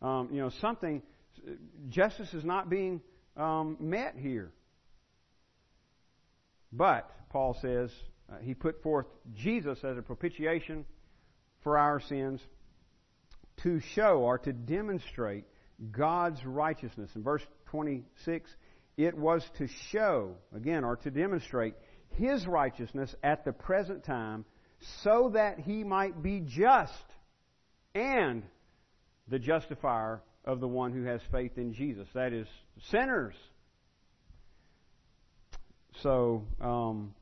um, 0.00 0.28
you 0.30 0.40
know, 0.40 0.50
something, 0.60 1.02
justice 1.88 2.32
is 2.34 2.44
not 2.44 2.70
being 2.70 3.00
um, 3.36 3.78
met 3.80 4.14
here. 4.16 4.52
But, 6.72 7.10
Paul 7.30 7.58
says, 7.60 7.90
uh, 8.32 8.36
he 8.42 8.54
put 8.54 8.80
forth 8.84 9.06
Jesus 9.34 9.82
as 9.82 9.98
a 9.98 10.02
propitiation 10.02 10.84
for 11.64 11.76
our 11.76 11.98
sins 11.98 12.40
to 13.62 13.80
show 13.94 14.18
or 14.20 14.38
to 14.38 14.52
demonstrate 14.52 15.44
God's 15.90 16.44
righteousness. 16.44 17.10
In 17.14 17.22
verse 17.22 17.42
26, 17.66 18.50
it 18.96 19.16
was 19.16 19.44
to 19.58 19.68
show, 19.90 20.34
again, 20.54 20.84
or 20.84 20.96
to 20.96 21.10
demonstrate 21.10 21.74
His 22.16 22.46
righteousness 22.46 23.14
at 23.22 23.44
the 23.44 23.52
present 23.52 24.04
time 24.04 24.44
so 25.02 25.30
that 25.34 25.60
He 25.60 25.84
might 25.84 26.22
be 26.22 26.40
just 26.40 26.92
and 27.94 28.42
the 29.28 29.38
justifier 29.38 30.22
of 30.44 30.60
the 30.60 30.68
one 30.68 30.92
who 30.92 31.04
has 31.04 31.20
faith 31.30 31.58
in 31.58 31.74
Jesus. 31.74 32.08
That 32.14 32.32
is, 32.32 32.46
sinners. 32.90 33.34
So, 36.02 36.44
um, 36.60 37.14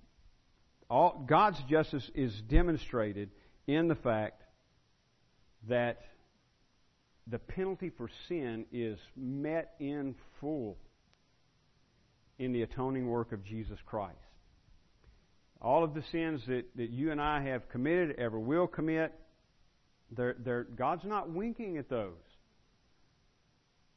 all, 0.88 1.24
God's 1.26 1.60
justice 1.68 2.08
is 2.14 2.32
demonstrated 2.48 3.30
in 3.66 3.88
the 3.88 3.94
fact 3.94 4.42
that 5.68 6.00
the 7.26 7.38
penalty 7.38 7.90
for 7.90 8.08
sin 8.28 8.66
is 8.72 8.98
met 9.16 9.74
in 9.80 10.14
full 10.40 10.76
in 12.38 12.52
the 12.52 12.62
atoning 12.62 13.08
work 13.08 13.32
of 13.32 13.44
Jesus 13.44 13.78
Christ. 13.86 14.16
All 15.60 15.82
of 15.82 15.94
the 15.94 16.02
sins 16.12 16.42
that, 16.46 16.64
that 16.76 16.90
you 16.90 17.10
and 17.10 17.20
I 17.20 17.42
have 17.42 17.68
committed, 17.68 18.16
ever 18.18 18.38
will 18.38 18.66
commit, 18.66 19.12
they're, 20.14 20.36
they're, 20.38 20.64
God's 20.64 21.04
not 21.04 21.30
winking 21.30 21.78
at 21.78 21.88
those. 21.88 22.12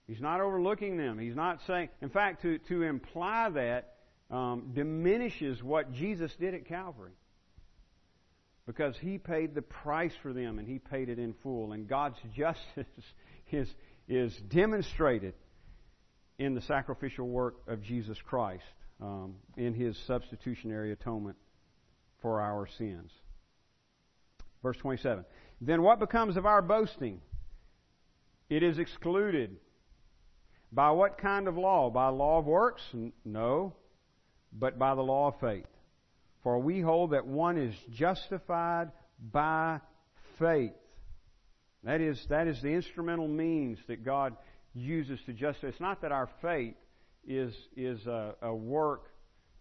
He's 0.07 0.21
not 0.21 0.41
overlooking 0.41 0.97
them. 0.97 1.19
He's 1.19 1.35
not 1.35 1.59
saying, 1.67 1.89
in 2.01 2.09
fact, 2.09 2.41
to, 2.41 2.57
to 2.69 2.83
imply 2.83 3.49
that 3.49 3.93
um, 4.31 4.71
diminishes 4.73 5.61
what 5.61 5.91
Jesus 5.93 6.31
did 6.39 6.55
at 6.55 6.65
Calvary. 6.65 7.11
Because 8.69 8.95
he 9.01 9.17
paid 9.17 9.55
the 9.55 9.63
price 9.63 10.13
for 10.21 10.32
them 10.32 10.60
and 10.60 10.67
he 10.67 10.77
paid 10.77 11.10
it 11.10 11.17
in 11.17 11.34
full. 11.41 11.71
And 11.71 11.88
God's 11.88 12.17
justice 12.36 12.86
is, 13.51 13.67
is 14.08 14.32
demonstrated 14.47 15.34
in 16.38 16.53
the 16.53 16.62
sacrificial 16.62 17.27
work 17.27 17.55
of 17.65 17.82
Jesus 17.82 18.15
Christ 18.21 18.62
um, 19.01 19.38
in 19.58 19.73
his 19.73 19.97
substitutionary 20.05 20.91
atonement 20.91 21.36
for 22.21 22.41
our 22.41 22.67
sins. 22.77 23.10
Verse 24.62 24.77
27. 24.77 25.25
Then 25.62 25.82
what 25.82 25.97
becomes 25.97 26.38
of 26.38 26.45
our 26.45 26.62
boasting? 26.62 27.21
It 28.51 28.62
is 28.62 28.77
excluded. 28.77 29.58
By 30.71 30.91
what 30.91 31.17
kind 31.17 31.47
of 31.47 31.58
law? 31.58 31.89
By 31.89 32.10
law 32.10 32.38
of 32.38 32.45
works? 32.45 32.84
No 33.25 33.73
but 34.51 34.79
by 34.79 34.95
the 34.95 35.01
law 35.01 35.27
of 35.29 35.39
faith. 35.39 35.65
For 36.43 36.60
we 36.60 36.82
hold 36.82 37.12
that 37.12 37.28
one 37.28 37.58
is 37.58 37.75
justified 37.91 38.91
by 39.19 39.80
faith. 40.38 40.71
That 41.84 42.02
is, 42.02 42.21
that 42.30 42.47
is 42.47 42.62
the 42.62 42.69
instrumental 42.69 43.28
means 43.28 43.78
that 43.88 44.04
God 44.04 44.36
uses 44.73 45.19
to 45.25 45.34
justify. 45.34 45.67
It's 45.67 45.80
not 45.80 46.02
that 46.02 46.12
our 46.12 46.30
faith 46.41 46.75
is, 47.28 47.54
is 47.75 48.06
a, 48.06 48.36
a 48.41 48.56
work 48.56 49.06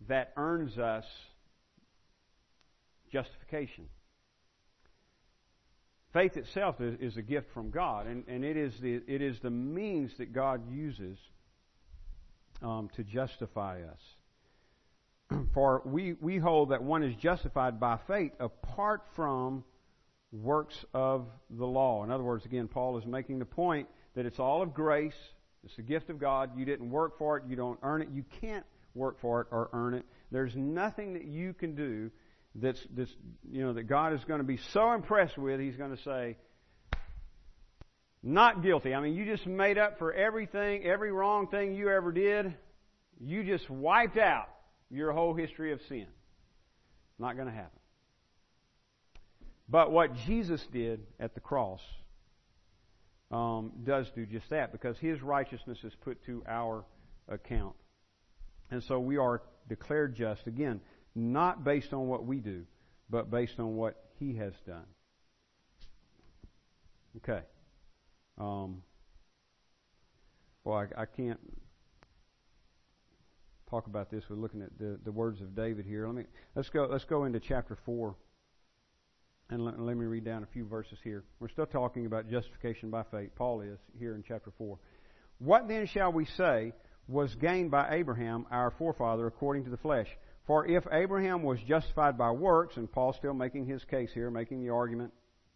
that 0.08 0.32
earns 0.36 0.78
us 0.78 1.04
justification. 3.12 3.86
Faith 6.12 6.36
itself 6.36 6.80
is, 6.80 6.96
is, 7.00 7.16
a 7.16 7.22
gift 7.22 7.48
from 7.52 7.70
God, 7.70 8.06
and, 8.06 8.24
and 8.28 8.44
it, 8.44 8.56
is 8.56 8.72
the, 8.80 9.02
it 9.06 9.20
is 9.20 9.38
the 9.42 9.50
means 9.50 10.10
that 10.18 10.32
God 10.32 10.62
uses 10.70 11.18
um, 12.62 12.88
to 12.96 13.04
justify 13.04 13.82
us. 13.82 14.00
For 15.54 15.82
we, 15.84 16.14
we 16.20 16.38
hold 16.38 16.70
that 16.70 16.82
one 16.82 17.02
is 17.02 17.14
justified 17.16 17.78
by 17.80 17.98
faith 18.06 18.32
apart 18.40 19.02
from 19.14 19.64
works 20.32 20.84
of 20.92 21.26
the 21.50 21.66
law. 21.66 22.04
In 22.04 22.10
other 22.10 22.24
words, 22.24 22.44
again, 22.44 22.68
Paul 22.68 22.98
is 22.98 23.06
making 23.06 23.38
the 23.38 23.44
point 23.44 23.88
that 24.14 24.26
it's 24.26 24.38
all 24.38 24.62
of 24.62 24.74
grace. 24.74 25.16
It's 25.64 25.76
the 25.76 25.82
gift 25.82 26.10
of 26.10 26.18
God. 26.18 26.50
You 26.56 26.64
didn't 26.64 26.90
work 26.90 27.18
for 27.18 27.36
it. 27.36 27.44
You 27.48 27.56
don't 27.56 27.78
earn 27.82 28.02
it. 28.02 28.08
You 28.12 28.24
can't 28.40 28.64
work 28.94 29.20
for 29.20 29.40
it 29.40 29.46
or 29.50 29.70
earn 29.72 29.94
it. 29.94 30.04
There's 30.30 30.54
nothing 30.54 31.14
that 31.14 31.24
you 31.24 31.52
can 31.52 31.74
do 31.74 32.10
that's, 32.54 32.80
that's 32.94 33.14
you 33.50 33.62
know, 33.64 33.72
that 33.74 33.84
God 33.84 34.14
is 34.14 34.24
going 34.24 34.38
to 34.38 34.46
be 34.46 34.58
so 34.72 34.92
impressed 34.92 35.38
with, 35.38 35.60
He's 35.60 35.76
going 35.76 35.96
to 35.96 36.02
say, 36.02 36.36
not 38.22 38.62
guilty. 38.62 38.94
I 38.94 39.00
mean, 39.00 39.14
you 39.14 39.24
just 39.24 39.46
made 39.46 39.78
up 39.78 39.98
for 39.98 40.12
everything, 40.12 40.84
every 40.84 41.12
wrong 41.12 41.46
thing 41.48 41.74
you 41.74 41.88
ever 41.88 42.10
did. 42.12 42.54
You 43.20 43.44
just 43.44 43.68
wiped 43.70 44.18
out 44.18 44.48
your 44.90 45.12
whole 45.12 45.34
history 45.34 45.72
of 45.72 45.80
sin. 45.88 46.06
Not 47.18 47.36
going 47.36 47.48
to 47.48 47.54
happen. 47.54 47.78
But 49.68 49.92
what 49.92 50.14
Jesus 50.26 50.64
did 50.72 51.00
at 51.20 51.34
the 51.34 51.40
cross 51.40 51.80
um, 53.30 53.72
does 53.84 54.06
do 54.14 54.24
just 54.24 54.48
that 54.50 54.72
because 54.72 54.96
his 54.98 55.20
righteousness 55.20 55.78
is 55.84 55.92
put 56.02 56.24
to 56.24 56.42
our 56.48 56.84
account. 57.28 57.74
And 58.70 58.82
so 58.82 58.98
we 58.98 59.18
are 59.18 59.42
declared 59.68 60.14
just, 60.14 60.46
again, 60.46 60.80
not 61.14 61.64
based 61.64 61.92
on 61.92 62.06
what 62.06 62.24
we 62.24 62.38
do, 62.38 62.64
but 63.10 63.30
based 63.30 63.58
on 63.58 63.76
what 63.76 63.96
he 64.18 64.36
has 64.36 64.52
done. 64.66 64.86
Okay. 67.16 67.42
Um, 68.38 68.82
well, 70.64 70.76
I, 70.96 71.02
I 71.02 71.06
can't 71.06 71.40
talk 73.68 73.86
about 73.86 74.10
this. 74.10 74.24
We're 74.28 74.36
looking 74.36 74.62
at 74.62 74.76
the, 74.78 74.98
the 75.04 75.12
words 75.12 75.40
of 75.40 75.54
David 75.54 75.84
here. 75.86 76.06
Let 76.06 76.16
me 76.16 76.24
let's 76.54 76.68
go 76.70 76.88
let's 76.90 77.04
go 77.04 77.24
into 77.24 77.40
chapter 77.40 77.76
four, 77.84 78.16
and 79.50 79.64
let, 79.64 79.78
let 79.78 79.96
me 79.96 80.06
read 80.06 80.24
down 80.24 80.42
a 80.42 80.46
few 80.46 80.66
verses 80.66 80.98
here. 81.04 81.24
We're 81.40 81.48
still 81.48 81.66
talking 81.66 82.06
about 82.06 82.30
justification 82.30 82.90
by 82.90 83.04
faith. 83.10 83.30
Paul 83.36 83.60
is 83.60 83.78
here 83.98 84.14
in 84.14 84.24
chapter 84.26 84.52
four. 84.56 84.78
What 85.38 85.68
then 85.68 85.86
shall 85.86 86.12
we 86.12 86.24
say 86.36 86.72
was 87.06 87.34
gained 87.36 87.70
by 87.70 87.94
Abraham, 87.94 88.46
our 88.50 88.72
forefather, 88.78 89.26
according 89.26 89.64
to 89.64 89.70
the 89.70 89.76
flesh? 89.76 90.08
For 90.46 90.66
if 90.66 90.84
Abraham 90.90 91.42
was 91.42 91.58
justified 91.68 92.16
by 92.16 92.30
works, 92.30 92.76
and 92.76 92.90
Paul's 92.90 93.16
still 93.16 93.34
making 93.34 93.66
his 93.66 93.84
case 93.84 94.10
here, 94.14 94.30
making 94.30 94.62
the 94.62 94.70
argument, 94.70 95.12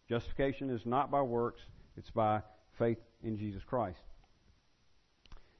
justification 0.07 0.69
is 0.69 0.81
not 0.85 1.09
by 1.09 1.21
works, 1.21 1.61
it's 1.97 2.11
by 2.11 2.41
faith 2.77 2.99
in 3.23 3.37
Jesus 3.37 3.63
Christ. 3.65 3.97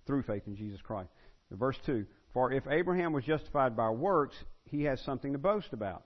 Through 0.06 0.24
faith 0.24 0.44
in 0.46 0.56
Jesus 0.56 0.82
Christ. 0.82 1.10
Verse 1.52 1.78
2 1.86 2.06
for 2.34 2.52
if 2.52 2.64
Abraham 2.68 3.14
was 3.14 3.24
justified 3.24 3.78
by 3.78 3.90
works, 3.90 4.36
he 4.66 4.84
has 4.84 5.00
something 5.02 5.34
to 5.34 5.40
boast 5.40 5.72
about, 5.72 6.04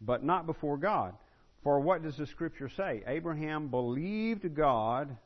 but 0.00 0.24
not 0.24 0.46
before 0.46 0.76
God. 0.76 1.14
For 1.62 1.80
what 1.80 2.02
does 2.02 2.16
the 2.16 2.26
Scripture 2.26 2.68
say? 2.76 3.02
Abraham 3.06 3.68
believed 3.68 4.54
God, 4.54 5.16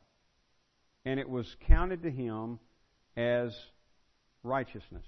and 1.05 1.19
it 1.19 1.29
was 1.29 1.47
counted 1.67 2.03
to 2.03 2.11
him 2.11 2.59
as 3.17 3.55
righteousness. 4.43 5.05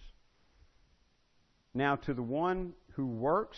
Now, 1.73 1.97
to 1.97 2.13
the 2.13 2.23
one 2.23 2.73
who 2.93 3.05
works, 3.05 3.57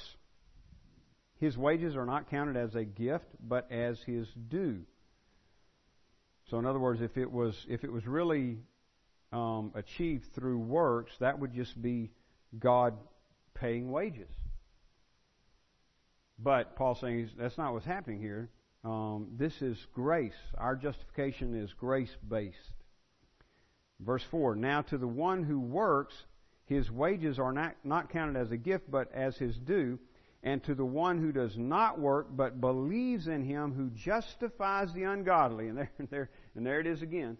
his 1.39 1.55
wages 1.55 1.95
are 1.95 2.05
not 2.05 2.29
counted 2.29 2.57
as 2.57 2.73
a 2.75 2.83
gift, 2.83 3.27
but 3.39 3.71
as 3.71 3.99
his 4.05 4.27
due. 4.49 4.81
So, 6.49 6.57
in 6.57 6.65
other 6.65 6.79
words, 6.79 7.01
if 7.01 7.15
it 7.17 7.31
was 7.31 7.55
if 7.69 7.83
it 7.83 7.91
was 7.91 8.07
really 8.07 8.57
um, 9.31 9.71
achieved 9.75 10.25
through 10.33 10.59
works, 10.59 11.11
that 11.19 11.39
would 11.39 11.53
just 11.53 11.79
be 11.81 12.11
God 12.57 12.93
paying 13.53 13.91
wages. 13.91 14.29
But 16.39 16.75
Paul's 16.75 16.99
saying 17.01 17.31
that's 17.37 17.57
not 17.57 17.73
what's 17.73 17.85
happening 17.85 18.19
here. 18.19 18.49
Um, 18.83 19.29
this 19.37 19.61
is 19.61 19.77
grace. 19.93 20.37
Our 20.57 20.75
justification 20.75 21.55
is 21.55 21.73
grace 21.73 22.15
based. 22.27 22.57
Verse 23.99 24.23
4 24.29 24.55
Now 24.55 24.83
to 24.83 24.97
the 24.97 25.07
one 25.07 25.43
who 25.43 25.59
works, 25.59 26.13
his 26.65 26.91
wages 26.91 27.39
are 27.39 27.51
not, 27.51 27.75
not 27.83 28.11
counted 28.11 28.39
as 28.39 28.51
a 28.51 28.57
gift, 28.57 28.89
but 28.89 29.11
as 29.13 29.35
his 29.37 29.57
due. 29.57 29.99
And 30.43 30.63
to 30.65 30.75
the 30.75 30.85
one 30.85 31.19
who 31.19 31.31
does 31.31 31.57
not 31.57 31.99
work, 31.99 32.27
but 32.29 32.61
believes 32.61 33.27
in 33.27 33.43
him 33.43 33.73
who 33.73 33.89
justifies 33.89 34.93
the 34.93 35.03
ungodly. 35.03 35.67
And 35.69 35.77
there, 35.77 35.89
there, 36.09 36.29
and 36.55 36.65
there 36.65 36.79
it 36.79 36.87
is 36.87 37.01
again. 37.01 37.37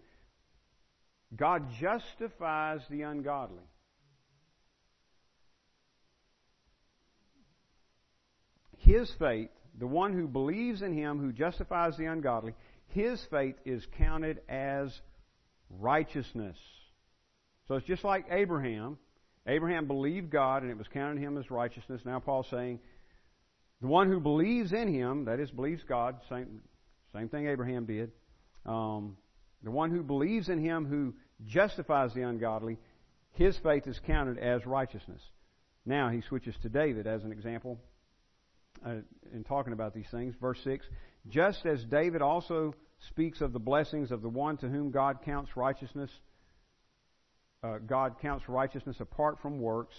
God 1.36 1.68
justifies 1.80 2.80
the 2.90 3.02
ungodly. 3.02 3.64
His 8.78 9.10
faith 9.18 9.50
the 9.78 9.86
one 9.86 10.12
who 10.12 10.26
believes 10.26 10.82
in 10.82 10.96
him 10.96 11.18
who 11.18 11.32
justifies 11.32 11.96
the 11.96 12.06
ungodly, 12.06 12.54
his 12.88 13.24
faith 13.30 13.54
is 13.64 13.86
counted 13.96 14.40
as 14.48 15.00
righteousness. 15.70 16.56
So 17.68 17.74
it's 17.74 17.86
just 17.86 18.04
like 18.04 18.26
Abraham. 18.30 18.98
Abraham 19.46 19.86
believed 19.86 20.30
God 20.30 20.62
and 20.62 20.70
it 20.70 20.76
was 20.76 20.88
counted 20.88 21.20
him 21.20 21.38
as 21.38 21.50
righteousness. 21.50 22.02
Now 22.04 22.18
Paul's 22.18 22.48
saying, 22.50 22.80
the 23.80 23.86
one 23.86 24.10
who 24.10 24.20
believes 24.20 24.72
in 24.72 24.92
him, 24.92 25.26
that 25.26 25.38
is, 25.38 25.50
believes 25.50 25.82
God, 25.88 26.16
same, 26.28 26.60
same 27.14 27.28
thing 27.28 27.46
Abraham 27.46 27.86
did. 27.86 28.10
Um, 28.66 29.16
the 29.62 29.70
one 29.70 29.90
who 29.90 30.02
believes 30.02 30.48
in 30.48 30.62
him 30.62 30.86
who 30.86 31.14
justifies 31.46 32.14
the 32.14 32.22
ungodly, 32.22 32.78
his 33.32 33.56
faith 33.62 33.86
is 33.86 34.00
counted 34.06 34.38
as 34.38 34.66
righteousness. 34.66 35.20
Now 35.84 36.08
he 36.10 36.22
switches 36.22 36.54
to 36.62 36.68
David 36.68 37.06
as 37.06 37.24
an 37.24 37.32
example 37.32 37.78
uh, 38.84 38.96
in 39.32 39.44
talking 39.44 39.72
about 39.72 39.94
these 39.94 40.08
things. 40.10 40.34
Verse 40.40 40.58
6 40.64 40.86
Just 41.28 41.64
as 41.66 41.84
David 41.84 42.22
also 42.22 42.74
speaks 43.08 43.40
of 43.40 43.52
the 43.52 43.58
blessings 43.58 44.10
of 44.10 44.22
the 44.22 44.28
one 44.28 44.56
to 44.58 44.68
whom 44.68 44.90
God 44.90 45.18
counts 45.24 45.56
righteousness, 45.56 46.10
uh, 47.62 47.78
God 47.78 48.16
counts 48.20 48.48
righteousness 48.48 48.96
apart 49.00 49.38
from 49.40 49.60
works. 49.60 49.94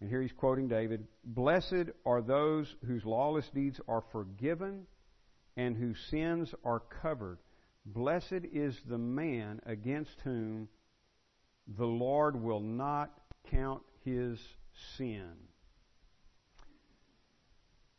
And 0.00 0.10
here 0.10 0.20
he's 0.20 0.32
quoting 0.32 0.68
David 0.68 1.06
Blessed 1.24 1.90
are 2.04 2.20
those 2.20 2.74
whose 2.86 3.04
lawless 3.04 3.48
deeds 3.54 3.80
are 3.88 4.02
forgiven 4.12 4.86
and 5.56 5.76
whose 5.76 5.98
sins 6.10 6.52
are 6.64 6.80
covered. 7.02 7.38
Blessed 7.86 8.44
is 8.52 8.76
the 8.88 8.98
man 8.98 9.60
against 9.64 10.20
whom 10.24 10.68
the 11.78 11.86
Lord 11.86 12.42
will 12.42 12.60
not 12.60 13.12
count 13.50 13.82
his 14.04 14.40
sin. 14.96 15.30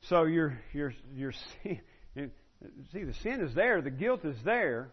So 0.02 0.23
your 0.23 0.60
your 0.73 0.93
your 1.13 1.32
see 1.63 3.04
the 3.04 3.13
sin 3.21 3.41
is 3.41 3.54
there, 3.56 3.82
the 3.82 3.89
guilt 3.89 4.26
is 4.26 4.36
there. 4.43 4.91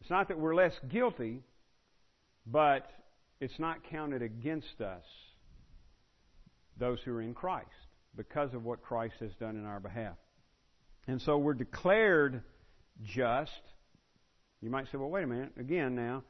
It's 0.00 0.10
not 0.10 0.28
that 0.28 0.38
we're 0.38 0.54
less 0.54 0.74
guilty, 0.88 1.42
but 2.46 2.90
it's 3.40 3.58
not 3.58 3.88
counted 3.90 4.22
against 4.22 4.80
us, 4.80 5.04
those 6.76 7.00
who 7.04 7.12
are 7.12 7.22
in 7.22 7.34
Christ, 7.34 7.68
because 8.16 8.54
of 8.54 8.64
what 8.64 8.82
Christ 8.82 9.14
has 9.20 9.32
done 9.34 9.56
in 9.56 9.64
our 9.64 9.80
behalf. 9.80 10.16
And 11.06 11.20
so 11.22 11.38
we're 11.38 11.54
declared 11.54 12.42
just. 13.02 13.50
You 14.60 14.70
might 14.70 14.86
say, 14.86 14.98
well, 14.98 15.10
wait 15.10 15.24
a 15.24 15.26
minute. 15.26 15.52
Again, 15.58 15.94
now, 15.94 16.22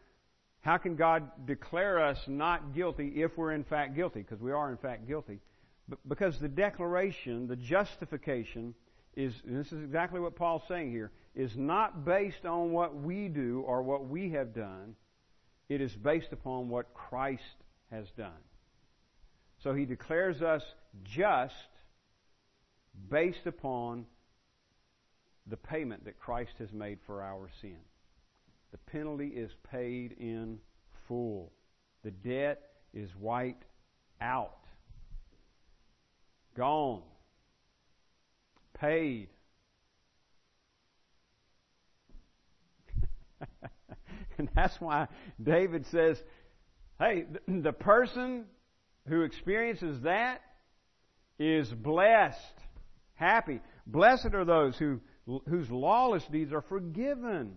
how 0.60 0.78
can 0.78 0.96
God 0.96 1.46
declare 1.46 1.98
us 1.98 2.18
not 2.26 2.74
guilty 2.74 3.22
if 3.22 3.36
we're 3.36 3.52
in 3.52 3.64
fact 3.64 3.94
guilty? 3.94 4.20
Because 4.20 4.40
we 4.40 4.52
are 4.52 4.70
in 4.70 4.76
fact 4.76 5.06
guilty. 5.06 5.40
But 5.88 5.98
because 6.08 6.38
the 6.38 6.48
declaration, 6.48 7.48
the 7.48 7.56
justification, 7.56 8.74
is, 9.16 9.34
this 9.44 9.72
is 9.72 9.82
exactly 9.82 10.20
what 10.20 10.36
Paul's 10.36 10.62
saying 10.68 10.90
here, 10.90 11.10
is 11.34 11.56
not 11.56 12.04
based 12.04 12.46
on 12.46 12.72
what 12.72 12.94
we 12.94 13.28
do 13.28 13.62
or 13.66 13.82
what 13.82 14.06
we 14.06 14.30
have 14.30 14.54
done. 14.54 14.94
It 15.68 15.80
is 15.80 15.92
based 15.92 16.32
upon 16.32 16.68
what 16.68 16.94
Christ 16.94 17.42
has 17.90 18.06
done. 18.16 18.30
So 19.62 19.74
he 19.74 19.84
declares 19.84 20.42
us 20.42 20.62
just 21.04 21.54
based 23.10 23.46
upon 23.46 24.06
the 25.46 25.56
payment 25.56 26.04
that 26.04 26.18
Christ 26.18 26.52
has 26.58 26.72
made 26.72 26.98
for 27.06 27.22
our 27.22 27.48
sin. 27.60 27.78
The 28.70 28.78
penalty 28.78 29.28
is 29.28 29.50
paid 29.70 30.12
in 30.18 30.58
full. 31.08 31.52
The 32.04 32.10
debt 32.10 32.60
is 32.94 33.10
wiped 33.18 33.64
out. 34.20 34.56
Gone. 36.56 37.02
Paid. 38.78 39.28
and 44.38 44.48
that's 44.54 44.80
why 44.80 45.08
David 45.42 45.86
says, 45.90 46.22
hey, 46.98 47.26
the 47.48 47.72
person 47.72 48.44
who 49.08 49.22
experiences 49.22 50.02
that 50.02 50.40
is 51.38 51.68
blessed, 51.68 52.38
happy. 53.14 53.60
Blessed 53.86 54.34
are 54.34 54.44
those 54.44 54.76
who 54.76 55.00
whose 55.26 55.70
lawless 55.70 56.24
deeds 56.30 56.52
are 56.52 56.62
forgiven, 56.62 57.54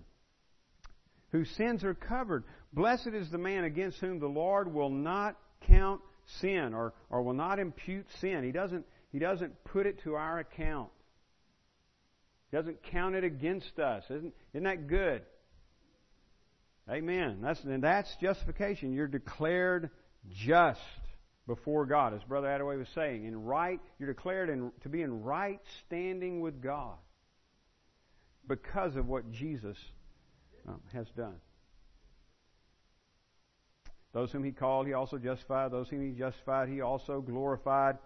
whose 1.32 1.49
sins 1.51 1.84
are 1.84 1.95
covered. 1.95 2.43
Blessed 2.73 3.08
is 3.08 3.30
the 3.32 3.38
man 3.38 3.63
against 3.63 3.99
whom 3.99 4.19
the 4.19 4.28
Lord 4.28 4.71
will 4.71 4.89
not 4.89 5.36
count 5.67 6.01
sin 6.41 6.73
or, 6.73 6.93
or 7.10 7.23
will 7.23 7.34
not 7.34 7.60
impute 7.60 8.06
sin. 8.21 8.43
He 8.43 8.51
doesn't, 8.51 8.86
he 9.12 9.19
doesn't 9.19 9.63
put 9.65 9.86
it 9.86 10.01
to 10.04 10.15
our 10.15 10.39
account. 10.39 10.89
He 12.51 12.58
doesn't 12.58 12.84
count 12.91 13.15
it 13.15 13.23
against 13.23 13.80
us. 13.80 14.04
Isn't, 14.10 14.34
isn't 14.54 14.63
that 14.63 14.88
good? 14.88 15.23
Amen. 16.89 17.39
That's, 17.41 17.60
and 17.63 17.84
that's 17.84 18.10
justification. 18.21 18.93
You're 18.93 19.08
declared 19.08 19.89
just 20.45 20.80
before 21.47 21.88
God, 21.88 22.13
as 22.13 22.21
Brother 22.23 22.47
Attaway 22.47 22.78
was 22.78 22.88
saying. 22.93 23.25
In 23.25 23.43
right, 23.43 23.80
you're 23.97 24.13
declared 24.13 24.49
in, 24.49 24.71
to 24.84 24.89
be 24.89 25.01
in 25.01 25.23
right 25.23 25.60
standing 25.88 26.41
with 26.41 26.62
God 26.62 26.97
because 28.48 28.96
of 28.96 29.08
what 29.08 29.32
Jesus 29.32 29.78
um, 30.68 30.82
has 30.94 31.08
done. 31.16 31.36
Those 34.14 34.32
whom 34.32 34.44
he 34.44 34.52
called, 34.52 34.88
he 34.88 34.94
also 34.94 35.18
justified. 35.18 35.72
Those 35.72 35.90
whom 35.90 36.02
he 36.02 36.18
justified, 36.18 36.70
he 36.70 36.82
also 36.82 37.20
glorified. 37.20 37.98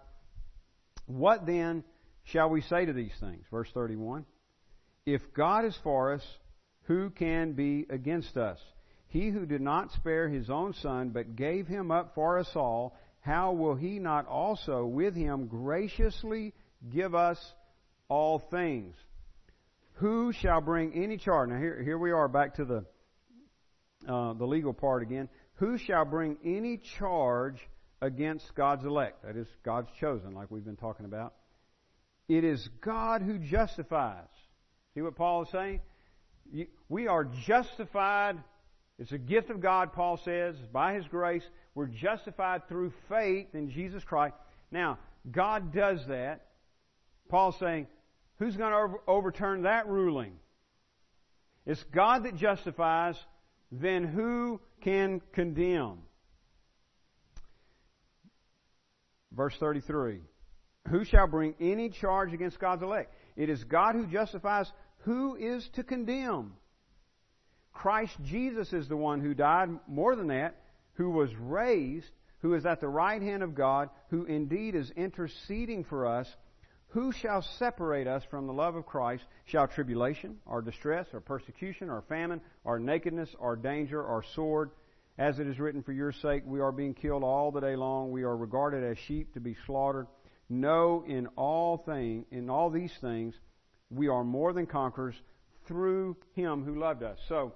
What 1.06 1.46
then 1.46 1.84
shall 2.24 2.50
we 2.50 2.62
say 2.62 2.84
to 2.84 2.92
these 2.92 3.14
things? 3.20 3.44
Verse 3.50 3.68
31. 3.72 4.26
If 5.06 5.22
God 5.34 5.64
is 5.64 5.78
for 5.84 6.14
us, 6.14 6.22
who 6.84 7.10
can 7.10 7.52
be 7.52 7.86
against 7.88 8.36
us? 8.36 8.58
He 9.06 9.30
who 9.30 9.46
did 9.46 9.60
not 9.60 9.92
spare 9.92 10.28
his 10.28 10.50
own 10.50 10.74
son, 10.74 11.10
but 11.10 11.36
gave 11.36 11.66
him 11.66 11.90
up 11.90 12.14
for 12.14 12.38
us 12.38 12.50
all, 12.54 12.96
how 13.20 13.52
will 13.52 13.74
he 13.74 13.98
not 13.98 14.26
also 14.26 14.84
with 14.84 15.14
him 15.14 15.46
graciously 15.46 16.54
give 16.92 17.14
us 17.14 17.38
all 18.08 18.38
things? 18.50 18.94
Who 20.00 20.32
shall 20.32 20.62
bring 20.62 20.94
any 20.94 21.18
charge? 21.18 21.50
Now 21.50 21.58
here, 21.58 21.82
here 21.82 21.98
we 21.98 22.10
are 22.10 22.26
back 22.26 22.54
to 22.54 22.64
the 22.64 22.84
uh, 24.08 24.32
the 24.32 24.46
legal 24.46 24.72
part 24.72 25.02
again. 25.02 25.28
Who 25.56 25.76
shall 25.76 26.06
bring 26.06 26.38
any 26.42 26.78
charge 26.98 27.58
against 28.00 28.54
God's 28.54 28.86
elect? 28.86 29.24
That 29.24 29.36
is 29.36 29.46
God's 29.62 29.88
chosen, 30.00 30.32
like 30.32 30.50
we've 30.50 30.64
been 30.64 30.76
talking 30.76 31.04
about. 31.04 31.34
It 32.30 32.44
is 32.44 32.66
God 32.80 33.20
who 33.20 33.38
justifies. 33.38 34.24
See 34.94 35.02
what 35.02 35.16
Paul 35.16 35.42
is 35.42 35.50
saying? 35.50 35.80
We 36.88 37.06
are 37.06 37.24
justified. 37.46 38.38
It's 38.98 39.12
a 39.12 39.18
gift 39.18 39.50
of 39.50 39.60
God, 39.60 39.92
Paul 39.92 40.18
says, 40.24 40.56
by 40.72 40.94
His 40.94 41.06
grace. 41.08 41.44
We're 41.74 41.88
justified 41.88 42.68
through 42.68 42.94
faith 43.10 43.48
in 43.52 43.68
Jesus 43.70 44.02
Christ. 44.02 44.34
Now, 44.72 44.98
God 45.30 45.74
does 45.74 46.00
that. 46.08 46.46
Paul's 47.28 47.58
saying, 47.58 47.86
Who's 48.40 48.56
going 48.56 48.72
to 48.72 48.96
overturn 49.06 49.62
that 49.62 49.86
ruling? 49.86 50.32
It's 51.66 51.84
God 51.94 52.24
that 52.24 52.36
justifies, 52.36 53.14
then 53.70 54.02
who 54.02 54.60
can 54.80 55.20
condemn? 55.34 55.98
Verse 59.30 59.54
33 59.60 60.20
Who 60.88 61.04
shall 61.04 61.26
bring 61.26 61.54
any 61.60 61.90
charge 61.90 62.32
against 62.32 62.58
God's 62.58 62.82
elect? 62.82 63.14
It 63.36 63.50
is 63.50 63.62
God 63.64 63.94
who 63.94 64.06
justifies. 64.06 64.72
Who 65.04 65.36
is 65.36 65.68
to 65.74 65.84
condemn? 65.84 66.54
Christ 67.74 68.16
Jesus 68.24 68.72
is 68.72 68.88
the 68.88 68.96
one 68.96 69.20
who 69.20 69.34
died, 69.34 69.68
more 69.86 70.16
than 70.16 70.28
that, 70.28 70.56
who 70.94 71.10
was 71.10 71.30
raised, 71.36 72.10
who 72.38 72.54
is 72.54 72.64
at 72.64 72.80
the 72.80 72.88
right 72.88 73.20
hand 73.20 73.42
of 73.42 73.54
God, 73.54 73.90
who 74.08 74.24
indeed 74.24 74.74
is 74.74 74.90
interceding 74.96 75.84
for 75.84 76.06
us 76.06 76.26
who 76.90 77.12
shall 77.12 77.42
separate 77.42 78.08
us 78.08 78.24
from 78.30 78.46
the 78.46 78.52
love 78.52 78.74
of 78.74 78.84
Christ? 78.84 79.24
Shall 79.44 79.68
tribulation, 79.68 80.38
or 80.44 80.60
distress, 80.60 81.06
or 81.12 81.20
persecution, 81.20 81.88
or 81.88 82.02
famine, 82.02 82.40
or 82.64 82.80
nakedness, 82.80 83.30
or 83.38 83.54
danger, 83.54 84.02
or 84.02 84.24
sword? 84.34 84.70
As 85.16 85.38
it 85.38 85.46
is 85.46 85.60
written, 85.60 85.82
For 85.82 85.92
your 85.92 86.10
sake 86.10 86.42
we 86.46 86.60
are 86.60 86.72
being 86.72 86.94
killed 86.94 87.22
all 87.22 87.52
the 87.52 87.60
day 87.60 87.76
long. 87.76 88.10
We 88.10 88.24
are 88.24 88.36
regarded 88.36 88.82
as 88.82 88.98
sheep 88.98 89.34
to 89.34 89.40
be 89.40 89.56
slaughtered. 89.66 90.08
No, 90.48 91.04
in 91.06 91.28
all 91.36 91.78
thing, 91.78 92.24
in 92.32 92.50
all 92.50 92.70
these 92.70 92.92
things, 93.00 93.34
we 93.90 94.08
are 94.08 94.24
more 94.24 94.52
than 94.52 94.66
conquerors 94.66 95.14
through 95.66 96.16
Him 96.34 96.64
who 96.64 96.80
loved 96.80 97.04
us. 97.04 97.18
So, 97.28 97.52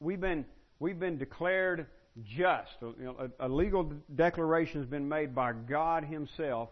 we've 0.00 0.20
been 0.20 0.44
we've 0.80 0.98
been 0.98 1.18
declared 1.18 1.86
just. 2.24 2.72
A, 2.82 3.46
a 3.46 3.48
legal 3.48 3.92
declaration 4.12 4.80
has 4.80 4.88
been 4.88 5.08
made 5.08 5.36
by 5.36 5.52
God 5.52 6.04
Himself 6.04 6.70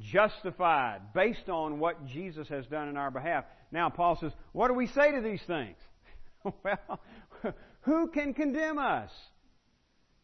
justified 0.00 1.12
based 1.14 1.48
on 1.48 1.78
what 1.78 2.06
Jesus 2.06 2.48
has 2.48 2.66
done 2.66 2.88
in 2.88 2.96
our 2.96 3.10
behalf. 3.10 3.44
Now, 3.72 3.90
Paul 3.90 4.16
says, 4.16 4.32
what 4.52 4.68
do 4.68 4.74
we 4.74 4.86
say 4.86 5.12
to 5.12 5.20
these 5.20 5.42
things? 5.42 5.76
well, 6.64 7.00
who 7.82 8.08
can 8.08 8.34
condemn 8.34 8.78
us? 8.78 9.10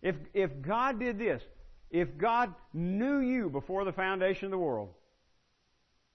If, 0.03 0.17
if 0.35 0.51
God 0.61 1.01
did 1.01 1.19
this, 1.19 1.43
if 1.91 2.17
God 2.19 2.55
knew 2.73 3.19
you 3.19 3.49
before 3.49 3.85
the 3.85 3.93
foundation 3.93 4.47
of 4.47 4.51
the 4.51 4.59
world, 4.59 4.91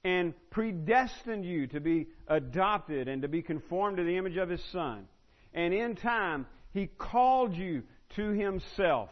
and 0.03 0.33
predestined 0.49 1.45
you 1.45 1.67
to 1.67 1.79
be 1.79 2.07
adopted 2.27 3.07
and 3.07 3.21
to 3.21 3.27
be 3.27 3.41
conformed 3.41 3.97
to 3.97 4.03
the 4.03 4.17
image 4.17 4.37
of 4.37 4.49
His 4.49 4.63
Son. 4.71 5.07
And 5.53 5.73
in 5.73 5.95
time, 5.95 6.45
He 6.73 6.87
called 6.87 7.55
you 7.55 7.83
to 8.15 8.29
Himself, 8.31 9.09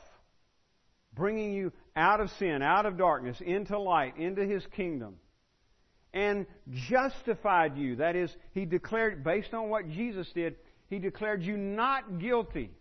bringing 1.18 1.53
you 1.53 1.74
out 1.95 2.22
of 2.22 2.30
sin, 2.39 2.61
out 2.61 2.86
of 2.86 2.97
darkness, 2.97 3.38
into 3.41 3.78
light, 3.78 4.18
into 4.18 4.45
His 4.45 4.65
kingdom. 4.76 5.15
And 6.13 6.45
justified 6.89 7.78
you. 7.78 7.97
That 7.97 8.15
is, 8.15 8.34
He 8.53 8.65
declared, 8.65 9.24
based 9.24 9.53
on 9.53 9.70
what 9.70 9.89
Jesus 9.89 10.28
did, 10.34 10.55
He 10.89 10.99
declared 10.99 11.43
you 11.43 11.57
not 11.57 12.20
guilty. 12.20 12.72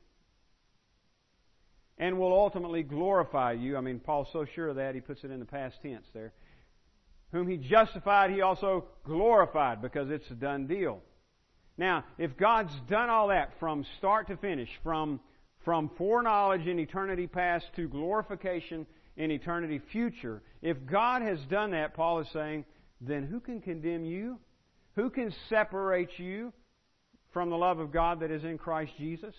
And 1.99 2.19
will 2.19 2.33
ultimately 2.33 2.83
glorify 2.83 3.53
you. 3.53 3.77
I 3.77 3.81
mean, 3.81 4.01
Paul's 4.01 4.29
so 4.33 4.45
sure 4.55 4.69
of 4.69 4.77
that, 4.77 4.95
he 4.95 5.01
puts 5.01 5.25
it 5.25 5.31
in 5.31 5.41
the 5.41 5.47
past 5.47 5.77
tense 5.83 6.05
there. 6.13 6.35
Whom 7.33 7.49
he 7.49 7.57
justified, 7.57 8.31
he 8.31 8.43
also 8.43 8.85
glorified 9.05 9.81
because 9.81 10.11
it's 10.11 10.31
a 10.31 10.35
done 10.35 10.67
deal. 10.67 11.01
Now, 11.79 12.05
if 12.19 12.37
God's 12.37 12.73
done 12.89 13.11
all 13.11 13.29
that 13.29 13.53
from 13.61 13.85
start 13.99 14.29
to 14.29 14.37
finish, 14.37 14.69
from, 14.83 15.21
from 15.67 15.91
foreknowledge 15.99 16.69
in 16.69 16.79
eternity 16.79 17.27
past 17.27 17.67
to 17.75 17.89
glorification 17.89 18.87
in 19.17 19.33
eternity 19.33 19.81
future, 19.91 20.41
if 20.63 20.77
God 20.87 21.23
has 21.23 21.41
done 21.51 21.73
that, 21.73 21.93
Paul 21.93 22.21
is 22.21 22.29
saying, 22.33 22.65
then 23.01 23.25
who 23.25 23.41
can 23.41 23.61
condemn 23.61 24.05
you? 24.05 24.39
Who 24.95 25.11
can 25.11 25.35
separate 25.49 26.11
you 26.19 26.53
from 27.33 27.51
the 27.51 27.57
love 27.57 27.81
of 27.81 27.93
God 27.93 28.21
that 28.21 28.31
is 28.31 28.45
in 28.45 28.59
Christ 28.59 28.93
Jesus? 28.97 29.35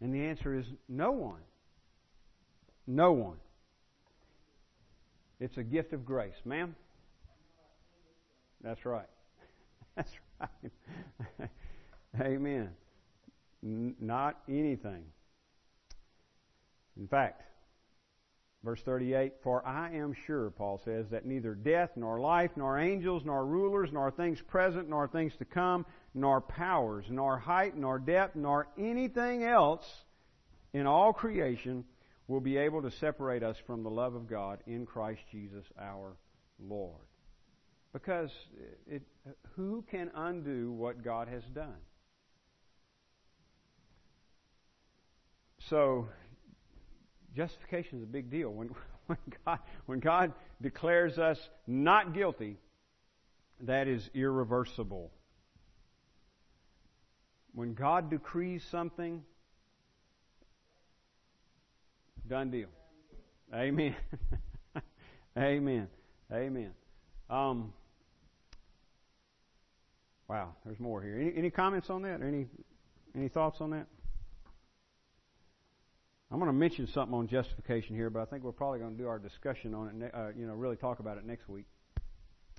And 0.00 0.12
the 0.12 0.22
answer 0.22 0.58
is 0.58 0.66
no 0.88 1.12
one. 1.12 1.40
No 2.88 3.12
one. 3.12 3.38
It's 5.38 5.56
a 5.56 5.62
gift 5.62 5.92
of 5.92 6.04
grace. 6.04 6.34
Ma'am? 6.44 6.74
That's 8.64 8.84
right. 8.84 9.08
That's 9.96 10.10
right. 10.40 11.50
Amen. 12.20 12.70
N- 13.62 13.94
not 14.00 14.38
anything. 14.48 15.04
In 16.98 17.06
fact, 17.06 17.42
verse 18.64 18.80
38 18.82 19.34
For 19.42 19.66
I 19.66 19.94
am 19.94 20.14
sure, 20.26 20.50
Paul 20.50 20.80
says, 20.84 21.06
that 21.10 21.26
neither 21.26 21.54
death, 21.54 21.90
nor 21.96 22.20
life, 22.20 22.50
nor 22.56 22.78
angels, 22.78 23.22
nor 23.24 23.44
rulers, 23.44 23.90
nor 23.92 24.10
things 24.10 24.40
present, 24.40 24.88
nor 24.88 25.08
things 25.08 25.32
to 25.38 25.44
come, 25.44 25.86
nor 26.14 26.40
powers, 26.40 27.04
nor 27.08 27.38
height, 27.38 27.76
nor 27.76 27.98
depth, 27.98 28.36
nor 28.36 28.68
anything 28.78 29.44
else 29.44 29.86
in 30.72 30.86
all 30.86 31.12
creation 31.12 31.84
will 32.26 32.40
be 32.40 32.58
able 32.58 32.82
to 32.82 32.90
separate 32.90 33.42
us 33.42 33.56
from 33.66 33.82
the 33.82 33.90
love 33.90 34.14
of 34.14 34.28
God 34.28 34.60
in 34.66 34.84
Christ 34.84 35.22
Jesus 35.32 35.64
our 35.80 36.16
Lord. 36.60 37.00
Because 37.92 38.30
it, 38.86 39.02
who 39.56 39.82
can 39.90 40.10
undo 40.14 40.70
what 40.72 41.02
God 41.02 41.28
has 41.28 41.42
done? 41.54 41.78
So, 45.68 46.08
justification 47.36 47.98
is 47.98 48.04
a 48.04 48.06
big 48.06 48.30
deal. 48.30 48.50
When, 48.50 48.70
when, 49.06 49.18
God, 49.44 49.58
when 49.86 50.00
God 50.00 50.32
declares 50.62 51.18
us 51.18 51.38
not 51.66 52.14
guilty, 52.14 52.56
that 53.62 53.88
is 53.88 54.08
irreversible. 54.14 55.10
When 57.54 57.74
God 57.74 58.10
decrees 58.10 58.64
something, 58.70 59.22
done 62.28 62.50
deal. 62.50 62.68
Amen. 63.52 63.96
Amen. 65.38 65.88
Amen. 66.32 66.70
Um, 67.28 67.72
wow, 70.28 70.54
there's 70.64 70.78
more 70.78 71.02
here. 71.02 71.18
Any, 71.18 71.32
any 71.36 71.50
comments 71.50 71.90
on 71.90 72.02
that? 72.02 72.22
Any 72.22 72.46
any 73.14 73.28
thoughts 73.28 73.60
on 73.60 73.70
that? 73.70 73.86
I'm 76.30 76.38
going 76.38 76.48
to 76.48 76.52
mention 76.52 76.86
something 76.86 77.14
on 77.14 77.26
justification 77.26 77.96
here, 77.96 78.10
but 78.10 78.20
I 78.20 78.26
think 78.26 78.44
we're 78.44 78.52
probably 78.52 78.80
going 78.80 78.96
to 78.96 79.02
do 79.02 79.08
our 79.08 79.18
discussion 79.18 79.74
on 79.74 80.02
it. 80.02 80.14
Uh, 80.14 80.28
you 80.36 80.46
know, 80.46 80.54
really 80.54 80.76
talk 80.76 80.98
about 80.98 81.16
it 81.16 81.24
next 81.24 81.48
week 81.48 81.64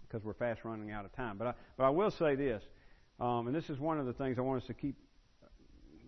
because 0.08 0.26
we're 0.26 0.34
fast 0.34 0.62
running 0.64 0.92
out 0.92 1.06
of 1.06 1.16
time. 1.16 1.38
But 1.38 1.48
I, 1.48 1.54
but 1.78 1.84
I 1.84 1.90
will 1.90 2.10
say 2.10 2.36
this, 2.36 2.64
um, 3.20 3.46
and 3.46 3.56
this 3.56 3.70
is 3.70 3.80
one 3.80 4.00
of 4.00 4.08
the 4.08 4.14
things 4.14 4.40
I 4.40 4.42
want 4.42 4.64
us 4.64 4.68
to 4.68 4.74
keep, 4.74 4.96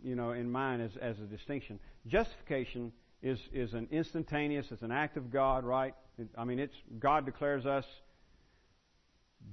you 0.04 0.16
know, 0.16 0.32
in 0.32 0.52
mind 0.52 0.82
as 0.82 0.98
as 0.98 1.20
a 1.20 1.26
distinction. 1.26 1.80
Justification 2.08 2.92
is 3.22 3.40
is 3.54 3.74
an 3.76 3.88
instantaneous. 3.92 4.66
It's 4.72 4.82
an 4.82 4.92
act 4.92 5.16
of 5.18 5.32
God, 5.32 5.64
right? 5.64 5.94
I 6.36 6.46
mean, 6.46 6.58
it's 6.58 6.76
God 6.98 7.26
declares 7.26 7.68
us 7.68 7.86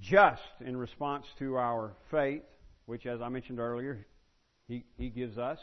just 0.01 0.43
in 0.65 0.79
response 0.79 1.27
to 1.41 1.57
our 1.57 1.93
faith, 2.11 2.43
which, 2.87 3.05
as 3.05 3.21
I 3.21 3.29
mentioned 3.29 3.59
earlier, 3.59 4.07
He, 4.67 4.85
he 4.97 5.11
gives 5.11 5.37
us. 5.37 5.59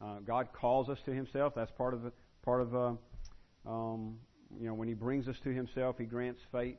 Uh, 0.00 0.18
God 0.24 0.48
calls 0.52 0.88
us 0.88 0.98
to 1.06 1.12
Himself. 1.12 1.54
That's 1.54 1.70
part 1.72 1.94
of 1.94 2.02
the 2.02 2.12
part 2.42 2.62
of 2.62 2.74
uh, 2.74 2.92
um, 3.66 4.16
you 4.58 4.66
know 4.66 4.74
when 4.74 4.88
He 4.88 4.94
brings 4.94 5.28
us 5.28 5.36
to 5.44 5.50
Himself, 5.50 5.96
He 5.98 6.04
grants 6.04 6.40
faith, 6.52 6.76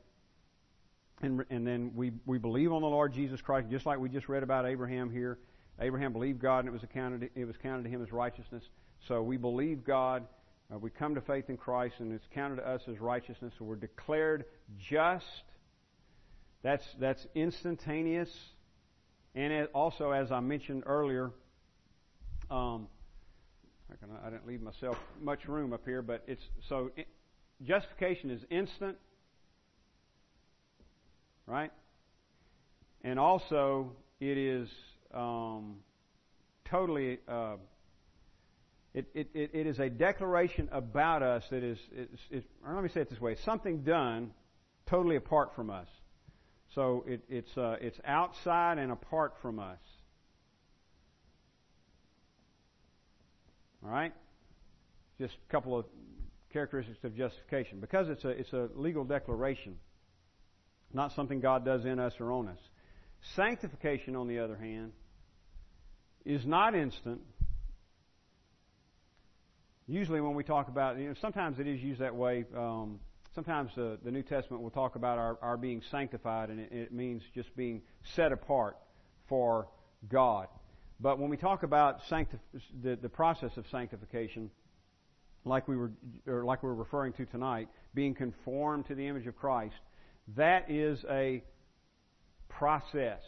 and 1.22 1.44
and 1.50 1.66
then 1.66 1.92
we 1.94 2.12
we 2.26 2.38
believe 2.38 2.72
on 2.72 2.82
the 2.82 2.88
Lord 2.88 3.12
Jesus 3.12 3.40
Christ, 3.40 3.68
just 3.70 3.86
like 3.86 3.98
we 3.98 4.08
just 4.08 4.28
read 4.28 4.42
about 4.42 4.66
Abraham 4.66 5.10
here. 5.10 5.38
Abraham 5.80 6.12
believed 6.12 6.40
God, 6.40 6.60
and 6.60 6.68
it 6.68 6.72
was 6.72 6.82
accounted 6.82 7.30
it 7.34 7.44
was 7.44 7.56
counted 7.62 7.84
to 7.84 7.88
him 7.88 8.02
as 8.02 8.12
righteousness. 8.12 8.64
So 9.08 9.22
we 9.22 9.36
believe 9.36 9.84
God. 9.84 10.26
Uh, 10.72 10.78
we 10.78 10.88
come 10.88 11.16
to 11.16 11.20
faith 11.20 11.50
in 11.50 11.56
Christ, 11.56 11.96
and 11.98 12.12
it's 12.12 12.28
counted 12.32 12.56
to 12.56 12.68
us 12.68 12.82
as 12.88 13.00
righteousness. 13.00 13.52
So 13.58 13.64
we're 13.64 13.74
declared 13.74 14.44
just 14.78 15.42
that's, 16.62 16.84
that's 16.98 17.26
instantaneous. 17.34 18.30
And 19.34 19.68
also, 19.74 20.10
as 20.10 20.30
I 20.30 20.40
mentioned 20.40 20.82
earlier, 20.86 21.30
um, 22.50 22.88
I 24.24 24.30
didn't 24.30 24.46
leave 24.46 24.62
myself 24.62 24.96
much 25.20 25.46
room 25.46 25.72
up 25.72 25.84
here, 25.84 26.02
but 26.02 26.22
it's 26.26 26.42
so 26.68 26.90
it, 26.96 27.06
justification 27.62 28.30
is 28.30 28.40
instant, 28.50 28.96
right? 31.46 31.72
And 33.02 33.18
also, 33.18 33.92
it 34.20 34.36
is 34.38 34.68
um, 35.12 35.76
totally. 36.64 37.18
Uh, 37.26 37.56
it, 38.92 39.06
it, 39.14 39.28
it 39.34 39.66
is 39.66 39.78
a 39.78 39.88
declaration 39.88 40.68
about 40.72 41.22
us 41.22 41.44
that 41.50 41.62
is, 41.62 41.78
is, 42.30 42.42
or 42.66 42.74
let 42.74 42.82
me 42.82 42.90
say 42.92 43.00
it 43.00 43.08
this 43.08 43.20
way, 43.20 43.36
something 43.36 43.82
done 43.82 44.32
totally 44.86 45.14
apart 45.14 45.54
from 45.54 45.70
us. 45.70 45.86
So 46.74 47.04
it, 47.06 47.22
it's, 47.28 47.56
uh, 47.56 47.76
it's 47.80 48.00
outside 48.04 48.78
and 48.78 48.90
apart 48.90 49.34
from 49.42 49.60
us. 49.60 49.78
All 53.84 53.90
right? 53.90 54.12
Just 55.18 55.34
a 55.34 55.52
couple 55.52 55.78
of 55.78 55.86
characteristics 56.52 56.98
of 57.04 57.16
justification. 57.16 57.80
Because 57.80 58.08
it's 58.08 58.24
a, 58.24 58.28
it's 58.28 58.52
a 58.52 58.68
legal 58.74 59.04
declaration, 59.04 59.76
not 60.92 61.12
something 61.12 61.40
God 61.40 61.64
does 61.64 61.84
in 61.84 61.98
us 61.98 62.14
or 62.20 62.32
on 62.32 62.48
us. 62.48 62.58
Sanctification, 63.36 64.16
on 64.16 64.28
the 64.28 64.38
other 64.38 64.56
hand, 64.56 64.92
is 66.24 66.44
not 66.46 66.74
instant. 66.74 67.20
Usually, 69.86 70.20
when 70.20 70.34
we 70.34 70.44
talk 70.44 70.68
about, 70.68 70.98
you 70.98 71.08
know, 71.08 71.14
sometimes 71.20 71.58
it 71.58 71.66
is 71.66 71.80
used 71.80 72.00
that 72.00 72.14
way. 72.14 72.44
Um, 72.56 73.00
sometimes 73.34 73.70
uh, 73.76 73.96
the 74.04 74.10
New 74.10 74.22
Testament 74.22 74.62
will 74.62 74.70
talk 74.70 74.96
about 74.96 75.18
our, 75.18 75.38
our 75.42 75.56
being 75.56 75.82
sanctified, 75.90 76.50
and 76.50 76.60
it, 76.60 76.72
it, 76.72 76.92
means 76.92 77.22
just 77.34 77.54
being 77.56 77.82
set 78.14 78.32
apart 78.32 78.76
for 79.28 79.68
God. 80.08 80.46
But 81.00 81.18
when 81.18 81.30
we 81.30 81.36
talk 81.36 81.62
about 81.62 82.00
sanctif- 82.10 82.40
the, 82.82 82.96
the 82.96 83.08
process 83.08 83.56
of 83.56 83.64
sanctification, 83.70 84.50
like 85.44 85.66
we 85.66 85.76
were 85.76 85.92
or 86.26 86.44
like 86.44 86.62
we 86.62 86.68
we're 86.68 86.74
referring 86.74 87.14
to 87.14 87.24
tonight, 87.26 87.68
being 87.94 88.14
conformed 88.14 88.86
to 88.88 88.94
the 88.94 89.06
image 89.06 89.26
of 89.26 89.36
Christ, 89.36 89.76
that 90.36 90.70
is 90.70 91.02
a 91.08 91.42
process. 92.48 93.22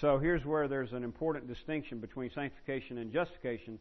So 0.00 0.18
here's 0.18 0.44
where 0.44 0.68
there's 0.68 0.92
an 0.92 1.04
important 1.04 1.48
distinction 1.48 1.98
between 1.98 2.30
sanctification 2.34 2.98
and 2.98 3.12
justification. 3.12 3.78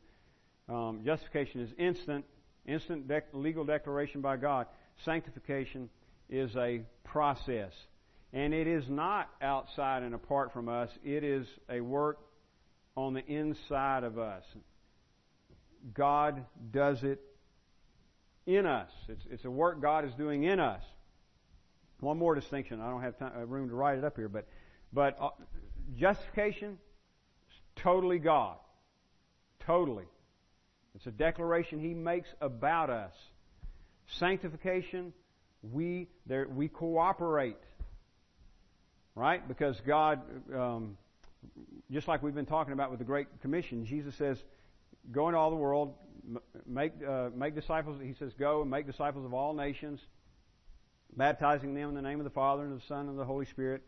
Um, 0.69 1.01
justification 1.05 1.61
is 1.61 1.69
instant, 1.77 2.25
instant 2.65 3.09
legal 3.33 3.65
declaration 3.65 4.21
by 4.21 4.37
God. 4.37 4.67
Sanctification 5.03 5.89
is 6.29 6.55
a 6.55 6.81
process. 7.03 7.71
And 8.31 8.53
it 8.53 8.67
is 8.67 8.83
not 8.87 9.29
outside 9.41 10.03
and 10.03 10.13
apart 10.13 10.53
from 10.53 10.69
us, 10.69 10.89
it 11.03 11.23
is 11.23 11.47
a 11.69 11.81
work 11.81 12.19
on 13.05 13.13
the 13.13 13.25
inside 13.25 14.03
of 14.03 14.19
us. 14.19 14.43
God 15.93 16.45
does 16.71 17.03
it 17.03 17.21
in 18.45 18.65
us. 18.65 18.89
It's, 19.07 19.23
it's 19.31 19.45
a 19.45 19.51
work 19.51 19.81
God 19.81 20.05
is 20.05 20.13
doing 20.15 20.43
in 20.43 20.59
us. 20.59 20.83
One 22.01 22.17
more 22.17 22.35
distinction. 22.35 22.81
I 22.81 22.89
don't 22.89 23.01
have 23.01 23.17
time, 23.17 23.31
uh, 23.37 23.45
room 23.45 23.69
to 23.69 23.75
write 23.75 23.97
it 23.97 24.03
up 24.03 24.15
here, 24.15 24.29
but 24.29 24.47
but 24.91 25.17
uh, 25.21 25.29
justification 25.97 26.71
is 26.71 27.83
totally 27.83 28.19
God. 28.19 28.57
Totally. 29.65 30.05
It's 30.95 31.05
a 31.05 31.11
declaration 31.11 31.79
he 31.79 31.93
makes 31.93 32.27
about 32.41 32.89
us. 32.89 33.13
Sanctification, 34.17 35.13
we 35.61 36.07
there 36.25 36.47
we 36.47 36.67
cooperate, 36.67 37.57
right? 39.15 39.45
Because 39.47 39.79
God, 39.85 40.21
um, 40.53 40.97
just 41.91 42.07
like 42.07 42.21
we've 42.21 42.35
been 42.35 42.45
talking 42.45 42.73
about 42.73 42.89
with 42.89 42.99
the 42.99 43.05
Great 43.05 43.27
Commission, 43.41 43.85
Jesus 43.85 44.15
says, 44.15 44.37
"Go 45.11 45.27
into 45.27 45.39
all 45.39 45.49
the 45.49 45.55
world, 45.55 45.93
make 46.65 46.93
uh, 47.05 47.29
make 47.35 47.55
disciples." 47.55 47.99
He 48.01 48.13
says, 48.13 48.33
"Go 48.33 48.61
and 48.61 48.69
make 48.69 48.85
disciples 48.85 49.25
of 49.25 49.33
all 49.33 49.53
nations, 49.53 49.99
baptizing 51.15 51.73
them 51.73 51.89
in 51.89 51.95
the 51.95 52.01
name 52.01 52.19
of 52.19 52.23
the 52.23 52.29
Father 52.29 52.63
and 52.63 52.73
of 52.73 52.79
the 52.79 52.85
Son 52.87 53.01
and 53.01 53.09
of 53.09 53.15
the 53.15 53.25
Holy 53.25 53.45
Spirit, 53.45 53.81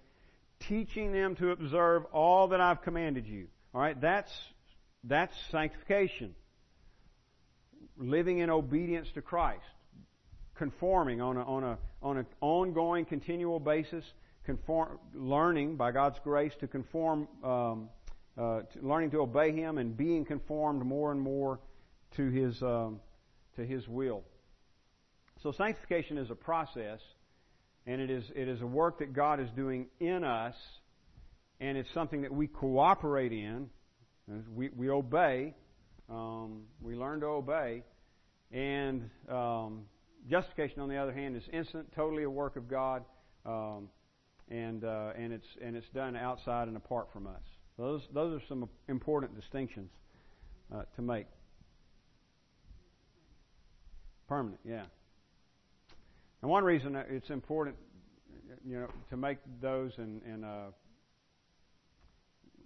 teaching 0.60 1.12
them 1.12 1.36
to 1.36 1.52
observe 1.52 2.06
all 2.06 2.49
that 2.49 2.62
I've 2.62 2.82
commanded 2.82 3.28
you." 3.28 3.47
All 3.74 3.82
right, 3.82 3.99
that's 3.99 4.34
that's 5.04 5.36
sanctification. 5.52 6.36
Living 7.97 8.39
in 8.39 8.49
obedience 8.49 9.12
to 9.12 9.22
Christ 9.22 9.66
conforming 10.62 11.22
on 11.22 11.38
a, 11.38 11.43
on 11.43 11.64
a 11.64 11.78
on 12.04 12.18
an 12.18 12.26
ongoing, 12.39 13.04
continual 13.04 13.60
basis, 13.60 14.06
conform, 14.45 14.99
learning 15.13 15.75
by 15.75 15.91
God's 15.91 16.17
grace 16.23 16.53
to 16.59 16.67
conform, 16.67 17.27
um, 17.43 17.89
uh, 18.37 18.61
to 18.61 18.81
learning 18.81 19.11
to 19.11 19.19
obey 19.19 19.51
Him 19.51 19.77
and 19.77 19.95
being 19.95 20.25
conformed 20.25 20.85
more 20.85 21.11
and 21.11 21.19
more 21.19 21.59
to 22.15 22.29
His 22.29 22.61
um, 22.61 22.99
to 23.55 23.65
His 23.65 23.87
will. 23.87 24.23
So 25.43 25.51
sanctification 25.51 26.17
is 26.17 26.29
a 26.29 26.35
process, 26.35 26.99
and 27.85 28.01
it 28.01 28.09
is 28.09 28.23
it 28.35 28.47
is 28.47 28.61
a 28.61 28.67
work 28.67 28.99
that 28.99 29.13
God 29.13 29.39
is 29.39 29.49
doing 29.55 29.87
in 29.99 30.23
us, 30.23 30.55
and 31.59 31.77
it's 31.77 31.89
something 31.93 32.21
that 32.21 32.33
we 32.33 32.47
cooperate 32.47 33.31
in. 33.31 33.69
We 34.55 34.69
we 34.69 34.89
obey, 34.89 35.55
um, 36.09 36.63
we 36.81 36.95
learn 36.95 37.19
to 37.21 37.25
obey, 37.25 37.83
and 38.51 39.09
um, 39.29 39.85
Justification, 40.29 40.81
on 40.81 40.89
the 40.89 40.97
other 40.97 41.13
hand, 41.13 41.35
is 41.35 41.43
instant, 41.51 41.91
totally 41.95 42.23
a 42.23 42.29
work 42.29 42.55
of 42.55 42.69
God, 42.69 43.03
um, 43.45 43.89
and 44.52 44.84
uh, 44.84 45.14
and 45.18 45.32
it's 45.32 45.47
and 45.62 45.76
it's 45.76 45.88
done 45.89 46.16
outside 46.16 46.68
and 46.68 46.76
apart 46.78 47.08
from 47.12 47.26
us. 47.26 47.41
Those 47.78 48.02
those 48.14 48.39
are 48.39 48.45
some 48.47 48.70
important 48.88 49.36
distinctions 49.36 49.89
uh, 50.74 50.84
to 50.95 51.02
make. 51.02 51.26
Permanent, 54.28 54.60
yeah. 54.64 54.84
And 56.41 56.49
one 56.49 56.64
reason 56.64 56.95
it's 56.95 57.30
important, 57.30 57.76
you 58.66 58.80
know, 58.80 58.88
to 59.10 59.18
make 59.18 59.38
those, 59.62 59.91
and, 59.97 60.22
and 60.24 60.45
uh, 60.45 60.72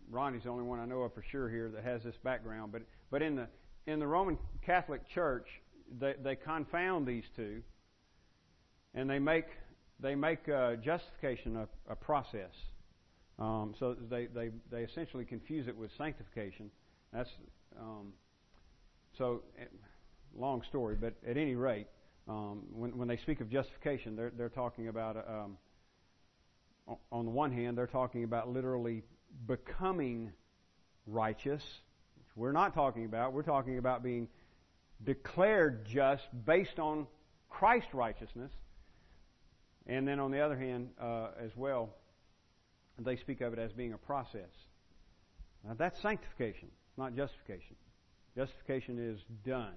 Ronnie's 0.09 0.43
the 0.43 0.49
only 0.49 0.63
one 0.63 0.79
I 0.79 0.85
know 0.85 1.01
of 1.01 1.13
for 1.13 1.23
sure 1.23 1.49
here 1.49 1.69
that 1.69 1.83
has 1.83 2.03
this 2.03 2.15
background. 2.23 2.71
But 2.71 2.83
but 3.11 3.21
in 3.21 3.35
the 3.35 3.47
in 3.87 3.99
the 3.99 4.07
Roman 4.07 4.37
Catholic 4.65 5.07
Church, 5.09 5.47
they, 5.99 6.15
they 6.23 6.35
confound 6.35 7.05
these 7.07 7.25
two, 7.35 7.61
and 8.93 9.09
they 9.09 9.19
make 9.19 9.45
they 9.99 10.15
make 10.15 10.47
uh, 10.49 10.75
justification 10.75 11.57
a, 11.57 11.67
a 11.91 11.95
process. 11.95 12.51
Um, 13.37 13.73
so 13.79 13.95
they, 14.09 14.27
they 14.27 14.51
they 14.71 14.83
essentially 14.83 15.25
confuse 15.25 15.67
it 15.67 15.75
with 15.75 15.91
sanctification. 15.97 16.71
That's 17.11 17.29
um, 17.79 18.13
so 19.17 19.43
eh, 19.59 19.65
long 20.37 20.61
story, 20.69 20.95
but 20.99 21.13
at 21.27 21.37
any 21.37 21.55
rate, 21.55 21.87
um, 22.27 22.63
when 22.71 22.97
when 22.97 23.07
they 23.07 23.17
speak 23.17 23.41
of 23.41 23.49
justification, 23.49 24.15
they're 24.15 24.31
they're 24.37 24.49
talking 24.49 24.87
about 24.87 25.17
um, 25.17 25.57
on 27.11 27.25
the 27.25 27.31
one 27.31 27.51
hand 27.51 27.77
they're 27.77 27.87
talking 27.87 28.23
about 28.23 28.49
literally 28.49 29.03
becoming 29.47 30.31
righteous. 31.07 31.63
Which 32.17 32.27
we're 32.37 32.53
not 32.53 32.73
talking 32.73 33.05
about. 33.05 33.33
We're 33.33 33.43
talking 33.43 33.77
about 33.77 34.01
being 34.01 34.29
declared 35.03 35.85
just 35.85 36.23
based 36.45 36.79
on 36.79 37.07
Christ's 37.49 37.93
righteousness. 37.93 38.51
And 39.87 40.07
then 40.07 40.19
on 40.19 40.31
the 40.31 40.39
other 40.39 40.57
hand, 40.57 40.89
uh, 40.99 41.29
as 41.39 41.51
well, 41.55 41.89
they 42.99 43.15
speak 43.15 43.41
of 43.41 43.53
it 43.53 43.59
as 43.59 43.71
being 43.73 43.93
a 43.93 43.97
process. 43.97 44.49
Now 45.63 45.75
that's 45.77 45.99
sanctification, 46.01 46.69
not 46.97 47.15
justification. 47.15 47.75
Justification 48.35 48.99
is 48.99 49.19
done. 49.45 49.73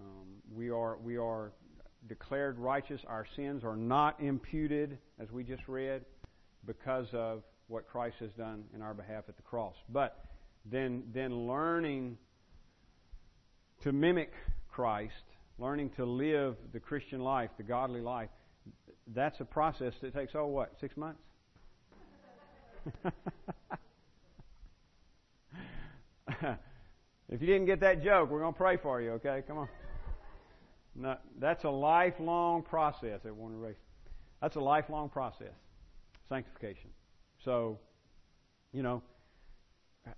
Um, 0.00 0.26
we 0.54 0.70
are 0.70 0.96
we 0.98 1.16
are 1.16 1.52
declared 2.08 2.58
righteous. 2.58 3.00
Our 3.06 3.26
sins 3.36 3.64
are 3.64 3.76
not 3.76 4.20
imputed, 4.20 4.98
as 5.18 5.30
we 5.30 5.44
just 5.44 5.68
read, 5.68 6.04
because 6.66 7.06
of 7.12 7.42
what 7.68 7.88
Christ 7.88 8.16
has 8.20 8.32
done 8.32 8.64
in 8.74 8.82
our 8.82 8.94
behalf 8.94 9.24
at 9.28 9.36
the 9.36 9.42
cross. 9.42 9.76
But 9.88 10.24
then 10.64 11.04
then 11.12 11.46
learning 11.46 12.18
to 13.82 13.92
mimic 13.92 14.32
Christ, 14.70 15.24
learning 15.58 15.90
to 15.96 16.04
live 16.04 16.56
the 16.72 16.80
Christian 16.80 17.20
life, 17.20 17.50
the 17.56 17.62
godly 17.62 18.00
life, 18.00 18.30
that's 19.14 19.40
a 19.40 19.44
process 19.44 19.94
that 20.00 20.14
takes, 20.14 20.34
oh, 20.34 20.46
what, 20.46 20.72
six 20.80 20.96
months? 20.96 21.20
if 27.28 27.40
you 27.40 27.46
didn't 27.46 27.66
get 27.66 27.80
that 27.80 28.02
joke, 28.02 28.30
we're 28.30 28.40
going 28.40 28.54
to 28.54 28.58
pray 28.58 28.76
for 28.76 29.00
you, 29.00 29.12
okay? 29.12 29.42
Come 29.46 29.58
on. 29.58 29.68
No, 30.94 31.16
that's 31.38 31.64
a 31.64 31.70
lifelong 31.70 32.62
process 32.62 33.20
at 33.24 33.34
Warner 33.34 33.56
Race. 33.56 33.76
That's 34.40 34.56
a 34.56 34.60
lifelong 34.60 35.08
process, 35.08 35.54
sanctification. 36.28 36.90
So, 37.44 37.78
you 38.72 38.82
know, 38.82 39.02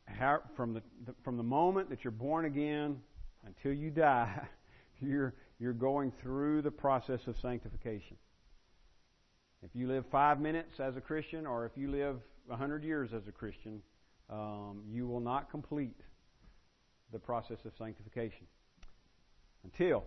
how, 0.06 0.40
from 0.56 0.72
the 0.74 0.82
from 1.22 1.36
the 1.36 1.42
moment 1.42 1.90
that 1.90 2.04
you're 2.04 2.10
born 2.10 2.46
again 2.46 2.96
until 3.46 3.72
you 3.72 3.90
die, 3.90 4.48
you're, 5.00 5.34
you're 5.58 5.72
going 5.72 6.12
through 6.22 6.62
the 6.62 6.70
process 6.70 7.20
of 7.26 7.36
sanctification. 7.40 8.16
If 9.64 9.70
you 9.72 9.88
live 9.88 10.04
five 10.10 10.40
minutes 10.40 10.78
as 10.78 10.96
a 10.96 11.00
Christian, 11.00 11.46
or 11.46 11.64
if 11.64 11.72
you 11.74 11.90
live 11.90 12.20
a 12.50 12.56
hundred 12.56 12.84
years 12.84 13.14
as 13.14 13.26
a 13.26 13.32
Christian, 13.32 13.80
um, 14.28 14.82
you 14.86 15.06
will 15.06 15.20
not 15.20 15.50
complete 15.50 15.96
the 17.12 17.18
process 17.18 17.64
of 17.64 17.72
sanctification 17.78 18.46
until 19.64 20.04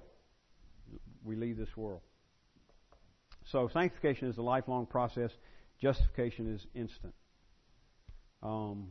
we 1.24 1.36
leave 1.36 1.58
this 1.58 1.76
world. 1.76 2.02
So 3.46 3.68
sanctification 3.68 4.28
is 4.28 4.38
a 4.38 4.44
lifelong 4.44 4.86
process. 4.86 5.32
Justification 5.82 6.54
is 6.54 6.68
instant. 6.76 7.14
Um, 8.44 8.90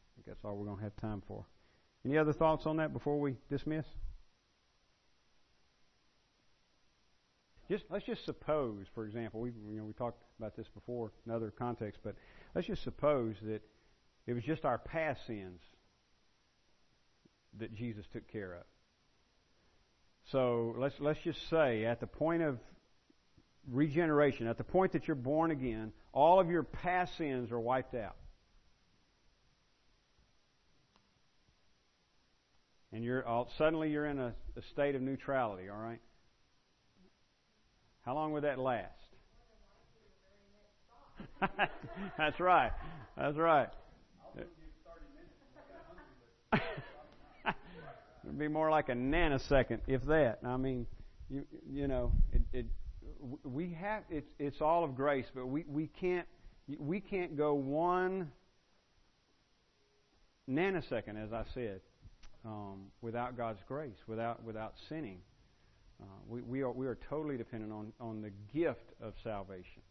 I 0.00 0.08
think 0.16 0.26
that's 0.26 0.42
all 0.42 0.56
we're 0.56 0.64
going 0.64 0.78
to 0.78 0.84
have 0.84 0.96
time 0.96 1.22
for. 1.28 1.44
Any 2.04 2.16
other 2.16 2.32
thoughts 2.32 2.64
on 2.64 2.78
that 2.78 2.94
before 2.94 3.20
we 3.20 3.36
dismiss? 3.50 3.84
Just 7.68 7.84
let's 7.90 8.04
just 8.04 8.24
suppose, 8.24 8.86
for 8.94 9.04
example, 9.06 9.40
we 9.40 9.50
you 9.50 9.78
know 9.78 9.84
we 9.84 9.92
talked 9.92 10.22
about 10.38 10.56
this 10.56 10.66
before 10.74 11.12
in 11.26 11.32
other 11.32 11.50
contexts, 11.50 12.00
but 12.02 12.14
let's 12.54 12.66
just 12.66 12.84
suppose 12.84 13.34
that 13.42 13.62
it 14.26 14.32
was 14.32 14.44
just 14.44 14.64
our 14.64 14.78
past 14.78 15.20
sins 15.26 15.60
that 17.58 17.74
Jesus 17.74 18.04
took 18.12 18.30
care 18.30 18.54
of. 18.54 18.64
So 20.30 20.74
let's 20.78 20.94
let's 21.00 21.20
just 21.24 21.48
say 21.50 21.84
at 21.84 22.00
the 22.00 22.06
point 22.06 22.42
of 22.42 22.58
regeneration, 23.70 24.46
at 24.46 24.58
the 24.58 24.64
point 24.64 24.92
that 24.92 25.08
you're 25.08 25.16
born 25.16 25.50
again, 25.50 25.92
all 26.12 26.38
of 26.38 26.50
your 26.50 26.62
past 26.62 27.16
sins 27.16 27.50
are 27.50 27.60
wiped 27.60 27.94
out. 27.94 28.16
and 32.96 33.04
you're 33.04 33.26
all, 33.26 33.46
suddenly 33.58 33.90
you're 33.90 34.06
in 34.06 34.18
a, 34.18 34.34
a 34.56 34.62
state 34.72 34.94
of 34.94 35.02
neutrality. 35.02 35.68
All 35.68 35.76
right. 35.78 36.00
How 38.06 38.14
long 38.14 38.32
would 38.32 38.44
that 38.44 38.58
last? 38.60 38.92
That's 42.16 42.38
right. 42.38 42.70
That's 43.18 43.36
right. 43.36 43.68
It'd 48.24 48.38
be 48.38 48.46
more 48.46 48.70
like 48.70 48.88
a 48.88 48.92
nanosecond, 48.92 49.80
if 49.88 50.04
that. 50.04 50.38
I 50.44 50.56
mean, 50.56 50.86
you 51.28 51.44
you 51.68 51.88
know, 51.88 52.12
it, 52.32 52.42
it 52.52 52.66
we 53.42 53.76
have 53.80 54.04
it's 54.08 54.30
it's 54.38 54.60
all 54.60 54.84
of 54.84 54.94
grace, 54.94 55.26
but 55.34 55.46
we 55.48 55.64
we 55.68 55.90
can't 56.00 56.28
we 56.78 57.00
can't 57.00 57.36
go 57.36 57.54
one 57.54 58.30
nanosecond, 60.48 61.20
as 61.22 61.32
I 61.32 61.42
said, 61.54 61.80
um, 62.44 62.86
without 63.00 63.36
God's 63.36 63.60
grace, 63.66 63.96
without 64.06 64.44
without 64.44 64.74
sinning. 64.88 65.18
Uh, 66.02 66.06
we, 66.28 66.42
we, 66.42 66.62
are, 66.62 66.70
we 66.70 66.86
are 66.86 66.98
totally 67.08 67.36
dependent 67.36 67.72
on, 67.72 67.92
on 68.00 68.22
the 68.22 68.30
gift 68.52 68.92
of 69.02 69.14
salvation, 69.24 69.82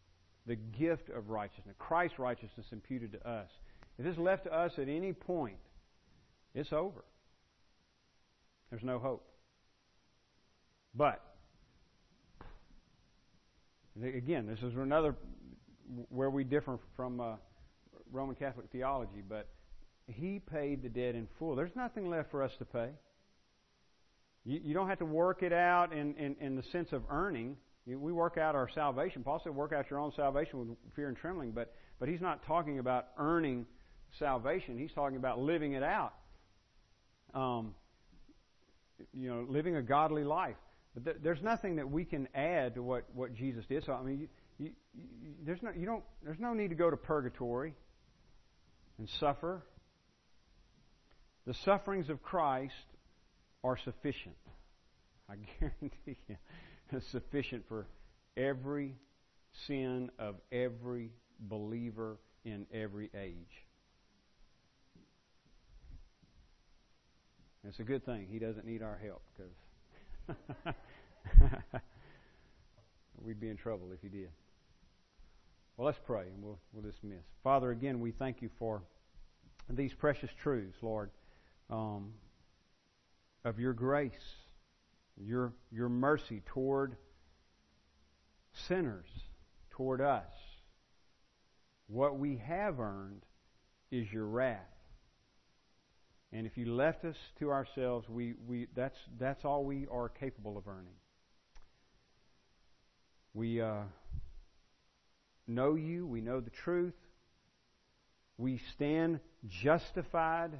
the 0.46 0.56
gift 0.56 1.10
of 1.10 1.30
righteousness, 1.30 1.74
Christ's 1.78 2.18
righteousness 2.18 2.66
imputed 2.72 3.12
to 3.12 3.28
us. 3.28 3.48
If 3.98 4.06
it's 4.06 4.18
left 4.18 4.44
to 4.44 4.52
us 4.52 4.72
at 4.78 4.88
any 4.88 5.12
point, 5.12 5.56
it's 6.54 6.72
over. 6.72 7.04
There's 8.70 8.84
no 8.84 8.98
hope. 8.98 9.26
But, 10.94 11.20
again, 14.02 14.46
this 14.46 14.60
is 14.60 14.74
another 14.76 15.14
where 16.08 16.30
we 16.30 16.44
differ 16.44 16.78
from 16.96 17.20
uh, 17.20 17.36
Roman 18.10 18.34
Catholic 18.34 18.66
theology, 18.70 19.22
but 19.28 19.48
he 20.08 20.38
paid 20.38 20.82
the 20.82 20.88
debt 20.88 21.14
in 21.14 21.28
full. 21.38 21.54
There's 21.54 21.74
nothing 21.76 22.08
left 22.08 22.30
for 22.30 22.42
us 22.42 22.52
to 22.58 22.64
pay. 22.64 22.90
You, 24.46 24.60
you 24.64 24.74
don't 24.74 24.88
have 24.88 25.00
to 25.00 25.04
work 25.04 25.42
it 25.42 25.52
out 25.52 25.92
in, 25.92 26.14
in, 26.14 26.36
in 26.40 26.56
the 26.56 26.62
sense 26.70 26.92
of 26.92 27.02
earning. 27.10 27.56
You, 27.84 27.98
we 27.98 28.12
work 28.12 28.38
out 28.38 28.54
our 28.54 28.70
salvation. 28.74 29.22
Paul 29.22 29.40
said, 29.42 29.54
work 29.54 29.72
out 29.72 29.90
your 29.90 29.98
own 29.98 30.12
salvation 30.14 30.60
with 30.60 30.78
fear 30.94 31.08
and 31.08 31.16
trembling, 31.16 31.50
but, 31.50 31.74
but 31.98 32.08
he's 32.08 32.20
not 32.20 32.46
talking 32.46 32.78
about 32.78 33.08
earning 33.18 33.66
salvation. 34.18 34.78
He's 34.78 34.92
talking 34.92 35.16
about 35.16 35.40
living 35.40 35.72
it 35.72 35.82
out. 35.82 36.14
Um, 37.34 37.74
you 39.12 39.28
know, 39.28 39.44
living 39.48 39.76
a 39.76 39.82
godly 39.82 40.24
life. 40.24 40.56
But 40.94 41.04
th- 41.04 41.16
there's 41.22 41.42
nothing 41.42 41.76
that 41.76 41.90
we 41.90 42.04
can 42.04 42.28
add 42.34 42.76
to 42.76 42.82
what, 42.82 43.04
what 43.14 43.34
Jesus 43.34 43.64
did. 43.68 43.84
So 43.84 43.92
I 43.92 44.02
mean, 44.02 44.20
you, 44.20 44.28
you, 44.58 44.70
you, 44.94 45.30
there's 45.44 45.60
no 45.60 45.70
you 45.76 45.84
don't 45.84 46.02
there's 46.24 46.38
no 46.38 46.54
need 46.54 46.68
to 46.68 46.74
go 46.74 46.88
to 46.88 46.96
purgatory 46.96 47.74
and 48.96 49.06
suffer. 49.20 49.62
The 51.46 51.52
sufferings 51.64 52.08
of 52.08 52.22
Christ 52.22 52.72
are 53.66 53.76
sufficient. 53.76 54.36
I 55.28 55.34
guarantee 55.60 56.16
you, 56.28 56.36
sufficient 57.10 57.64
for 57.68 57.86
every 58.36 58.94
sin 59.66 60.10
of 60.18 60.36
every 60.52 61.10
believer 61.40 62.18
in 62.44 62.66
every 62.72 63.10
age. 63.14 63.64
It's 67.68 67.80
a 67.80 67.82
good 67.82 68.06
thing 68.06 68.28
he 68.30 68.38
doesn't 68.38 68.64
need 68.64 68.82
our 68.82 68.96
help 69.02 69.22
because 69.36 70.36
we'd 73.24 73.40
be 73.40 73.48
in 73.48 73.56
trouble 73.56 73.88
if 73.92 74.00
he 74.00 74.08
did. 74.08 74.28
Well, 75.76 75.86
let's 75.86 75.98
pray 76.06 76.28
and 76.32 76.42
we'll, 76.42 76.60
we'll 76.72 76.84
dismiss. 76.84 77.24
Father, 77.42 77.72
again, 77.72 77.98
we 77.98 78.12
thank 78.12 78.40
you 78.40 78.50
for 78.60 78.82
these 79.68 79.92
precious 79.94 80.30
truths, 80.40 80.76
Lord, 80.80 81.10
um, 81.68 82.12
of 83.46 83.60
your 83.60 83.72
grace, 83.72 84.10
your, 85.16 85.52
your 85.70 85.88
mercy 85.88 86.42
toward 86.46 86.96
sinners, 88.66 89.06
toward 89.70 90.00
us. 90.00 90.32
What 91.86 92.18
we 92.18 92.42
have 92.44 92.80
earned 92.80 93.24
is 93.92 94.12
your 94.12 94.26
wrath. 94.26 94.58
And 96.32 96.44
if 96.44 96.58
you 96.58 96.74
left 96.74 97.04
us 97.04 97.14
to 97.38 97.52
ourselves, 97.52 98.08
we, 98.08 98.34
we, 98.48 98.66
that's, 98.74 98.98
that's 99.16 99.44
all 99.44 99.62
we 99.62 99.86
are 99.92 100.08
capable 100.08 100.58
of 100.58 100.66
earning. 100.66 100.96
We 103.32 103.60
uh, 103.60 103.82
know 105.46 105.76
you, 105.76 106.04
we 106.04 106.20
know 106.20 106.40
the 106.40 106.50
truth, 106.50 106.96
we 108.38 108.60
stand 108.74 109.20
justified 109.48 110.50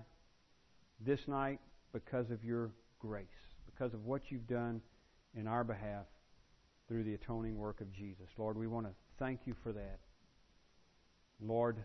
this 1.04 1.26
night 1.26 1.58
because 2.04 2.30
of 2.30 2.44
your 2.44 2.70
grace, 2.98 3.26
because 3.64 3.94
of 3.94 4.04
what 4.04 4.20
you've 4.28 4.46
done 4.46 4.82
in 5.34 5.46
our 5.46 5.64
behalf 5.64 6.04
through 6.86 7.02
the 7.04 7.14
atoning 7.14 7.56
work 7.56 7.80
of 7.80 7.90
Jesus. 7.90 8.26
Lord, 8.36 8.58
we 8.58 8.66
want 8.66 8.86
to 8.86 8.92
thank 9.18 9.40
you 9.46 9.54
for 9.62 9.72
that. 9.72 9.98
Lord, 11.40 11.78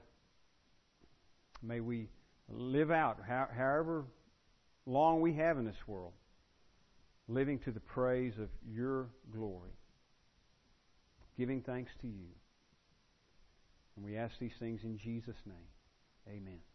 may 1.64 1.80
we 1.80 2.10
live 2.50 2.92
out 2.92 3.20
however 3.26 4.04
long 4.86 5.22
we 5.22 5.34
have 5.36 5.58
in 5.58 5.66
this 5.66 5.88
world, 5.88 6.12
living 7.30 7.60
to 7.60 7.72
the 7.72 7.80
praise 7.80 8.34
of 8.38 8.50
your 8.70 9.08
glory, 9.32 9.72
giving 11.38 11.62
thanks 11.62 11.92
to 12.02 12.08
you. 12.08 12.28
And 13.96 14.04
we 14.04 14.18
ask 14.18 14.34
these 14.40 14.52
things 14.60 14.82
in 14.84 14.98
Jesus' 14.98 15.36
name. 15.46 15.68
Amen. 16.28 16.71